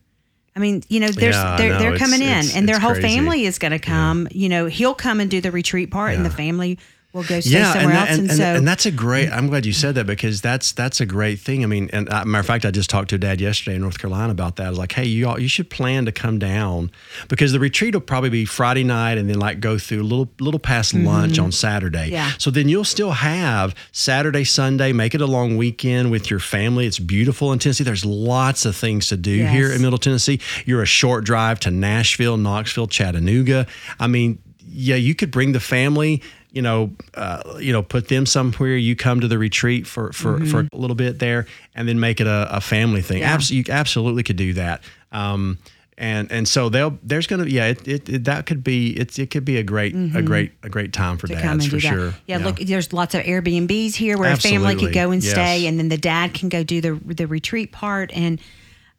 I 0.56 0.58
mean, 0.58 0.82
you 0.88 1.00
know, 1.00 1.08
there's 1.08 1.34
yeah, 1.34 1.56
they're, 1.58 1.78
they're 1.78 1.98
coming 1.98 2.22
in, 2.22 2.46
and 2.54 2.66
their 2.66 2.78
whole 2.78 2.92
crazy. 2.92 3.06
family 3.06 3.44
is 3.44 3.58
going 3.58 3.72
to 3.72 3.78
come. 3.78 4.26
Yeah. 4.30 4.38
You 4.46 4.48
know, 4.48 4.66
he'll 4.66 4.94
come 4.94 5.20
and 5.20 5.30
do 5.30 5.42
the 5.42 5.50
retreat 5.50 5.90
part, 5.90 6.12
yeah. 6.12 6.16
and 6.16 6.24
the 6.24 6.30
family 6.30 6.78
will 7.16 7.24
go 7.24 7.40
stay 7.40 7.62
somewhere 7.64 7.82
and, 7.82 7.92
else. 7.96 8.10
and, 8.10 8.28
And, 8.30 8.38
so, 8.38 8.44
and 8.44 8.68
that's 8.68 8.86
a 8.86 8.90
great. 8.90 9.30
I'm 9.30 9.48
glad 9.48 9.66
you 9.66 9.72
said 9.72 9.94
that 9.96 10.06
because 10.06 10.40
that's 10.40 10.72
that's 10.72 11.00
a 11.00 11.06
great 11.06 11.40
thing. 11.40 11.64
I 11.64 11.66
mean, 11.66 11.90
and 11.92 12.08
uh, 12.12 12.24
matter 12.24 12.40
of 12.40 12.46
fact, 12.46 12.64
I 12.64 12.70
just 12.70 12.88
talked 12.90 13.08
to 13.10 13.16
a 13.16 13.18
dad 13.18 13.40
yesterday 13.40 13.76
in 13.76 13.82
North 13.82 13.98
Carolina 13.98 14.30
about 14.32 14.56
that. 14.56 14.66
I 14.66 14.70
was 14.70 14.78
like, 14.78 14.92
hey, 14.92 15.04
you 15.06 15.26
all, 15.28 15.40
you 15.40 15.48
should 15.48 15.70
plan 15.70 16.04
to 16.04 16.12
come 16.12 16.38
down 16.38 16.90
because 17.28 17.52
the 17.52 17.58
retreat 17.60 17.94
will 17.94 18.00
probably 18.02 18.30
be 18.30 18.44
Friday 18.44 18.84
night 18.84 19.18
and 19.18 19.28
then 19.28 19.38
like 19.38 19.60
go 19.60 19.78
through 19.78 20.02
a 20.02 20.04
little 20.04 20.28
little 20.40 20.60
past 20.60 20.94
lunch 20.94 21.38
on 21.38 21.50
Saturday. 21.52 22.06
Mm-hmm. 22.06 22.12
Yeah. 22.12 22.30
So 22.38 22.50
then 22.50 22.68
you'll 22.68 22.84
still 22.84 23.12
have 23.12 23.74
Saturday, 23.92 24.44
Sunday. 24.44 24.92
Make 24.92 25.14
it 25.14 25.20
a 25.20 25.26
long 25.26 25.56
weekend 25.56 26.10
with 26.10 26.30
your 26.30 26.40
family. 26.40 26.86
It's 26.86 26.98
beautiful 26.98 27.52
in 27.52 27.58
Tennessee. 27.58 27.84
There's 27.84 28.04
lots 28.04 28.64
of 28.64 28.76
things 28.76 29.08
to 29.08 29.16
do 29.16 29.30
Yes. 29.30 29.52
here 29.52 29.72
in 29.72 29.82
Middle 29.82 29.98
Tennessee. 29.98 30.40
You're 30.64 30.82
a 30.82 30.86
short 30.86 31.24
drive 31.24 31.58
to 31.60 31.70
Nashville, 31.70 32.36
Knoxville, 32.36 32.86
Chattanooga. 32.88 33.66
I 33.98 34.06
mean, 34.06 34.38
yeah, 34.68 34.96
you 34.96 35.14
could 35.14 35.30
bring 35.30 35.52
the 35.52 35.60
family. 35.60 36.22
You 36.56 36.62
know, 36.62 36.90
uh, 37.14 37.58
you 37.60 37.72
know, 37.72 37.82
put 37.82 38.08
them 38.08 38.24
somewhere. 38.26 38.76
You 38.76 38.96
come 38.96 39.20
to 39.20 39.28
the 39.28 39.36
retreat 39.38 39.86
for 39.86 40.12
for, 40.12 40.44
for 40.46 40.60
a 40.72 40.76
little 40.76 40.96
bit 40.96 41.18
there, 41.18 41.44
and 41.74 41.86
then 41.86 42.00
make 42.00 42.18
it 42.20 42.26
a, 42.26 42.48
a 42.56 42.60
family 42.60 43.02
thing. 43.02 43.18
Mm-hmm. 43.18 43.28
Yeah. 43.28 43.34
Abs- 43.34 43.50
you 43.50 43.64
absolutely 43.68 44.22
could 44.22 44.36
do 44.38 44.54
that. 44.54 44.82
Um, 45.12 45.58
and 45.98 46.30
and 46.32 46.46
so 46.48 46.68
they'll 46.68 46.98
there's 47.02 47.26
gonna 47.26 47.46
yeah 47.46 47.68
it, 47.68 47.88
it, 47.88 48.08
it 48.08 48.24
that 48.24 48.44
could 48.46 48.62
be 48.62 48.90
it's 49.00 49.18
it 49.18 49.30
could 49.30 49.44
be 49.44 49.56
a 49.56 49.62
great 49.62 49.94
a 50.14 50.20
great 50.22 50.52
a 50.62 50.68
great 50.68 50.92
time 50.92 51.16
for 51.18 51.26
Mm-hmm. 51.26 51.40
to 51.40 51.42
dads 51.58 51.66
for 51.66 51.80
sure. 51.80 52.06
that. 52.10 52.14
Yeah, 52.26 52.38
look, 52.38 52.56
there's 52.58 52.92
lots 52.92 53.14
of 53.14 53.22
Airbnbs 53.22 53.94
here 53.94 54.18
where 54.18 54.32
a 54.32 54.36
family 54.36 54.76
could 54.76 54.92
go 54.94 55.10
and 55.10 55.22
Yes. 55.22 55.32
stay, 55.32 55.66
and 55.66 55.78
then 55.78 55.88
the 55.88 55.96
dad 55.98 56.34
can 56.34 56.48
go 56.48 56.62
do 56.62 56.80
the 56.80 56.94
the 57.14 57.26
retreat 57.26 57.72
part. 57.72 58.10
And 58.14 58.40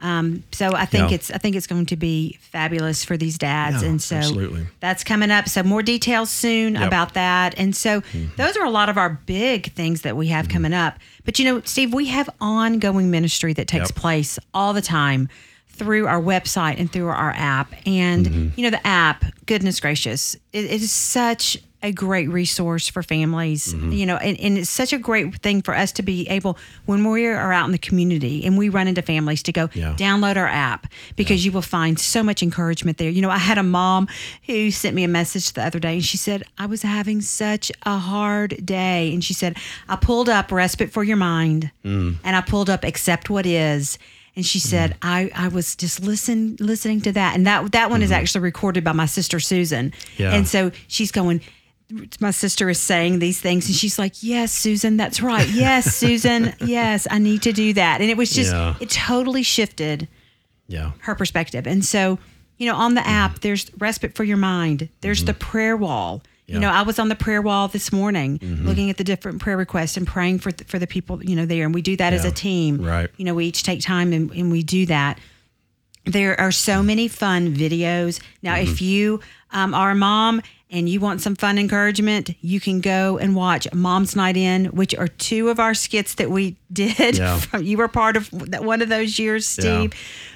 um, 0.01 0.43
so 0.51 0.73
I 0.75 0.85
think 0.85 1.09
Yeah. 1.09 1.15
it's 1.15 1.31
I 1.31 1.37
think 1.39 1.55
it's 1.55 1.65
going 1.67 1.87
to 1.87 1.95
be 1.95 2.37
fabulous 2.41 3.03
for 3.03 3.17
these 3.17 3.37
dads. 3.37 3.81
Yeah, 3.81 3.89
and 3.89 4.01
so 4.01 4.17
absolutely. 4.17 4.67
that's 4.79 5.03
coming 5.03 5.31
up. 5.31 5.49
So 5.49 5.63
more 5.63 5.81
details 5.81 6.29
soon 6.29 6.73
Yep. 6.73 6.81
Mm-hmm. 6.81 6.87
about 6.87 7.13
that. 7.15 7.55
And 7.57 7.75
so 7.75 8.03
those 8.35 8.55
are 8.57 8.63
a 8.65 8.69
lot 8.69 8.89
of 8.89 8.97
our 8.97 9.09
big 9.25 9.73
things 9.73 10.01
that 10.01 10.15
we 10.15 10.27
have 10.27 10.49
coming 10.49 10.73
up. 10.73 10.99
But 11.25 11.39
you 11.39 11.45
know, 11.45 11.61
Steve, 11.65 11.93
we 11.93 12.05
have 12.07 12.29
ongoing 12.39 13.09
ministry 13.09 13.53
that 13.53 13.67
takes 13.67 13.89
Yep. 13.89 13.95
place 13.95 14.39
all 14.53 14.73
the 14.73 14.81
time 14.83 15.29
through 15.77 16.07
our 16.07 16.21
website 16.21 16.79
and 16.79 16.91
through 16.91 17.07
our 17.09 17.33
app. 17.35 17.73
And 17.85 18.25
Mm-hmm. 18.25 18.47
you 18.59 18.63
know, 18.63 18.71
the 18.71 18.85
app, 18.87 19.23
goodness 19.45 19.79
gracious, 19.79 20.35
it, 20.53 20.65
it 20.65 20.81
is 20.81 20.91
such 20.91 21.57
a 21.83 21.91
great 21.91 22.27
resource 22.27 22.87
for 22.89 23.03
families. 23.03 23.71
Mm-hmm. 23.71 23.91
You 23.91 24.05
know, 24.07 24.17
and, 24.17 24.35
and 24.39 24.57
it's 24.57 24.69
such 24.69 24.93
a 24.93 24.97
great 24.97 25.35
thing 25.43 25.61
for 25.61 25.75
us 25.75 25.91
to 25.93 26.01
be 26.01 26.27
able 26.27 26.57
when 26.87 27.07
we 27.07 27.27
are 27.27 27.53
out 27.53 27.67
in 27.67 27.71
the 27.71 27.77
community 27.77 28.43
and 28.45 28.57
we 28.57 28.67
run 28.69 28.87
into 28.87 29.03
families 29.03 29.43
to 29.43 29.51
go 29.51 29.69
Yeah. 29.75 29.93
download 29.95 30.37
our 30.37 30.47
app 30.47 30.87
because 31.15 31.45
you 31.45 31.51
will 31.51 31.61
find 31.61 31.99
so 31.99 32.23
much 32.23 32.41
encouragement 32.41 32.97
there. 32.97 33.11
You 33.11 33.21
know, 33.21 33.29
I 33.29 33.37
had 33.37 33.59
a 33.59 33.63
mom 33.63 34.07
who 34.47 34.71
sent 34.71 34.95
me 34.95 35.03
a 35.03 35.07
message 35.07 35.53
the 35.53 35.63
other 35.63 35.77
day 35.79 35.93
and 35.93 36.03
she 36.03 36.17
said, 36.17 36.41
I 36.57 36.65
was 36.65 36.81
having 36.81 37.21
such 37.21 37.71
a 37.83 37.99
hard 37.99 38.65
day. 38.65 39.13
And 39.13 39.23
she 39.23 39.35
said, 39.35 39.55
I 39.87 39.97
pulled 39.97 40.29
up 40.29 40.51
Respite 40.51 40.91
for 40.91 41.03
Your 41.03 41.17
Mind 41.17 41.69
Mm. 41.85 42.15
and 42.23 42.35
I 42.35 42.41
pulled 42.41 42.71
up 42.71 42.83
Accept 42.83 43.29
What 43.29 43.45
Is. 43.45 43.99
And 44.37 44.45
she 44.45 44.59
mm-hmm. 44.59 44.69
said, 44.69 44.97
I, 45.01 45.31
I 45.35 45.47
was 45.47 45.75
just 45.75 45.99
listen, 45.99 46.57
listening 46.59 47.01
to 47.01 47.11
that. 47.13 47.35
And 47.35 47.47
that, 47.47 47.71
that 47.71 47.89
one 47.89 48.03
is 48.03 48.11
mm-hmm. 48.11 48.19
actually 48.19 48.41
recorded 48.41 48.83
by 48.83 48.91
my 48.91 49.07
sister, 49.07 49.39
Susan. 49.39 49.89
Mm-hmm. 49.89 50.21
Yeah. 50.21 50.35
And 50.35 50.47
so 50.47 50.71
she's 50.87 51.11
going, 51.11 51.41
my 52.19 52.29
sister 52.29 52.69
is 52.69 52.79
saying 52.79 53.17
these 53.17 53.39
things 53.41 53.65
and 53.67 53.73
she's 53.73 53.97
like 53.97 54.21
yes 54.21 54.51
susan 54.51 54.97
that's 54.97 55.21
right 55.21 55.47
yes 55.47 55.95
susan 55.95 56.53
yes 56.59 57.07
i 57.09 57.17
need 57.17 57.41
to 57.41 57.53
do 57.53 57.71
that 57.71 58.01
and 58.01 58.09
it 58.09 58.17
was 58.17 58.29
just 58.29 58.51
Yeah. 58.51 58.75
it 58.81 58.89
totally 58.89 59.41
shifted 59.41 60.09
yeah 60.67 60.91
her 60.99 61.15
perspective 61.15 61.65
and 61.65 61.85
so 61.85 62.19
you 62.57 62.69
know 62.69 62.75
on 62.75 62.95
the 62.95 62.99
mm-hmm. 62.99 63.09
app 63.09 63.39
there's 63.39 63.71
respite 63.77 64.15
for 64.15 64.25
your 64.25 64.35
mind 64.35 64.89
there's 64.99 65.23
the 65.23 65.33
prayer 65.33 65.77
wall 65.77 66.21
you 66.47 66.59
know 66.59 66.69
i 66.69 66.81
was 66.81 66.97
on 66.99 67.09
the 67.09 67.15
prayer 67.15 67.41
wall 67.41 67.67
this 67.67 67.91
morning 67.91 68.39
looking 68.63 68.89
at 68.89 68.97
the 68.97 69.03
different 69.03 69.39
prayer 69.41 69.57
requests 69.57 69.97
and 69.97 70.07
praying 70.07 70.39
for 70.39 70.51
for 70.65 70.79
the 70.79 70.87
people 70.87 71.21
you 71.23 71.35
know 71.35 71.45
there 71.45 71.65
and 71.65 71.73
we 71.73 71.81
do 71.81 71.95
that 71.97 72.13
as 72.13 72.23
a 72.25 72.31
team 72.31 72.81
Right. 72.83 73.09
you 73.17 73.25
know 73.25 73.33
we 73.35 73.45
each 73.47 73.63
take 73.63 73.81
time 73.81 74.13
and, 74.13 74.31
and 74.31 74.51
we 74.51 74.63
do 74.63 74.85
that 74.87 75.19
there 76.05 76.39
are 76.39 76.53
so 76.53 76.81
many 76.81 77.09
fun 77.09 77.53
videos. 77.53 78.21
Now, 78.41 78.55
Mm-hmm. 78.55 78.71
if 78.71 78.81
you 78.81 79.19
um, 79.51 79.73
are 79.73 79.91
a 79.91 79.95
mom 79.95 80.41
and 80.71 80.87
you 80.87 81.01
want 81.01 81.19
some 81.19 81.35
fun 81.35 81.57
encouragement, 81.59 82.29
you 82.39 82.61
can 82.61 82.79
go 82.79 83.17
and 83.17 83.35
watch 83.35 83.67
Mom's 83.73 84.15
Night 84.15 84.37
In, 84.37 84.67
which 84.67 84.95
are 84.95 85.09
two 85.09 85.49
of 85.49 85.59
our 85.59 85.73
skits 85.73 86.15
that 86.15 86.29
we 86.31 86.55
did. 86.71 87.17
Yeah. 87.17 87.37
From, 87.41 87.63
you 87.63 87.75
were 87.77 87.89
part 87.89 88.15
of 88.15 88.29
one 88.31 88.81
of 88.81 88.87
those 88.87 89.19
years, 89.19 89.57
Yeah. 89.61 89.61
Steve, 89.89 89.93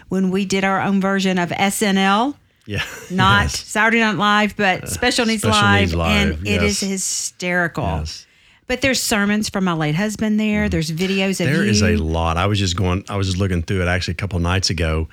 when 0.09 0.29
we 0.29 0.43
did 0.43 0.65
our 0.65 0.81
own 0.81 0.99
version 0.99 1.39
of 1.39 1.51
SNL. 1.51 2.35
Yeah 2.71 2.83
Not 3.11 3.43
Yes. 3.43 3.59
Saturday 3.65 3.99
Night 3.99 4.15
Live, 4.17 4.55
but 4.55 4.87
Special 4.89 5.25
Needs 5.25 5.41
Special 5.43 5.61
Live, 5.61 5.81
Needs 5.81 5.95
Live, 5.95 6.37
and 6.37 6.47
it 6.47 6.63
is 6.63 6.79
hysterical. 6.79 7.83
Yes. 7.83 8.25
But 8.67 8.81
there's 8.81 9.01
sermons 9.01 9.49
from 9.49 9.65
my 9.65 9.73
late 9.73 9.95
husband 9.95 10.39
there. 10.39 10.69
There's 10.69 10.91
videos 10.91 11.41
of 11.41 11.47
There 11.47 11.63
you. 11.63 11.69
is 11.69 11.81
a 11.83 11.97
lot. 11.97 12.37
I 12.37 12.45
was 12.47 12.57
just 12.57 12.77
going. 12.77 13.03
I 13.09 13.17
was 13.17 13.27
just 13.27 13.37
looking 13.37 13.61
through 13.63 13.81
it 13.81 13.87
actually 13.87 14.13
a 14.13 14.15
couple 14.15 14.37
of 14.37 14.43
nights 14.43 14.69
ago, 14.69 15.09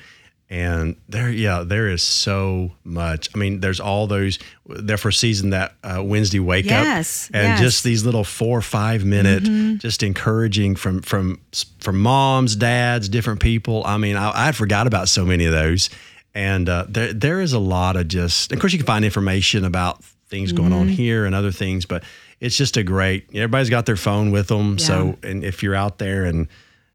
and 0.49 0.95
there, 1.09 1.29
yeah, 1.29 1.65
there 1.67 1.89
is 1.89 2.01
so 2.03 2.71
much. 2.85 3.29
I 3.35 3.39
mean, 3.39 3.59
there's 3.59 3.81
all 3.81 4.07
those. 4.07 4.39
They're 4.67 4.97
for 4.97 5.11
season 5.11 5.51
that 5.51 5.75
uh, 5.83 6.01
Wednesday 6.05 6.39
wake 6.39 6.67
Yes, 6.67 7.29
up, 7.31 7.35
and 7.35 7.43
yes. 7.49 7.55
Mm-hmm. 7.57 7.65
just 7.65 7.85
these 7.85 8.05
little 8.05 8.23
four 8.23 8.59
or 8.59 8.63
five 8.63 9.05
minute, 9.05 9.43
just 9.81 10.05
encouraging 10.05 10.77
from 10.77 11.03
from 11.03 11.41
from 11.81 11.99
moms, 12.01 12.55
dads, 12.55 13.09
different 13.09 13.41
people. 13.41 13.83
I 13.85 13.97
mean, 13.99 14.15
I, 14.15 14.49
I 14.51 14.53
forgot 14.53 14.87
about 14.87 15.09
so 15.09 15.25
many 15.27 15.47
of 15.47 15.53
those, 15.53 15.91
and 16.39 16.69
uh, 16.69 16.85
there 16.89 17.13
there 17.13 17.41
is 17.41 17.53
a 17.53 17.59
lot 17.59 17.97
of 17.97 18.07
just. 18.09 18.53
Of 18.53 18.61
course, 18.61 18.73
you 18.73 18.79
can 18.79 18.87
find 18.87 19.05
information 19.05 19.65
about 19.65 20.03
things 20.29 20.53
going 20.53 20.71
Mm-hmm. 20.71 20.81
on 20.81 20.89
here 20.89 21.25
and 21.27 21.35
other 21.35 21.51
things, 21.53 21.87
but 21.87 22.05
it's 22.41 22.57
just 22.57 22.77
a 22.77 22.83
great. 22.83 23.27
Everybody's 23.35 23.71
got 23.71 23.87
their 23.87 23.97
phone 23.97 24.31
with 24.31 24.47
them, 24.49 24.79
so 24.79 25.17
and 25.23 25.43
if 25.45 25.63
you're 25.63 25.75
out 25.75 25.99
there 25.99 26.25
and 26.25 26.47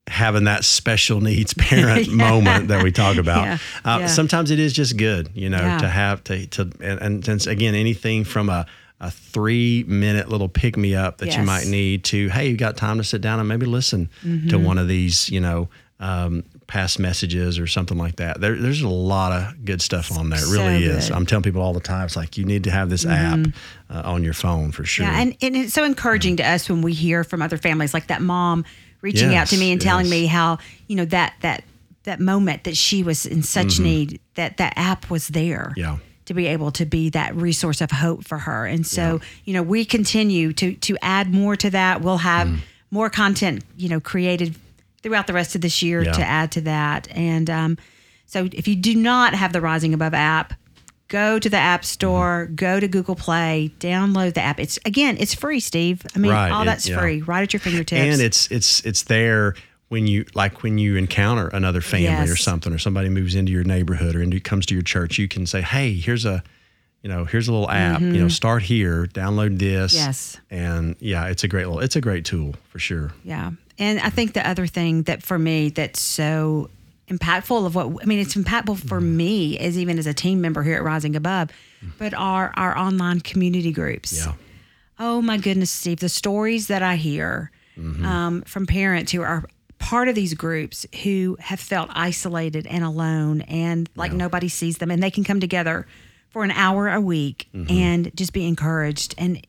having 0.08 0.44
that 0.46 0.64
special 0.66 1.22
needs 1.22 1.54
parent 1.58 2.12
moment 2.28 2.68
that 2.70 2.84
we 2.84 2.92
talk 2.92 3.18
about, 3.18 3.46
Yeah, 3.46 3.58
uh, 3.86 3.98
yeah. 4.02 4.08
sometimes 4.08 4.52
it 4.52 4.60
is 4.60 4.74
just 4.74 4.98
good, 4.98 5.30
you 5.34 5.50
know, 5.50 5.60
Yeah. 5.62 5.78
to 5.80 5.88
have 5.88 6.24
to 6.26 6.46
to 6.48 6.62
and, 6.82 7.00
and 7.02 7.26
since 7.26 7.48
again 7.48 7.76
anything 7.76 8.24
from 8.26 8.50
a 8.50 8.66
a 9.00 9.12
three 9.12 9.84
minute 9.88 10.30
little 10.30 10.48
pick 10.48 10.78
me 10.78 10.96
up 10.96 11.18
that 11.18 11.36
you 11.36 11.44
might 11.44 11.66
need 11.68 12.06
to 12.06 12.30
hey 12.30 12.48
you 12.50 12.56
got 12.56 12.78
time 12.78 12.98
to 12.98 13.04
sit 13.04 13.20
down 13.22 13.38
and 13.40 13.50
maybe 13.50 13.66
listen 13.66 14.08
to 14.22 14.28
Mm-hmm. 14.28 14.64
one 14.64 14.78
of 14.78 14.88
these 14.88 15.30
you 15.30 15.42
know 15.42 15.68
um, 16.00 16.44
past 16.74 16.98
messages 17.00 17.60
or 17.60 17.68
something 17.68 17.98
like 18.00 18.16
that 18.16 18.42
there, 18.42 18.56
there's 18.56 18.82
a 18.82 18.88
lot 18.90 19.32
of 19.32 19.64
good 19.64 19.82
stuff 19.82 20.12
on 20.18 20.30
there 20.32 20.40
it 20.40 20.46
So 20.46 20.52
really 20.58 20.84
is. 20.86 21.06
Mm-hmm. 21.06 21.16
i'm 21.16 21.26
telling 21.28 21.44
people 21.44 21.62
all 21.62 21.74
the 21.74 21.80
time 21.94 22.06
it's 22.06 22.16
like 22.16 22.38
you 22.38 22.46
need 22.46 22.64
to 22.64 22.72
have 22.72 22.90
this 22.90 23.06
app 23.06 23.40
uh, 23.92 24.02
on 24.14 24.24
your 24.24 24.34
phone 24.34 24.72
for 24.72 24.84
sure 24.84 25.06
Yeah, 25.06 25.20
and, 25.22 25.36
and 25.42 25.56
it's 25.56 25.74
so 25.74 25.84
encouraging 25.84 26.38
to 26.38 26.44
us 26.44 26.68
when 26.70 26.82
we 26.82 26.94
hear 26.94 27.24
from 27.24 27.42
other 27.42 27.58
families, 27.58 27.94
like 27.94 28.08
that 28.08 28.22
mom 28.22 28.66
reaching 29.02 29.36
out 29.36 29.48
to 29.48 29.58
me 29.58 29.72
and 29.72 29.80
telling 29.82 30.06
yes. 30.06 30.12
me 30.12 30.26
how 30.26 30.58
you 30.88 30.96
know 30.96 31.06
that 31.06 31.36
that 31.42 31.64
that 32.06 32.20
moment 32.20 32.64
that 32.64 32.76
she 32.76 33.04
was 33.04 33.26
in 33.26 33.44
such 33.44 33.80
need 33.80 34.20
that 34.36 34.58
that 34.58 34.74
app 34.76 35.10
was 35.10 35.28
there. 35.30 35.68
Mm-hmm. 35.78 35.80
Yeah. 35.80 35.98
To 36.28 36.34
be 36.34 36.48
able 36.48 36.72
to 36.72 36.86
be 36.86 37.10
that 37.12 37.36
resource 37.36 37.82
of 37.82 37.92
hope 37.92 38.24
for 38.26 38.38
her, 38.40 38.66
and 38.66 38.88
so 38.88 39.20
you 39.46 39.54
know 39.54 39.62
we 39.62 39.86
continue 39.86 40.54
to 40.54 40.74
to 40.88 40.98
add 41.02 41.28
more 41.34 41.56
to 41.58 41.70
that. 41.70 42.02
We'll 42.02 42.18
have 42.34 42.48
Mm. 42.48 42.60
more 42.92 43.10
content, 43.10 43.64
you 43.78 43.90
know, 43.90 44.00
created 44.00 44.56
throughout 45.04 45.28
the 45.28 45.34
rest 45.34 45.54
of 45.56 45.62
this 45.62 45.82
year 45.84 46.02
Yeah. 46.04 46.14
to 46.14 46.24
add 46.24 46.52
to 46.54 46.62
that. 46.62 47.08
And 47.12 47.50
um, 47.50 47.78
so 48.26 48.50
if 48.52 48.68
you 48.68 48.76
do 48.76 48.96
not 48.96 49.34
have 49.36 49.54
the 49.54 49.62
Rising 49.62 49.94
Above 49.94 50.14
app, 50.14 50.54
go 51.10 51.38
to 51.38 51.50
the 51.50 51.58
App 51.58 51.86
Store, 51.86 52.46
Mm-hmm. 52.46 52.56
go 52.56 52.80
to 52.80 52.88
Google 52.88 53.16
Play, 53.16 53.72
download 53.80 54.34
the 54.34 54.42
app. 54.42 54.60
It's 54.60 54.80
again, 54.86 55.18
it's 55.20 55.34
free, 55.36 55.60
Steve. 55.60 56.02
I 56.16 56.20
mean, 56.20 56.32
Right, 56.32 56.52
all 56.52 56.64
it- 56.64 56.66
that's 56.66 56.88
yeah. 56.88 57.00
free, 57.00 57.22
right 57.22 57.44
at 57.44 57.54
your 57.54 57.60
fingertips. 57.60 58.02
and 58.02 58.22
it's 58.22 58.50
it's 58.50 58.80
it's 58.86 59.04
there 59.04 59.54
when 59.90 60.08
you 60.08 60.26
like 60.34 60.64
when 60.64 60.80
you 60.80 60.96
encounter 60.96 61.50
another 61.50 61.82
family 61.82 62.32
or 62.32 62.36
something 62.36 62.74
or 62.74 62.80
somebody 62.80 63.10
moves 63.10 63.36
into 63.36 63.52
your 63.52 63.64
neighborhood 63.64 64.16
or 64.16 64.24
into, 64.24 64.40
comes 64.40 64.66
to 64.66 64.74
your 64.74 64.82
church 64.82 65.20
you 65.20 65.28
can 65.28 65.46
say 65.46 65.62
hey 65.62 65.94
here's 65.94 66.26
a 66.26 66.42
you 67.04 67.10
know 67.10 67.26
here's 67.26 67.48
a 67.48 67.52
little 67.52 67.70
app 67.70 68.02
you 68.02 68.14
know 68.14 68.28
start 68.28 68.64
here 68.64 69.06
download 69.14 69.60
this 69.60 69.94
Mm-hmm. 69.94 70.06
Yes. 70.08 70.38
and 70.50 70.96
yeah 71.00 71.28
it's 71.28 71.44
a 71.44 71.48
great 71.48 71.68
little 71.68 71.80
it's 71.80 71.96
a 71.96 72.02
great 72.02 72.26
tool 72.26 72.56
for 72.70 72.80
sure 72.80 73.12
yeah. 73.24 73.52
And 73.80 74.00
I 74.00 74.10
think 74.10 74.34
the 74.34 74.48
other 74.48 74.68
thing 74.68 75.04
that 75.04 75.24
for 75.24 75.38
me 75.40 75.70
that's 75.70 76.00
so 76.00 76.70
impactful 77.08 77.66
of 77.66 77.76
what 77.76 77.88
I 78.02 78.06
mean, 78.06 78.20
it's 78.20 78.36
impactful 78.36 78.88
for 78.88 79.00
Mm-hmm. 79.00 79.18
me 79.18 79.58
as 79.60 79.78
even 79.78 79.98
as 80.00 80.08
a 80.08 80.14
team 80.14 80.42
member 80.42 80.64
here 80.64 80.76
at 80.76 80.84
Rising 80.84 81.16
Above, 81.16 81.50
but 81.98 82.14
our 82.14 82.52
our 82.56 82.78
online 82.78 83.20
community 83.20 83.72
groups. 83.72 84.26
yeah 84.26 84.34
Oh 85.00 85.22
my 85.22 85.38
goodness, 85.38 85.72
Steve, 85.72 86.00
the 86.00 86.10
stories 86.10 86.68
that 86.68 86.82
I 86.84 86.96
hear 86.96 87.52
Mm-hmm. 87.78 88.06
um, 88.06 88.42
from 88.44 88.68
parents 88.68 89.12
who 89.12 89.24
are 89.24 89.44
part 89.80 90.08
of 90.08 90.14
these 90.14 90.36
groups 90.36 90.86
who 91.04 91.36
have 91.40 91.60
felt 91.60 91.90
isolated 91.94 92.68
and 92.68 92.84
alone 92.84 93.42
and 93.42 93.90
like 93.96 94.14
nobody 94.14 94.48
sees 94.48 94.78
them, 94.78 94.92
and 94.92 95.02
they 95.02 95.10
can 95.12 95.24
come 95.24 95.40
together 95.40 95.88
for 96.30 96.44
an 96.44 96.52
hour 96.52 96.88
a 96.88 97.02
week 97.02 97.48
Mm-hmm. 97.54 97.72
and 97.76 98.16
just 98.16 98.32
be 98.32 98.46
encouraged. 98.48 99.16
And 99.18 99.46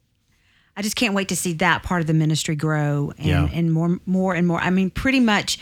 I 0.76 0.82
just 0.82 0.96
can't 0.96 1.14
wait 1.14 1.28
to 1.28 1.36
see 1.36 1.52
that 1.54 1.82
part 1.82 2.00
of 2.00 2.06
the 2.06 2.14
ministry 2.14 2.56
grow 2.56 3.12
and, 3.16 3.26
Yeah. 3.26 3.48
and 3.52 3.72
more, 3.72 3.98
more 4.06 4.34
and 4.34 4.46
more. 4.46 4.60
I 4.60 4.70
mean, 4.70 4.90
pretty 4.90 5.20
much 5.20 5.58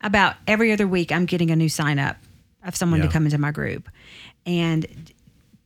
about 0.00 0.34
every 0.46 0.72
other 0.72 0.86
week, 0.88 1.12
I'm 1.12 1.24
getting 1.26 1.50
a 1.50 1.56
new 1.56 1.68
sign 1.68 1.98
up 1.98 2.16
of 2.64 2.74
someone 2.76 3.00
to 3.00 3.08
come 3.08 3.24
into 3.26 3.38
my 3.38 3.52
group, 3.52 3.88
and 4.44 4.84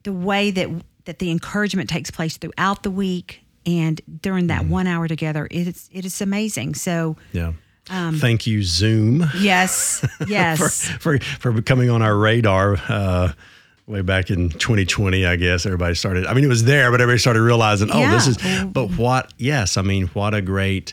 the 0.03 0.13
way 0.13 0.51
that 0.51 0.69
that 1.07 1.19
the 1.19 1.31
encouragement 1.31 1.89
takes 1.89 2.11
place 2.11 2.37
throughout 2.37 2.83
the 2.83 2.91
week 2.91 3.41
and 3.67 4.01
during 4.23 4.49
that 4.49 4.67
one 4.67 4.87
hour 4.87 5.09
together, 5.09 5.49
it 5.51 5.67
is 5.67 5.89
it 5.93 6.05
is 6.05 6.21
amazing. 6.21 6.75
So 6.75 7.17
Yeah. 7.33 7.53
Um, 7.89 8.19
Thank 8.21 8.47
you, 8.47 8.63
Zoom, 8.63 9.25
yes, 9.39 10.07
yes, 10.29 10.89
for 11.01 11.19
for 11.19 11.61
coming 11.63 11.91
on 11.91 12.03
our 12.03 12.15
radar. 12.17 12.77
Uh, 12.89 13.33
way 13.91 14.03
back 14.03 14.31
in 14.31 14.51
2020, 14.51 15.27
I 15.27 15.37
guess 15.37 15.67
everybody 15.67 15.95
started. 15.95 16.27
I 16.27 16.35
mean, 16.35 16.45
it 16.45 16.49
was 16.49 16.65
there, 16.65 16.91
but 16.91 17.01
everybody 17.01 17.19
started 17.19 17.43
realizing, 17.43 17.91
oh, 17.93 18.11
this 18.11 18.27
is. 18.27 18.39
But 18.67 18.91
what? 18.97 19.33
Yes, 19.37 19.77
I 19.77 19.83
mean, 19.83 20.07
what 20.09 20.33
a 20.35 20.41
great 20.41 20.93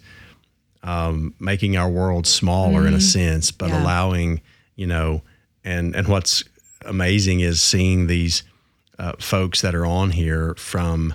um, 0.83 1.33
making 1.39 1.77
our 1.77 1.89
world 1.89 2.27
smaller 2.27 2.87
in 2.87 2.93
a 2.93 3.01
sense, 3.01 3.51
but 3.51 3.67
Mm-hmm. 3.67 3.75
Yeah. 3.75 3.83
allowing 3.83 4.41
you 4.75 4.87
know, 4.87 5.21
and 5.63 5.95
and 5.95 6.07
what's 6.07 6.43
amazing 6.85 7.39
is 7.39 7.61
seeing 7.61 8.07
these 8.07 8.43
uh, 8.99 9.13
folks 9.19 9.61
that 9.61 9.75
are 9.75 9.85
on 9.85 10.11
here 10.11 10.53
from. 10.55 11.13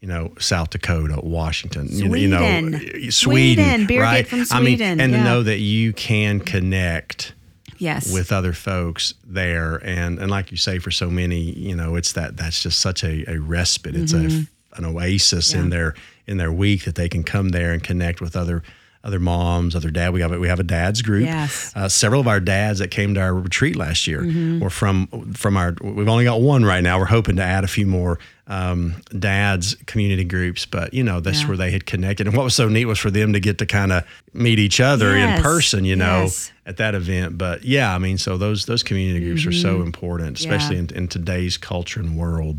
You 0.00 0.06
know, 0.06 0.32
South 0.38 0.70
Dakota, 0.70 1.18
Washington, 1.24 1.88
you 1.90 2.08
know- 2.08 2.14
you 2.14 2.28
know, 2.28 2.38
Sweden. 2.38 3.10
Sweden, 3.10 3.86
Sweden, 3.86 4.00
right? 4.00 4.24
from 4.28 4.38
I 4.52 4.60
mean, 4.60 4.76
Sweden, 4.78 5.00
and 5.00 5.12
to 5.12 5.24
know 5.24 5.42
that 5.42 5.58
you 5.58 5.92
can 5.92 6.38
connect 6.38 7.34
yes. 7.78 8.12
with 8.12 8.32
other 8.32 8.52
folks 8.52 9.14
there. 9.24 9.76
And 9.76 10.18
and 10.18 10.30
like 10.30 10.50
you 10.50 10.56
say 10.56 10.78
for 10.78 10.90
so 10.90 11.10
many 11.10 11.40
you 11.40 11.74
know 11.74 11.96
it's 11.96 12.12
that 12.12 12.36
that's 12.36 12.62
just 12.62 12.78
such 12.80 13.04
a, 13.04 13.24
a 13.30 13.38
respite. 13.38 13.96
It's 13.96 14.12
a 14.12 14.16
mm-hmm. 14.16 14.84
an 14.84 14.84
oasis 14.84 15.54
in 15.54 15.70
their 15.70 15.94
in 16.26 16.36
their 16.36 16.52
week 16.52 16.84
that 16.84 16.94
they 16.94 17.08
can 17.08 17.24
come 17.24 17.50
there 17.50 17.72
and 17.72 17.82
connect 17.82 18.20
with 18.20 18.36
other 18.36 18.62
other 19.08 19.18
moms 19.18 19.74
other 19.74 19.90
dad 19.90 20.12
we 20.12 20.20
have 20.20 20.32
a- 20.32 20.38
we 20.38 20.48
have 20.48 20.60
a 20.60 20.68
dads 20.78 21.00
group 21.02 21.24
Yes. 21.24 21.72
uh, 21.74 21.88
several 21.88 22.20
of 22.20 22.28
our 22.28 22.40
dads 22.40 22.78
that 22.78 22.88
came 22.90 23.14
to 23.14 23.20
our 23.20 23.34
retreat 23.34 23.74
last 23.76 24.06
year 24.06 24.20
Mm-hmm. 24.20 24.60
were 24.60 24.70
from 24.70 25.06
from 25.34 25.56
our 25.56 25.74
we've 25.82 26.08
only 26.08 26.24
got 26.24 26.40
one 26.40 26.64
right 26.64 26.82
now 26.82 26.98
we're 26.98 27.06
hoping 27.18 27.36
to 27.36 27.42
add 27.42 27.64
a 27.64 27.68
few 27.68 27.86
more 27.86 28.18
um, 28.46 28.94
dads 29.18 29.76
community 29.86 30.24
groups 30.24 30.64
but 30.66 30.92
you 30.94 31.02
know 31.02 31.20
that's 31.20 31.40
Yeah. 31.42 31.48
where 31.48 31.56
they 31.56 31.70
had 31.70 31.84
connected 31.86 32.26
and 32.26 32.36
what 32.36 32.44
was 32.44 32.54
so 32.54 32.68
neat 32.68 32.84
was 32.86 32.98
for 32.98 33.10
them 33.10 33.32
to 33.32 33.40
get 33.40 33.58
to 33.58 33.66
kind 33.66 33.92
of 33.92 34.04
meet 34.32 34.58
each 34.58 34.80
other 34.80 35.14
in 35.16 35.42
person 35.42 35.84
you 35.84 35.96
know 35.96 36.22
Yes. 36.22 36.52
at 36.66 36.76
that 36.76 36.94
event. 36.94 37.38
But 37.38 37.64
yeah, 37.64 37.94
I 37.94 37.98
mean, 37.98 38.18
so 38.18 38.36
those 38.36 38.66
those 38.66 38.82
community 38.82 39.24
groups 39.24 39.46
are 39.46 39.52
so 39.52 39.80
important, 39.82 40.38
especially 40.38 40.76
Mm-hmm. 40.76 40.84
Yeah. 40.84 40.88
Mm-hmm. 40.88 40.96
in, 40.98 41.02
in 41.04 41.08
today's 41.08 41.56
culture 41.58 42.00
and 42.00 42.16
world 42.16 42.58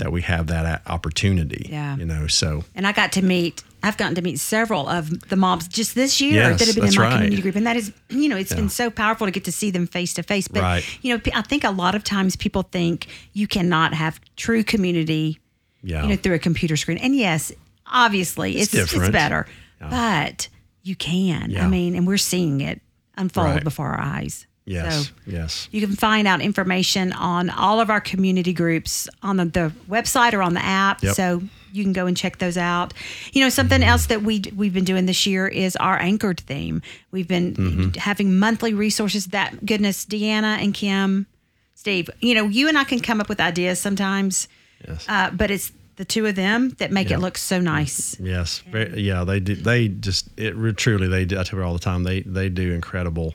that 0.00 0.10
we 0.12 0.22
have 0.22 0.46
that 0.48 0.82
opportunity. 0.86 1.66
Yeah. 1.70 1.96
you 1.96 2.04
know. 2.04 2.26
So 2.28 2.64
and 2.74 2.86
I 2.86 2.92
got 2.92 3.12
to 3.12 3.22
meet. 3.22 3.62
I've 3.82 3.96
gotten 3.96 4.14
to 4.16 4.22
meet 4.22 4.40
several 4.40 4.88
of 4.88 5.28
the 5.28 5.36
moms 5.36 5.68
just 5.68 5.94
this 5.94 6.20
year 6.20 6.34
Yes, 6.34 6.58
that 6.58 6.66
have 6.66 6.74
been 6.74 6.86
in 6.88 6.94
my 6.96 7.02
right. 7.02 7.12
community 7.14 7.42
group, 7.42 7.54
and 7.54 7.66
that 7.66 7.76
is, 7.76 7.92
you 8.08 8.28
know, 8.28 8.36
it's 8.36 8.52
been 8.54 8.68
so 8.68 8.90
powerful 8.90 9.26
to 9.26 9.30
get 9.30 9.44
to 9.44 9.52
see 9.52 9.70
them 9.70 9.86
face 9.86 10.14
to 10.14 10.22
face. 10.24 10.48
But 10.48 10.62
Right. 10.62 10.84
you 11.02 11.14
know, 11.16 11.22
I 11.34 11.42
think 11.42 11.62
a 11.62 11.70
lot 11.70 11.94
of 11.94 12.02
times 12.02 12.34
people 12.34 12.62
think 12.64 13.06
you 13.34 13.46
cannot 13.46 13.94
have 13.94 14.20
true 14.36 14.64
community, 14.64 15.38
yeah, 15.82 16.02
you 16.02 16.08
know, 16.08 16.16
through 16.16 16.34
a 16.34 16.38
computer 16.40 16.76
screen. 16.76 16.98
And 16.98 17.14
yes, 17.14 17.52
obviously, 17.86 18.56
it's 18.58 18.74
it's, 18.74 18.90
different. 18.90 19.12
better, 19.12 19.46
but 19.80 20.48
you 20.82 20.96
can. 20.96 21.50
Yeah. 21.52 21.64
I 21.64 21.68
mean, 21.68 21.94
and 21.94 22.04
we're 22.06 22.16
seeing 22.18 22.60
it 22.60 22.80
unfold 23.16 23.46
Right. 23.46 23.64
before 23.64 23.86
our 23.90 24.00
eyes. 24.00 24.46
Yes, 24.68 25.06
So, 25.08 25.12
yes, 25.26 25.68
you 25.72 25.80
can 25.86 25.96
find 25.96 26.28
out 26.28 26.40
information 26.40 27.12
on 27.12 27.50
all 27.50 27.80
of 27.80 27.90
our 27.90 28.00
community 28.00 28.52
groups 28.52 29.08
on 29.22 29.36
the, 29.36 29.44
the 29.46 29.72
website 29.88 30.32
or 30.34 30.42
on 30.42 30.54
the 30.54 30.64
app. 30.64 31.02
Yep. 31.02 31.14
So 31.14 31.42
you 31.72 31.82
can 31.84 31.92
go 31.92 32.06
and 32.06 32.16
check 32.16 32.38
those 32.38 32.56
out. 32.56 32.94
You 33.32 33.42
know, 33.42 33.48
something 33.50 33.82
else 33.82 34.06
that 34.06 34.22
we 34.22 34.42
we've 34.56 34.72
been 34.74 34.84
doing 34.84 35.06
this 35.06 35.26
year 35.26 35.46
is 35.48 35.76
our 35.76 35.98
anchored 35.98 36.40
theme. 36.40 36.82
We've 37.10 37.28
been 37.28 37.54
Mm-hmm. 37.54 37.98
having 37.98 38.38
monthly 38.38 38.74
resources. 38.74 39.26
That 39.26 39.64
goodness, 39.66 40.04
Deanna 40.06 40.62
and 40.62 40.72
Kim, 40.74 41.26
Steve. 41.74 42.08
You 42.20 42.34
know, 42.34 42.44
you 42.46 42.68
and 42.68 42.78
I 42.78 42.84
can 42.84 43.00
come 43.00 43.20
up 43.20 43.28
with 43.28 43.40
ideas 43.40 43.80
sometimes, 43.80 44.48
yes. 44.86 45.04
uh, 45.08 45.30
but 45.30 45.50
it's 45.50 45.72
the 45.96 46.04
two 46.04 46.26
of 46.26 46.36
them 46.36 46.70
that 46.78 46.92
make 46.92 47.10
Yep. 47.10 47.18
it 47.18 47.22
look 47.22 47.36
so 47.38 47.60
nice. 47.60 48.16
Yes, 48.20 48.62
yeah, 48.94 49.24
they 49.24 49.40
do. 49.40 49.54
They 49.56 49.88
just 49.88 50.28
it 50.38 50.54
truly 50.76 51.08
they 51.08 51.24
do. 51.24 51.38
I 51.38 51.42
tell 51.42 51.58
her 51.58 51.64
all 51.64 51.72
the 51.74 51.78
time. 51.80 52.04
They 52.04 52.22
they 52.22 52.48
do 52.48 52.72
incredible 52.72 53.34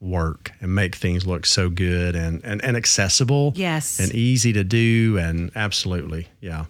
work 0.00 0.52
and 0.60 0.74
make 0.74 0.94
things 0.94 1.26
look 1.26 1.44
so 1.46 1.68
good 1.68 2.14
and 2.14 2.44
and, 2.44 2.62
and 2.64 2.76
accessible. 2.76 3.52
Yes. 3.56 3.98
and 3.98 4.12
easy 4.14 4.52
to 4.52 4.64
do 4.64 5.18
and 5.18 5.50
absolutely, 5.56 6.28
yeah, 6.40 6.66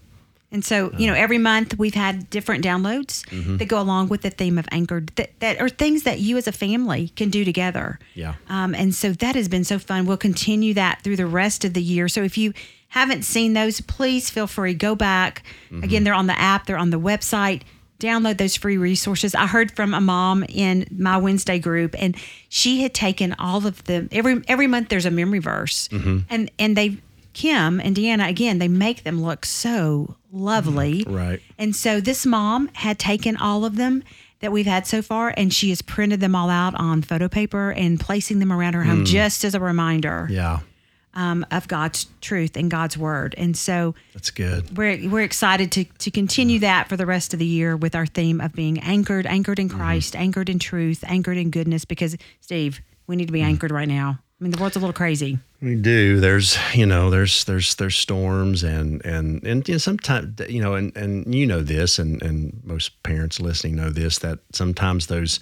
And 0.50 0.64
so, 0.64 0.90
you 0.96 1.06
know, 1.06 1.12
every 1.14 1.36
month 1.38 1.78
we've 1.78 1.94
had 1.94 2.30
different 2.30 2.64
downloads 2.64 3.22
Mm-hmm. 3.28 3.58
that 3.58 3.68
go 3.68 3.78
along 3.80 4.08
with 4.08 4.22
the 4.22 4.30
theme 4.30 4.56
of 4.58 4.66
Anchored 4.70 5.08
that, 5.16 5.30
that 5.40 5.60
are 5.60 5.68
things 5.68 6.04
that 6.04 6.20
you 6.20 6.38
as 6.38 6.46
a 6.48 6.52
family 6.52 7.08
can 7.16 7.28
do 7.28 7.44
together. 7.44 7.98
Yeah. 8.14 8.34
Um, 8.48 8.74
and 8.74 8.94
so 8.94 9.12
that 9.12 9.34
has 9.34 9.48
been 9.48 9.64
so 9.64 9.78
fun. 9.78 10.06
We'll 10.06 10.16
continue 10.16 10.72
that 10.74 11.02
through 11.02 11.16
the 11.16 11.26
rest 11.26 11.64
of 11.66 11.74
the 11.74 11.82
year. 11.82 12.08
So 12.08 12.22
if 12.22 12.38
you 12.38 12.54
haven't 12.88 13.24
seen 13.24 13.52
those, 13.52 13.82
please 13.82 14.30
feel 14.30 14.46
free. 14.46 14.72
Go 14.72 14.94
back. 14.94 15.42
Mm-hmm. 15.70 15.84
Again, 15.84 16.04
they're 16.04 16.14
on 16.14 16.28
the 16.28 16.38
app, 16.38 16.64
they're 16.64 16.78
on 16.78 16.88
the 16.90 16.98
website. 17.00 17.60
Download 18.00 18.38
those 18.38 18.54
free 18.56 18.76
resources. 18.76 19.34
I 19.34 19.46
heard 19.48 19.72
from 19.72 19.92
a 19.92 20.00
mom 20.00 20.44
in 20.48 20.86
my 20.96 21.16
Wednesday 21.16 21.58
group, 21.58 21.96
and 21.98 22.16
she 22.48 22.82
had 22.82 22.94
taken 22.94 23.34
all 23.38 23.66
of 23.66 23.82
the 23.84 24.08
every 24.12 24.42
every 24.46 24.66
month. 24.68 24.88
There's 24.88 25.06
a 25.06 25.10
memory 25.10 25.40
verse, 25.40 25.88
Mm-hmm. 25.88 26.18
and 26.30 26.50
and 26.58 26.76
they 26.76 26.98
Kim 27.32 27.80
and 27.80 27.96
Deanna 27.96 28.28
again. 28.28 28.58
They 28.58 28.68
make 28.68 29.02
them 29.02 29.20
look 29.22 29.44
so 29.44 30.16
lovely, 30.32 31.04
right. 31.08 31.40
and 31.58 31.74
so 31.74 32.00
this 32.00 32.24
mom 32.26 32.68
had 32.74 32.98
taken 32.98 33.36
all 33.36 33.64
of 33.64 33.76
them 33.76 34.04
that 34.40 34.52
we've 34.52 34.66
had 34.66 34.86
so 34.86 35.02
far, 35.02 35.34
and 35.36 35.52
she 35.52 35.70
has 35.70 35.82
printed 35.82 36.20
them 36.20 36.34
all 36.36 36.50
out 36.50 36.74
on 36.76 37.02
photo 37.02 37.28
paper 37.28 37.72
and 37.72 37.98
placing 37.98 38.38
them 38.38 38.52
around 38.52 38.74
her 38.74 38.84
home 38.84 39.04
just 39.04 39.44
as 39.44 39.54
a 39.56 39.60
reminder 39.60 40.28
Yeah, 40.30 40.60
um, 41.14 41.46
of 41.50 41.68
God's 41.68 42.06
truth 42.20 42.56
and 42.56 42.70
God's 42.70 42.96
word. 42.96 43.34
And 43.38 43.56
so 43.56 43.94
that's 44.14 44.30
good. 44.30 44.76
we're 44.76 45.08
we're 45.08 45.22
excited 45.22 45.72
to 45.72 45.84
to 45.84 46.10
continue 46.10 46.58
that 46.60 46.88
for 46.88 46.96
the 46.96 47.06
rest 47.06 47.32
of 47.32 47.38
the 47.38 47.46
year 47.46 47.76
with 47.76 47.94
our 47.94 48.06
theme 48.06 48.40
of 48.40 48.52
being 48.52 48.78
anchored, 48.80 49.26
anchored 49.26 49.58
in 49.58 49.68
Christ, 49.68 50.14
anchored 50.16 50.48
in 50.48 50.58
truth, 50.58 51.04
anchored 51.06 51.36
in 51.36 51.50
goodness. 51.50 51.84
Because 51.84 52.16
Steve, 52.40 52.80
we 53.06 53.16
need 53.16 53.26
to 53.26 53.32
be 53.32 53.42
anchored 53.42 53.70
right 53.70 53.88
now. 53.88 54.18
I 54.40 54.44
mean, 54.44 54.52
the 54.52 54.60
world's 54.60 54.76
a 54.76 54.78
little 54.78 54.92
crazy. 54.92 55.38
We 55.60 55.74
do. 55.74 56.20
There's, 56.20 56.56
you 56.72 56.86
know, 56.86 57.10
there's, 57.10 57.42
there's, 57.44 57.74
there's 57.74 57.96
storms 57.96 58.62
and, 58.62 59.04
and, 59.04 59.42
and, 59.44 59.66
you 59.66 59.74
know, 59.74 59.78
sometimes, 59.78 60.38
you 60.48 60.62
know, 60.62 60.74
and, 60.74 60.96
and 60.96 61.34
you 61.34 61.44
know 61.44 61.60
this, 61.60 61.98
and, 61.98 62.22
and 62.22 62.60
most 62.62 63.02
parents 63.02 63.40
listening 63.40 63.74
know 63.74 63.90
this, 63.90 64.20
that 64.20 64.38
sometimes 64.52 65.08
those, 65.08 65.40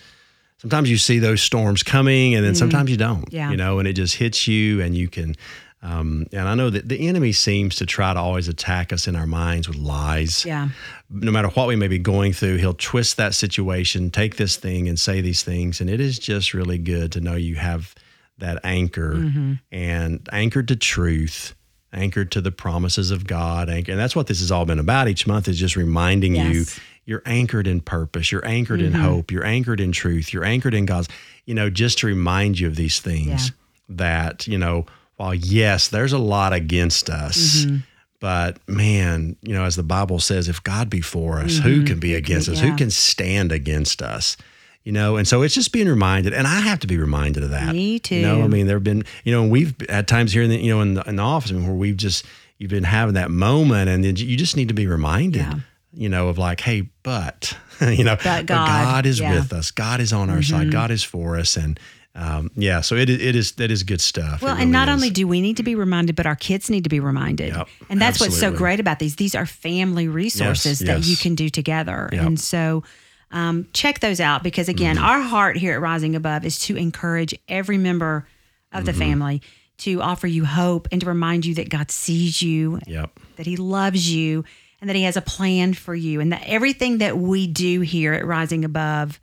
sometimes 0.59 0.91
you 0.91 0.97
see 0.99 1.19
those 1.19 1.43
storms 1.43 1.83
coming 1.83 2.35
and 2.35 2.45
then 2.45 2.55
sometimes 2.55 2.91
you 2.91 2.97
don't, 2.97 3.27
Mm-hmm. 3.27 3.37
Yeah. 3.37 3.51
you 3.51 3.57
know, 3.57 3.79
and 3.79 3.87
it 3.89 3.93
just 3.95 4.17
hits 4.17 4.47
you 4.49 4.81
and 4.81 4.95
you 4.95 5.09
can, 5.09 5.35
um, 5.83 6.27
and 6.33 6.49
I 6.49 6.55
know 6.55 6.71
that 6.71 6.89
the 6.89 7.07
enemy 7.09 7.33
seems 7.33 7.77
to 7.77 7.87
try 7.87 8.13
to 8.15 8.19
always 8.19 8.49
attack 8.49 8.93
us 8.93 9.07
in 9.07 9.15
our 9.15 9.27
minds 9.27 9.69
with 9.69 9.77
lies. 9.77 10.45
Yeah. 10.45 10.69
No 11.11 11.31
matter 11.31 11.49
what 11.49 11.69
we 11.69 11.77
may 11.77 11.87
be 11.89 11.99
going 11.99 12.33
through, 12.33 12.57
he'll 12.57 12.75
twist 12.75 13.19
that 13.19 13.35
situation, 13.35 14.11
take 14.11 14.37
this 14.37 14.57
thing 14.57 14.89
and 14.89 14.99
say 14.99 15.21
these 15.21 15.43
things. 15.43 15.81
And 15.81 15.89
it 15.91 16.01
is 16.01 16.19
just 16.19 16.55
really 16.55 16.79
good 16.79 17.13
to 17.13 17.21
know 17.21 17.35
you 17.37 17.57
have 17.57 17.95
that 18.39 18.59
anchor 18.65 19.15
Mm-hmm. 19.15 19.53
and 19.71 20.29
anchored 20.33 20.69
to 20.69 20.77
truth, 20.77 21.55
anchored 21.93 22.33
to 22.33 22.41
the 22.41 22.51
promises 22.53 23.11
of 23.11 23.27
God. 23.27 23.69
And 23.69 23.87
that's 23.99 24.17
what 24.17 24.27
this 24.27 24.41
has 24.41 24.51
all 24.51 24.65
been 24.65 24.79
about 24.81 25.07
each 25.09 25.27
month 25.27 25.47
is 25.47 25.59
just 25.59 25.77
reminding 25.77 26.35
you 26.35 26.43
Yes. 26.43 26.71
Mm-hmm. 26.71 26.83
You're 27.07 27.23
anchored 27.25 27.67
in 27.67 27.81
purpose, 27.81 28.31
you're 28.31 28.45
anchored 28.47 28.83
in 28.83 28.93
hope, 28.93 29.31
you're 29.31 29.45
anchored 29.45 29.81
in 29.81 29.93
truth, 29.93 30.33
you're 30.35 30.45
anchored 30.45 30.75
in 30.75 30.85
God's, 30.87 31.09
you 31.47 31.55
know, 31.55 31.71
just 31.71 31.99
to 31.99 32.07
remind 32.07 32.59
you 32.59 32.67
of 32.67 32.77
these 32.77 33.01
things 33.01 33.49
Yeah. 33.49 33.55
that, 33.91 34.47
you 34.47 34.59
know, 34.59 34.85
while 35.17 35.35
yes, 35.35 35.89
there's 35.89 36.13
a 36.13 36.19
lot 36.19 36.53
against 36.53 37.09
us. 37.09 37.65
Mm-hmm. 37.65 37.77
But 38.19 38.59
man, 38.69 39.37
you 39.43 39.55
know, 39.55 39.65
as 39.65 39.77
the 39.77 39.83
Bible 39.83 40.19
says, 40.19 40.49
if 40.49 40.63
God 40.63 40.91
be 40.91 41.01
for 41.01 41.39
us, 41.39 41.59
who 41.59 41.85
can 41.85 41.99
be 42.01 42.15
against 42.15 42.49
us? 42.49 42.57
Mm-hmm. 42.57 42.65
Yeah. 42.67 42.71
Who 42.73 42.77
can 42.79 42.91
stand 42.91 43.53
against 43.53 44.03
us? 44.03 44.37
You 44.85 44.93
know, 44.93 45.17
and 45.17 45.27
so 45.27 45.43
it's 45.43 45.55
just 45.55 45.73
being 45.73 45.89
reminded, 45.89 46.33
and 46.33 46.47
I 46.47 46.61
have 46.61 46.79
to 46.81 46.87
be 46.87 46.97
reminded 46.97 47.43
of 47.43 47.51
that. 47.51 47.75
Me 47.75 48.01
You 48.09 48.23
know, 48.23 48.43
I 48.43 48.47
mean, 48.47 48.67
there 48.67 48.77
have 48.77 48.85
been, 48.85 49.05
you 49.25 49.33
know, 49.33 49.45
we've 49.47 49.75
at 49.89 50.07
times 50.07 50.33
here 50.33 50.43
in 50.45 50.51
the, 50.51 50.57
you 50.59 50.73
know, 50.75 50.81
in 50.81 50.95
the, 50.95 51.03
in 51.09 51.17
the 51.17 51.23
office 51.23 51.53
where 51.53 51.73
we've 51.73 51.97
just, 51.97 52.25
you've 52.59 52.71
been 52.71 52.85
having 52.85 53.15
that 53.15 53.31
moment, 53.31 53.89
and 53.91 54.03
then 54.05 54.17
you 54.17 54.37
just 54.37 54.57
need 54.57 54.69
to 54.69 54.75
be 54.75 54.87
reminded, 54.87 55.41
Yeah. 55.43 55.55
You 55.97 56.09
know, 56.09 56.29
of 56.29 56.39
like, 56.39 56.61
hey, 56.61 56.89
but, 57.03 57.57
you 57.81 58.05
know, 58.05 58.17
But 58.23 58.47
God, 58.47 59.07
is 59.07 59.19
yeah. 59.21 59.31
Mm-hmm. 59.31 59.39
with 59.41 59.53
us. 59.53 59.71
God 59.71 60.01
is 60.01 60.13
on 60.13 60.31
our 60.31 60.43
side. 60.43 60.71
God 60.71 60.91
is 60.91 61.03
for 61.03 61.39
us, 61.39 61.57
and 61.57 61.81
um, 62.15 62.51
yeah, 62.57 62.81
so 62.81 62.95
it, 62.97 63.11
is- 63.11 63.21
it 63.21 63.37
is 63.37 63.53
that 63.53 63.71
is 63.71 63.83
good 63.83 64.01
stuff. 64.01 64.41
Well, 64.43 64.57
It 64.57 64.63
and 64.63 64.73
not 64.73 64.89
is. 64.89 64.95
only 64.95 65.11
do 65.11 65.27
we 65.29 65.41
need 65.43 65.57
to 65.59 65.63
be 65.63 65.75
reminded, 65.75 66.17
but 66.17 66.25
our 66.27 66.37
kids 66.37 66.71
need 66.71 66.85
to 66.85 66.91
be 66.91 67.01
reminded. 67.01 67.55
Yep, 67.55 67.69
and 67.91 68.01
that's 68.01 68.21
what's 68.21 68.39
so 68.39 68.51
great 68.53 68.81
about 68.81 68.99
these. 68.99 69.17
These 69.17 69.35
are 69.35 69.45
family 69.47 70.09
resources 70.09 70.79
that 70.81 70.99
yes. 70.99 71.09
you 71.09 71.17
can 71.17 71.35
do 71.35 71.49
together. 71.51 72.09
Yep. 72.13 72.27
And 72.27 72.41
so 72.41 72.85
um, 73.33 73.67
check 73.75 74.01
those 74.01 74.21
out 74.21 74.43
because, 74.43 74.69
again, 74.69 74.97
Mm-hmm. 74.97 75.05
our 75.05 75.21
heart 75.21 75.57
here 75.59 75.75
at 75.75 75.81
Rising 75.81 76.15
Above 76.17 76.45
is 76.47 76.59
to 76.61 76.77
encourage 76.77 77.35
every 77.49 77.77
member 77.79 78.27
of 78.73 78.85
the 78.87 78.93
Mm-hmm. 78.93 79.01
family 79.01 79.43
to 79.79 80.01
offer 80.01 80.27
you 80.27 80.45
hope 80.47 80.89
and 80.91 81.03
to 81.03 81.07
remind 81.07 81.45
you 81.45 81.55
that 81.57 81.69
God 81.69 81.91
sees 81.91 82.41
you, 82.41 82.79
Yep. 82.87 83.19
that 83.37 83.47
He 83.47 83.57
loves 83.59 84.11
you, 84.11 84.45
and 84.81 84.89
that 84.91 84.97
He 84.97 85.03
has 85.05 85.17
a 85.17 85.23
plan 85.23 85.75
for 85.75 85.95
you, 85.95 86.21
and 86.21 86.33
that 86.33 86.43
everything 86.47 86.99
that 86.99 87.17
we 87.19 87.47
do 87.47 87.81
here 87.81 88.13
at 88.13 88.27
Rising 88.27 88.65
Above, 88.65 89.21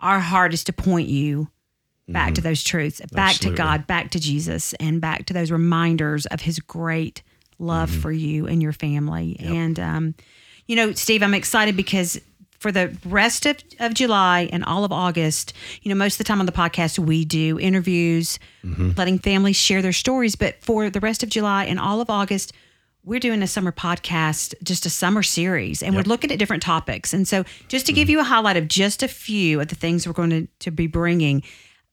our 0.00 0.20
heart 0.20 0.52
is 0.54 0.64
to 0.64 0.72
point 0.72 1.08
you 1.08 1.48
back 2.08 2.34
to 2.34 2.40
those 2.40 2.62
truths, 2.64 3.00
back 3.00 3.08
Mm-hmm. 3.10 3.18
Absolutely. 3.18 3.56
to 3.56 3.62
God, 3.62 3.86
back 3.86 4.10
to 4.12 4.20
Jesus, 4.20 4.72
and 4.74 5.00
back 5.00 5.26
to 5.26 5.34
those 5.34 5.50
reminders 5.50 6.24
of 6.26 6.40
His 6.40 6.58
great 6.58 7.22
love 7.58 7.90
Mm-hmm. 7.90 8.00
for 8.00 8.12
you 8.12 8.46
and 8.46 8.62
your 8.62 8.72
family. 8.72 9.36
And 9.40 9.78
um, 9.78 10.14
you 10.66 10.76
know, 10.76 10.92
Steve, 10.92 11.22
I'm 11.22 11.34
excited 11.34 11.76
because 11.76 12.20
for 12.60 12.72
the 12.72 12.96
rest 13.04 13.46
of, 13.46 13.56
of 13.78 13.94
July 13.94 14.48
and 14.52 14.64
all 14.64 14.84
of 14.84 14.90
August, 14.92 15.52
you 15.82 15.88
know, 15.90 15.94
most 15.94 16.14
of 16.14 16.18
the 16.18 16.24
time 16.24 16.40
on 16.40 16.46
the 16.46 16.52
podcast, 16.52 16.98
we 16.98 17.24
do 17.24 17.58
interviews, 17.58 18.38
letting 18.96 19.18
families 19.20 19.54
share 19.56 19.80
their 19.82 19.92
stories. 19.92 20.34
But 20.34 20.56
for 20.62 20.90
the 20.90 20.98
rest 21.00 21.22
of 21.22 21.28
July 21.28 21.66
and 21.66 21.78
all 21.78 22.00
of 22.00 22.10
August, 22.10 22.52
we're 23.08 23.18
doing 23.18 23.42
a 23.42 23.46
summer 23.46 23.72
podcast, 23.72 24.54
just 24.62 24.84
a 24.84 24.90
summer 24.90 25.22
series, 25.22 25.82
and 25.82 25.96
we're 25.96 26.02
looking 26.02 26.30
at 26.30 26.38
different 26.38 26.62
topics. 26.62 27.14
And 27.14 27.26
so, 27.26 27.44
just 27.68 27.86
to 27.86 27.92
give 27.92 28.10
you 28.10 28.20
a 28.20 28.22
highlight 28.22 28.58
of 28.58 28.68
just 28.68 29.02
a 29.02 29.08
few 29.08 29.60
of 29.60 29.68
the 29.68 29.74
things 29.74 30.06
we're 30.06 30.12
going 30.12 30.30
to, 30.30 30.46
to 30.60 30.70
be 30.70 30.86
bringing, 30.86 31.42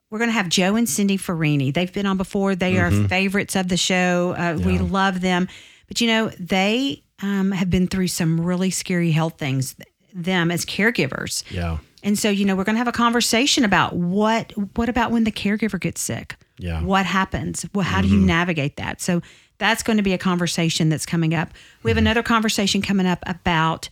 we're 0.10 0.20
going 0.20 0.30
to 0.30 0.34
have 0.34 0.50
Joe 0.50 0.76
and 0.76 0.88
Cindy 0.88 1.18
Farini. 1.18 1.74
They've 1.74 1.92
been 1.92 2.06
on 2.06 2.18
before. 2.18 2.54
They 2.54 2.78
are 2.78 2.92
favorites 3.08 3.56
of 3.56 3.70
the 3.70 3.78
show. 3.78 4.36
Uh, 4.38 4.60
We 4.62 4.78
love 4.78 5.22
them. 5.22 5.48
But 5.88 6.02
you 6.02 6.08
know, 6.08 6.30
they 6.40 7.04
um, 7.22 7.52
have 7.52 7.70
been 7.70 7.88
through 7.88 8.10
some 8.10 8.42
really 8.42 8.70
scary 8.70 9.12
health 9.12 9.38
things, 9.38 9.76
them 10.14 10.52
as 10.52 10.66
caregivers. 10.66 11.44
Yeah. 11.50 11.78
And 12.04 12.20
so, 12.20 12.30
you 12.30 12.46
know, 12.46 12.56
we're 12.56 12.66
going 12.66 12.76
to 12.76 12.80
have 12.80 12.88
a 12.88 12.92
conversation 12.92 13.64
about 13.64 13.96
what 13.96 14.52
what 14.78 14.90
about 14.90 15.12
when 15.12 15.24
the 15.24 15.32
caregiver 15.32 15.80
gets 15.80 16.02
sick? 16.02 16.36
Yeah. 16.58 16.82
What 16.84 17.06
happens? 17.06 17.66
Well, 17.74 17.84
how 17.84 18.02
do 18.02 18.08
you 18.08 18.18
navigate 18.20 18.78
that? 18.78 19.02
So 19.02 19.22
that's 19.58 19.84
going 19.84 19.98
to 19.98 20.04
be 20.04 20.14
a 20.14 20.18
conversation 20.18 20.90
that's 20.90 21.06
coming 21.06 21.34
up. 21.34 21.50
We 21.84 21.92
have 21.92 21.98
mm-hmm. 21.98 22.08
another 22.08 22.24
conversation 22.24 22.82
coming 22.82 23.06
up 23.06 23.24
about 23.26 23.90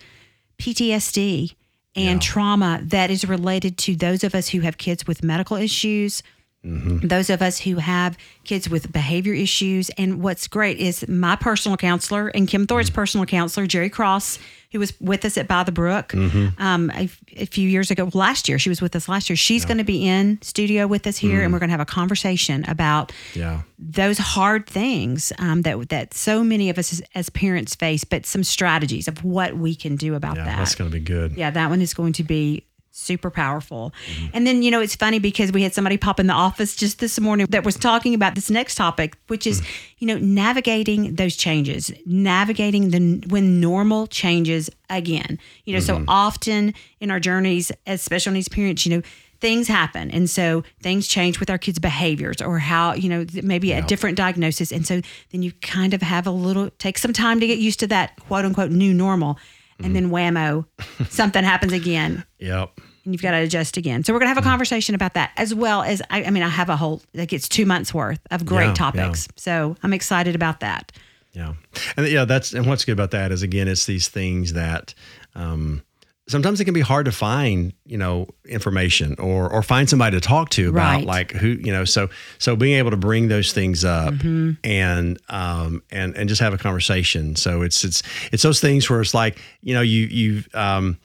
PTSD 0.59 1.55
and 1.95 2.22
trauma 2.22 2.82
that 2.86 3.11
is 3.11 3.26
related 3.26 3.78
to 3.78 3.95
those 3.95 4.24
of 4.24 4.34
us 4.34 4.49
who 4.49 4.61
have 4.61 4.78
kids 4.78 5.05
with 5.05 5.24
medical 5.24 5.57
issues, 5.57 6.24
those 6.64 7.30
of 7.30 7.41
us 7.41 7.59
who 7.59 7.76
have 7.76 8.18
kids 8.45 8.70
with 8.70 8.91
behavior 8.91 9.34
issues. 9.34 9.89
And 9.97 10.22
what's 10.24 10.47
great 10.47 10.78
is 10.78 11.05
my 11.09 11.36
personal 11.36 11.78
counselor 11.78 12.30
and 12.30 12.47
Kim 12.47 12.68
Thor's 12.68 12.89
personal 12.89 13.26
counselor, 13.26 13.68
Jerry 13.68 13.89
Cross, 13.89 14.39
who 14.72 14.80
was 14.80 14.93
with 15.01 15.24
us 15.26 15.38
at 15.38 15.47
By 15.47 15.64
the 15.64 15.72
Brook 15.74 16.14
um, 16.16 16.89
a, 16.95 17.09
a 17.36 17.45
few 17.45 17.68
years 17.70 17.91
ago, 17.91 18.09
last 18.14 18.47
year. 18.49 18.57
She 18.57 18.70
was 18.70 18.82
with 18.82 18.95
us 18.95 19.07
last 19.09 19.30
year. 19.30 19.36
She's 19.38 19.66
going 19.66 19.78
to 19.78 19.84
be 19.84 20.07
in 20.07 20.41
studio 20.41 20.88
with 20.88 21.05
us 21.05 21.18
here, 21.18 21.41
and 21.43 21.51
we're 21.53 21.59
going 21.59 21.68
to 21.70 21.74
have 21.74 21.80
a 21.80 21.86
conversation 21.86 22.64
about 22.68 23.11
Yeah. 23.36 23.61
those 23.78 24.18
hard 24.18 24.66
things 24.66 25.32
um, 25.38 25.61
that 25.64 25.89
that 25.89 26.14
so 26.14 26.43
many 26.43 26.70
of 26.70 26.78
us 26.80 26.91
as, 26.93 27.01
as 27.14 27.30
parents 27.30 27.76
face, 27.76 28.03
but 28.03 28.26
some 28.26 28.43
strategies 28.43 29.07
of 29.07 29.24
what 29.24 29.55
we 29.57 29.76
can 29.76 29.95
do 29.95 30.16
about 30.16 30.38
Yeah. 30.38 30.45
that. 30.45 30.57
That's 30.57 30.76
going 30.76 30.89
to 30.89 30.97
be 30.97 31.03
good. 31.03 31.34
Yeah, 31.38 31.51
that 31.51 31.70
one 31.70 31.82
is 31.82 31.93
going 31.93 32.14
to 32.14 32.24
be 32.24 32.66
super 32.93 33.31
powerful. 33.31 33.91
Mm-hmm. 34.05 34.27
And 34.33 34.47
then, 34.47 34.61
you 34.61 34.69
know, 34.69 34.79
it's 34.79 34.95
funny 34.95 35.17
because 35.17 35.51
we 35.51 35.63
had 35.63 35.73
somebody 35.73 35.97
pop 35.97 36.19
in 36.19 36.27
the 36.27 36.33
office 36.33 36.75
just 36.75 36.99
this 36.99 37.19
morning 37.19 37.47
that 37.49 37.65
was 37.65 37.75
talking 37.75 38.13
about 38.13 38.35
this 38.35 38.51
next 38.51 38.75
topic, 38.75 39.17
which 39.27 39.47
is, 39.47 39.61
mm-hmm. 39.61 39.95
you 39.99 40.07
know, 40.07 40.17
navigating 40.19 41.15
those 41.15 41.35
changes, 41.35 41.91
navigating 42.05 42.91
the 42.91 43.27
when 43.27 43.59
normal 43.59 44.05
changes 44.07 44.69
again. 44.89 45.39
You 45.65 45.73
know, 45.73 45.79
so 45.79 45.95
mm-hmm. 45.95 46.05
often 46.07 46.73
in 46.99 47.09
our 47.09 47.19
journeys 47.19 47.71
as 47.87 48.01
special 48.01 48.31
needs 48.31 48.47
parents, 48.47 48.85
you 48.85 48.95
know, 48.95 49.01
things 49.41 49.67
happen. 49.67 50.11
And 50.11 50.29
so 50.29 50.63
things 50.81 51.07
change 51.07 51.39
with 51.39 51.49
our 51.49 51.57
kids 51.57 51.79
behaviors 51.79 52.41
or 52.41 52.59
how 52.59 52.93
you 52.93 53.09
know 53.09 53.25
maybe 53.41 53.73
a 53.73 53.81
different 53.81 54.15
diagnosis. 54.15 54.71
And 54.71 54.87
so 54.87 55.01
then 55.31 55.41
you 55.41 55.51
kind 55.61 55.93
of 55.93 56.01
have 56.01 56.25
a 56.25 56.31
little 56.31 56.69
take 56.77 56.97
some 56.97 57.11
time 57.11 57.41
to 57.41 57.47
get 57.47 57.57
used 57.57 57.79
to 57.81 57.87
that 57.87 58.17
quote 58.21 58.45
unquote 58.45 58.71
new 58.71 58.93
normal 58.93 59.37
and 59.82 59.95
then 59.95 60.09
whammo 60.09 60.65
something 61.09 61.43
happens 61.43 61.74
again. 61.74 62.24
Yep. 62.39 62.71
and 63.05 63.13
you've 63.13 63.21
got 63.21 63.32
to 63.32 63.38
adjust 63.38 63.78
again. 63.78 64.03
So 64.03 64.11
we're 64.13 64.19
going 64.19 64.28
to 64.30 64.36
have 64.36 64.43
a 64.43 64.47
conversation 64.47 64.95
about 64.95 65.13
that 65.13 65.32
as 65.38 65.55
well 65.55 65.82
as 65.82 66.01
i, 66.09 66.24
I 66.26 66.30
mean 66.30 66.43
i 66.43 66.49
have 66.49 66.69
a 66.69 66.76
whole 66.76 67.01
like 67.13 67.32
it's 67.34 67.47
two 67.47 67.65
months 67.65 67.93
worth 67.93 68.19
of 68.32 68.45
great 68.45 68.67
Yeah, 68.67 68.74
topics. 68.74 69.28
So 69.38 69.76
i'm 69.84 69.93
excited 69.93 70.36
about 70.36 70.59
that. 70.59 70.91
Yeah, 71.32 71.53
and 71.97 72.07
yeah, 72.07 72.26
that's 72.26 72.53
and 72.53 72.67
what's 72.67 72.86
good 72.86 72.91
about 72.91 73.09
that 73.11 73.32
is 73.32 73.41
again, 73.41 73.67
it's 73.67 73.86
these 73.88 74.07
things 74.07 74.53
that 74.53 74.93
um, 75.34 75.82
sometimes 76.28 76.61
it 76.61 76.65
can 76.65 76.74
be 76.74 76.82
hard 76.82 77.05
to 77.05 77.11
find, 77.11 77.74
you 77.86 77.97
know, 77.97 78.28
information 78.45 79.15
or 79.19 79.49
or 79.49 79.61
find 79.61 79.89
somebody 79.89 80.15
to 80.17 80.21
talk 80.21 80.49
to 80.51 80.69
about 80.69 80.95
Right. 80.97 81.05
like 81.05 81.32
who, 81.32 81.47
you 81.49 81.71
know, 81.74 81.84
so 81.86 82.09
so 82.39 82.55
being 82.55 82.78
able 82.78 82.91
to 82.91 82.97
bring 82.97 83.28
those 83.28 83.51
things 83.53 83.84
up 83.84 84.13
Mm-hmm. 84.13 84.51
and 84.63 85.19
um 85.30 85.84
and 85.91 86.15
and 86.15 86.30
just 86.30 86.41
have 86.41 86.53
a 86.53 86.57
conversation. 86.57 87.36
So 87.36 87.61
it's 87.61 87.84
it's 87.84 88.03
it's 88.32 88.43
those 88.43 88.59
things 88.61 88.89
where 88.89 89.01
it's 89.01 89.13
like, 89.13 89.39
you 89.61 89.74
know, 89.74 89.82
you 89.82 90.05
you've 90.05 90.47
um 90.55 90.97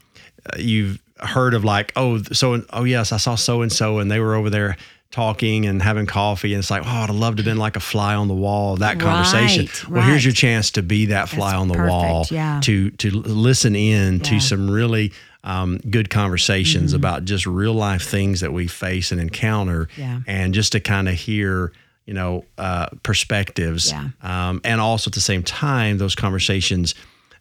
you've 0.57 1.03
heard 1.21 1.53
of 1.55 1.65
like, 1.65 1.93
oh, 1.97 2.23
so 2.23 2.63
oh 2.71 2.85
yes, 2.85 3.11
I 3.13 3.17
saw 3.17 3.35
so 3.35 3.63
and 3.63 3.73
so 3.73 3.99
and 3.99 4.11
they 4.11 4.21
were 4.21 4.35
over 4.37 4.51
there 4.51 4.77
talking 5.11 5.65
and 5.67 5.81
having 5.83 6.07
coffee 6.07 6.53
and 6.53 6.59
it's 6.61 6.71
like, 6.71 6.83
oh, 6.85 6.89
I'd 6.89 7.11
love 7.11 7.37
to 7.37 7.41
have 7.41 7.45
been 7.47 7.57
like 7.57 7.77
a 7.77 7.81
fly 7.81 8.15
on 8.15 8.29
the 8.29 8.35
wall 8.35 8.75
of 8.75 8.81
that 8.81 9.01
conversation. 9.01 9.65
Right, 9.67 9.89
well, 9.89 10.03
here's 10.09 10.25
your 10.25 10.35
chance 10.35 10.71
to 10.73 10.83
be 10.83 11.07
that 11.07 11.29
fly 11.31 11.53
That's 11.53 11.61
on 11.61 11.69
the 11.69 11.75
perfect, 11.75 11.91
wall 11.93 12.27
yeah. 12.31 12.61
to 12.65 12.91
to 12.91 13.11
listen 13.11 13.75
in 13.75 14.21
to 14.21 14.39
some 14.41 14.71
really 14.71 15.13
um, 15.45 15.79
good 15.91 16.11
conversations 16.11 16.91
Mm-hmm. 16.91 16.97
about 16.97 17.25
just 17.25 17.47
real 17.47 17.73
life 17.73 18.03
things 18.03 18.41
that 18.41 18.53
we 18.53 18.67
face 18.67 19.11
and 19.13 19.21
encounter 19.21 19.89
Yeah. 19.97 20.21
and 20.27 20.53
just 20.53 20.73
to 20.73 20.81
kind 20.81 21.09
of 21.09 21.15
hear 21.15 21.73
you 22.05 22.13
know 22.15 22.45
uh, 22.59 22.89
perspectives 23.03 23.91
Yeah. 23.91 24.09
um, 24.23 24.61
and 24.63 24.79
also 24.81 25.09
at 25.09 25.15
the 25.15 25.21
same 25.21 25.43
time 25.43 25.97
those 25.99 26.15
conversations 26.15 26.95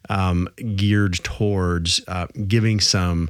um, 0.08 0.48
geared 0.76 1.14
towards 1.22 2.00
uh, 2.08 2.28
giving 2.46 2.80
some 2.80 3.28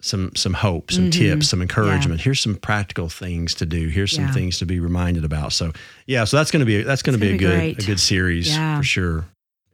some 0.00 0.30
some 0.36 0.52
hope, 0.54 0.90
some 0.92 1.10
tips, 1.10 1.48
some 1.48 1.62
encouragement. 1.62 2.20
Here's 2.20 2.40
some 2.40 2.54
practical 2.56 3.08
things 3.08 3.54
to 3.56 3.66
do. 3.66 3.88
Here's 3.88 4.12
some 4.12 4.24
Mm-hmm. 4.24 4.28
Yeah. 4.28 4.34
things 4.34 4.58
to 4.58 4.66
be 4.66 4.78
reminded 4.80 5.24
about. 5.24 5.52
So 5.52 5.72
yeah, 6.06 6.24
so 6.24 6.36
that's 6.36 6.50
going 6.50 6.60
to 6.60 6.66
be 6.66 6.82
that's 6.82 7.02
to 7.02 7.12
be 7.12 7.18
gonna 7.18 7.28
a 7.28 7.32
be 7.32 7.38
good 7.38 7.58
great. 7.58 7.82
a 7.82 7.86
good 7.86 8.00
series 8.00 8.48
Yeah. 8.48 8.78
for 8.78 8.82
sure. 8.84 9.24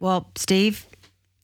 well 0.01 0.31
steve 0.37 0.87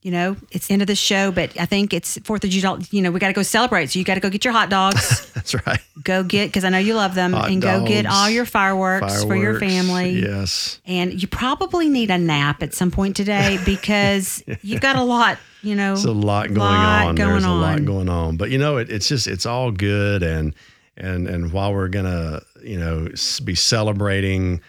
you 0.02 0.10
know 0.12 0.36
it's 0.52 0.68
the 0.68 0.72
end 0.74 0.80
of 0.82 0.86
the 0.88 0.94
show 0.94 1.32
but 1.32 1.58
i 1.60 1.66
think 1.66 1.92
it's 1.92 2.18
fourth 2.18 2.44
of 2.44 2.50
july 2.50 2.78
you 2.92 3.02
know 3.02 3.10
we 3.10 3.18
got 3.18 3.26
to 3.28 3.32
go 3.32 3.42
celebrate 3.42 3.90
so 3.90 3.98
you 3.98 4.04
got 4.04 4.14
to 4.14 4.20
go 4.20 4.30
get 4.30 4.44
your 4.44 4.52
hot 4.52 4.70
dogs 4.70 5.30
That's 5.34 5.54
right. 5.66 5.80
go 6.04 6.22
get 6.22 6.46
because 6.48 6.64
i 6.64 6.68
know 6.68 6.78
you 6.78 6.94
love 6.94 7.14
them 7.16 7.32
Hot 7.32 7.50
and 7.50 7.60
go 7.60 7.84
get 7.84 8.06
all 8.06 8.30
your 8.30 8.44
fireworks, 8.44 9.24
for 9.24 9.34
your 9.34 9.58
family 9.58 10.10
Yes. 10.20 10.80
and 10.86 11.20
you 11.20 11.26
probably 11.28 11.88
need 11.88 12.10
a 12.10 12.18
nap 12.18 12.62
at 12.62 12.74
some 12.74 12.90
point 12.92 13.16
today 13.16 13.58
because 13.64 14.42
you've 14.62 14.80
got 14.80 14.94
a 14.96 15.02
lot 15.02 15.38
you 15.62 15.74
know 15.74 15.94
There's 15.94 16.04
a 16.04 16.12
lot 16.12 16.46
going 16.48 16.58
lot 16.58 17.06
on. 17.08 17.14
going 17.16 17.30
There's 17.32 17.44
a 17.44 17.50
lot 17.50 17.84
going 17.84 18.08
on. 18.08 18.36
But 18.36 18.50
you 18.50 18.58
know, 18.58 18.76
it, 18.76 18.90
it's 18.90 19.08
just 19.08 19.26
it's 19.26 19.44
all 19.44 19.72
good 19.72 20.22
and 20.22 20.54
and 20.96 21.26
and 21.26 21.52
while 21.52 21.74
we're 21.74 21.88
gonna 21.88 22.42
you 22.62 22.78
know 22.78 23.08
be 23.44 23.56
celebrating 23.56 24.60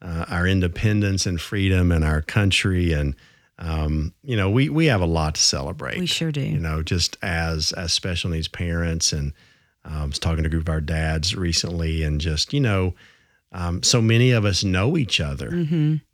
uh, 0.00 0.24
our 0.28 0.46
independence 0.46 1.26
and 1.26 1.38
freedom 1.38 1.92
and 1.92 2.02
our 2.02 2.22
country 2.22 2.94
and 2.94 3.14
um, 3.58 4.12
you 4.22 4.36
know 4.36 4.50
we 4.50 4.68
we 4.68 4.86
have 4.86 5.00
a 5.00 5.06
lot 5.06 5.34
to 5.34 5.40
celebrate. 5.40 5.98
We 5.98 6.06
sure 6.06 6.30
do. 6.32 6.40
You 6.42 6.58
know, 6.58 6.82
just 6.82 7.16
as 7.22 7.72
as 7.72 7.92
special 7.92 8.30
needs 8.30 8.48
parents 8.48 9.12
and 9.12 9.32
um, 9.84 9.94
I 10.02 10.04
was 10.06 10.18
talking 10.18 10.42
to 10.44 10.48
a 10.48 10.50
group 10.50 10.64
of 10.64 10.68
our 10.68 10.80
dads 10.80 11.34
recently 11.34 12.02
and 12.02 12.20
just 12.20 12.52
you 12.52 12.60
know. 12.60 12.94
Um, 13.50 13.82
so 13.82 14.02
many 14.02 14.32
of 14.32 14.44
us 14.44 14.62
know 14.62 14.98
each 14.98 15.22
other 15.22 15.48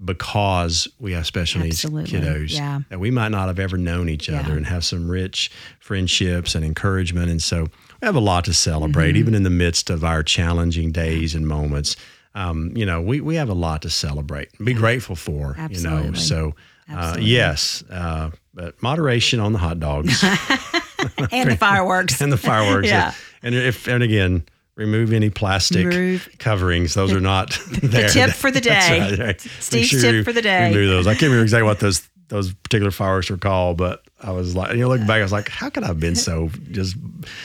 because 0.05 0.87
we 1.01 1.13
have 1.15 1.27
special 1.27 1.61
Mm-hmm. 1.63 1.69
Absolutely. 1.71 2.03
needs 2.21 2.27
kiddos 2.27 2.57
Yeah. 2.57 2.81
that 2.91 3.01
we 3.01 3.11
might 3.11 3.31
not 3.31 3.49
have 3.49 3.59
ever 3.59 3.77
known 3.77 4.09
each 4.09 4.29
other 4.31 4.57
and 4.57 4.67
have 4.67 4.85
some 4.85 5.09
rich 5.11 5.51
friendships 5.81 6.55
and 6.55 6.65
encouragement. 6.65 7.31
And 7.31 7.43
so 7.43 7.63
we 8.01 8.07
have 8.07 8.15
a 8.15 8.21
lot 8.21 8.45
to 8.45 8.55
celebrate, 8.55 9.09
Mm-hmm. 9.11 9.17
even 9.19 9.35
in 9.35 9.43
the 9.43 9.51
midst 9.51 9.91
of 9.91 10.05
our 10.05 10.23
challenging 10.23 10.93
days 10.93 11.35
and 11.35 11.47
moments. 11.49 11.97
Um, 12.37 12.73
you 12.77 12.87
know, 12.87 13.01
we, 13.03 13.21
we 13.21 13.35
have 13.37 13.49
a 13.49 13.55
lot 13.55 13.83
to 13.83 13.91
celebrate 13.91 14.51
and 14.59 14.65
be 14.67 14.75
grateful 14.75 15.17
for, 15.17 15.57
you 15.71 15.81
know. 15.83 16.13
So, 16.15 16.55
uh, 16.91 17.17
yes, 17.21 17.83
uh, 17.91 18.31
but 18.53 18.81
moderation 18.83 19.41
on 19.41 19.53
the 19.53 19.59
hot 19.59 19.81
dogs 19.81 20.23
and 21.33 21.51
the 21.51 21.57
fireworks 21.59 22.21
and 22.21 22.33
the 22.33 22.37
fireworks. 22.37 22.89
Yeah. 22.89 23.15
And 23.43 23.55
if, 23.55 23.89
and 23.89 24.03
again, 24.03 24.45
remove 24.77 25.13
any 25.13 25.31
plastic 25.31 25.87
Remove- 25.87 26.29
coverings. 26.39 26.95
Those 26.95 27.13
are 27.13 27.21
not 27.21 27.51
there. 27.83 28.09
The 28.09 28.09
tip 28.13 28.31
for 28.31 28.51
the 28.51 28.61
day. 28.61 29.17
right. 29.19 29.41
Steve's 29.61 29.89
sure 29.89 30.01
tip 30.01 30.13
you 30.15 30.25
for 30.25 30.33
the 30.33 30.43
day. 30.43 30.71
Remove 30.71 30.89
those. 30.89 31.07
I 31.07 31.13
can't 31.13 31.23
remember 31.25 31.43
exactly 31.43 31.67
what 31.67 31.81
those 31.81 32.09
those 32.29 32.53
particular 32.55 32.91
fireworks 32.91 33.31
were 33.31 33.37
called, 33.37 33.77
but 33.77 34.04
I 34.25 34.31
was 34.31 34.57
like, 34.57 34.71
and 34.71 34.79
you 34.79 34.85
know, 34.85 34.89
looking 34.89 35.07
back, 35.07 35.19
I 35.19 35.23
was 35.23 35.33
like, 35.33 35.49
how 35.49 35.69
could 35.69 35.85
I 35.85 35.89
have 35.89 36.01
been 36.01 36.17
so 36.17 36.51
just 36.71 36.97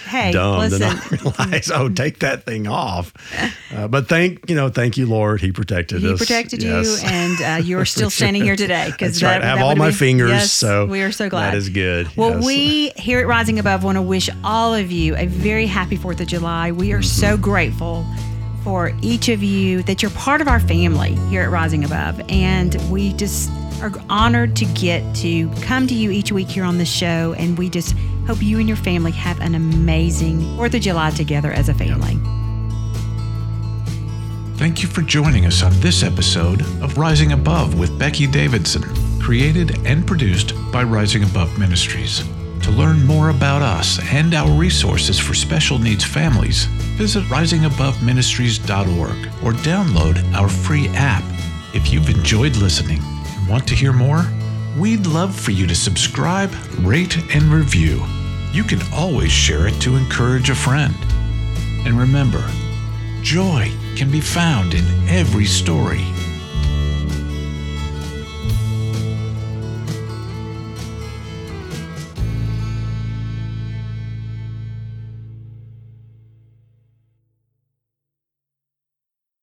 Hey, 0.07 0.31
dumb 0.31 0.59
listen. 0.59 0.79
to 0.79 0.85
not 0.87 1.11
realize? 1.11 1.71
Oh, 1.71 1.89
take 1.89 2.19
that 2.19 2.45
thing 2.45 2.67
off. 2.67 3.13
Uh, 3.75 3.87
but 3.87 4.07
thank 4.07 4.49
you 4.49 4.55
know, 4.55 4.69
thank 4.69 4.97
you, 4.97 5.05
Lord, 5.05 5.41
He 5.41 5.51
protected 5.51 6.01
he 6.01 6.11
us. 6.13 6.17
protected 6.19 6.63
Yes. 6.63 7.03
you 7.03 7.09
and 7.09 7.41
uh, 7.41 7.63
you're 7.65 7.85
still 7.85 8.09
standing 8.19 8.43
here 8.43 8.55
today 8.55 8.85
because 8.91 9.19
That's 9.19 9.23
right. 9.23 9.41
I 9.41 9.45
have 9.45 9.59
all 9.61 9.75
my 9.75 9.91
fingers, 9.91 10.29
yes, 10.31 10.51
so 10.51 10.85
we 10.85 11.01
are 11.01 11.11
so 11.11 11.29
glad 11.29 11.51
that 11.51 11.57
is 11.57 11.69
good. 11.69 12.07
well 12.15 12.35
Yes. 12.37 12.45
we 12.45 12.89
here 12.95 13.19
at 13.19 13.27
rising 13.27 13.59
above 13.59 13.83
want 13.83 13.97
to 13.97 14.01
wish 14.01 14.29
all 14.43 14.73
of 14.73 14.91
you 14.91 15.15
a 15.17 15.25
very 15.25 15.65
happy 15.65 15.95
fourth 15.97 16.19
of 16.21 16.27
july 16.27 16.71
we 16.71 16.93
are 16.93 17.01
so 17.01 17.33
Mm-hmm. 17.33 17.41
grateful 17.43 18.05
for 18.63 18.91
each 19.01 19.29
of 19.29 19.41
you 19.43 19.83
that 19.83 20.01
you're 20.01 20.11
part 20.11 20.41
of 20.41 20.47
our 20.47 20.59
family 20.59 21.15
here 21.29 21.41
at 21.41 21.49
rising 21.49 21.83
above 21.85 22.21
and 22.29 22.75
we 22.91 23.13
just 23.13 23.49
are 23.81 23.91
honored 24.09 24.55
to 24.57 24.65
get 24.65 25.15
to 25.15 25.49
come 25.61 25.87
to 25.87 25.93
you 25.93 26.11
each 26.11 26.31
week 26.31 26.47
here 26.47 26.63
on 26.63 26.77
the 26.77 26.85
show 26.85 27.33
and 27.37 27.57
we 27.57 27.69
just 27.69 27.95
hope 28.27 28.41
you 28.41 28.59
and 28.59 28.67
your 28.67 28.77
family 28.77 29.11
have 29.11 29.39
an 29.39 29.55
amazing 29.55 30.41
fourth 30.57 30.73
of 30.73 30.81
july 30.81 31.09
together 31.11 31.51
as 31.51 31.69
a 31.69 31.73
family 31.73 32.17
Thank 34.59 34.83
you 34.83 34.89
for 34.89 35.01
joining 35.03 35.45
us 35.45 35.63
on 35.63 35.71
this 35.79 36.03
episode 36.03 36.61
of 36.83 36.97
Rising 36.97 37.31
Above 37.31 37.79
with 37.79 37.97
Becky 37.97 38.27
Davidson, 38.27 38.83
created 39.21 39.87
and 39.87 40.05
produced 40.05 40.53
by 40.69 40.83
Rising 40.83 41.23
Above 41.23 41.57
Ministries. 41.57 42.27
To 42.63 42.71
learn 42.71 43.05
more 43.05 43.29
about 43.29 43.61
us 43.61 44.01
and 44.11 44.33
our 44.33 44.51
resources 44.51 45.17
for 45.17 45.33
special 45.33 45.79
needs 45.79 46.03
families, 46.03 46.65
visit 46.97 47.23
risingaboveministries.org 47.27 49.45
or 49.45 49.53
download 49.63 50.33
our 50.33 50.49
free 50.49 50.89
app. 50.89 51.23
If 51.73 51.93
you've 51.93 52.09
enjoyed 52.09 52.57
listening 52.57 52.99
want 53.49 53.67
to 53.67 53.75
hear 53.75 53.91
more, 53.91 54.25
we'd 54.77 55.07
love 55.07 55.35
for 55.35 55.49
you 55.49 55.65
to 55.65 55.73
subscribe, 55.73 56.53
rate, 56.81 57.17
and 57.33 57.43
review. 57.45 58.05
You 58.51 58.63
can 58.63 58.79
always 58.93 59.31
share 59.31 59.67
it 59.67 59.81
to 59.81 59.95
encourage 59.95 60.51
a 60.51 60.55
friend. 60.55 60.95
And 61.83 61.97
remember, 61.97 62.47
joy 63.23 63.71
can 63.95 64.11
be 64.11 64.21
found 64.21 64.75
in 64.75 64.85
every 65.09 65.45
story. 65.45 66.05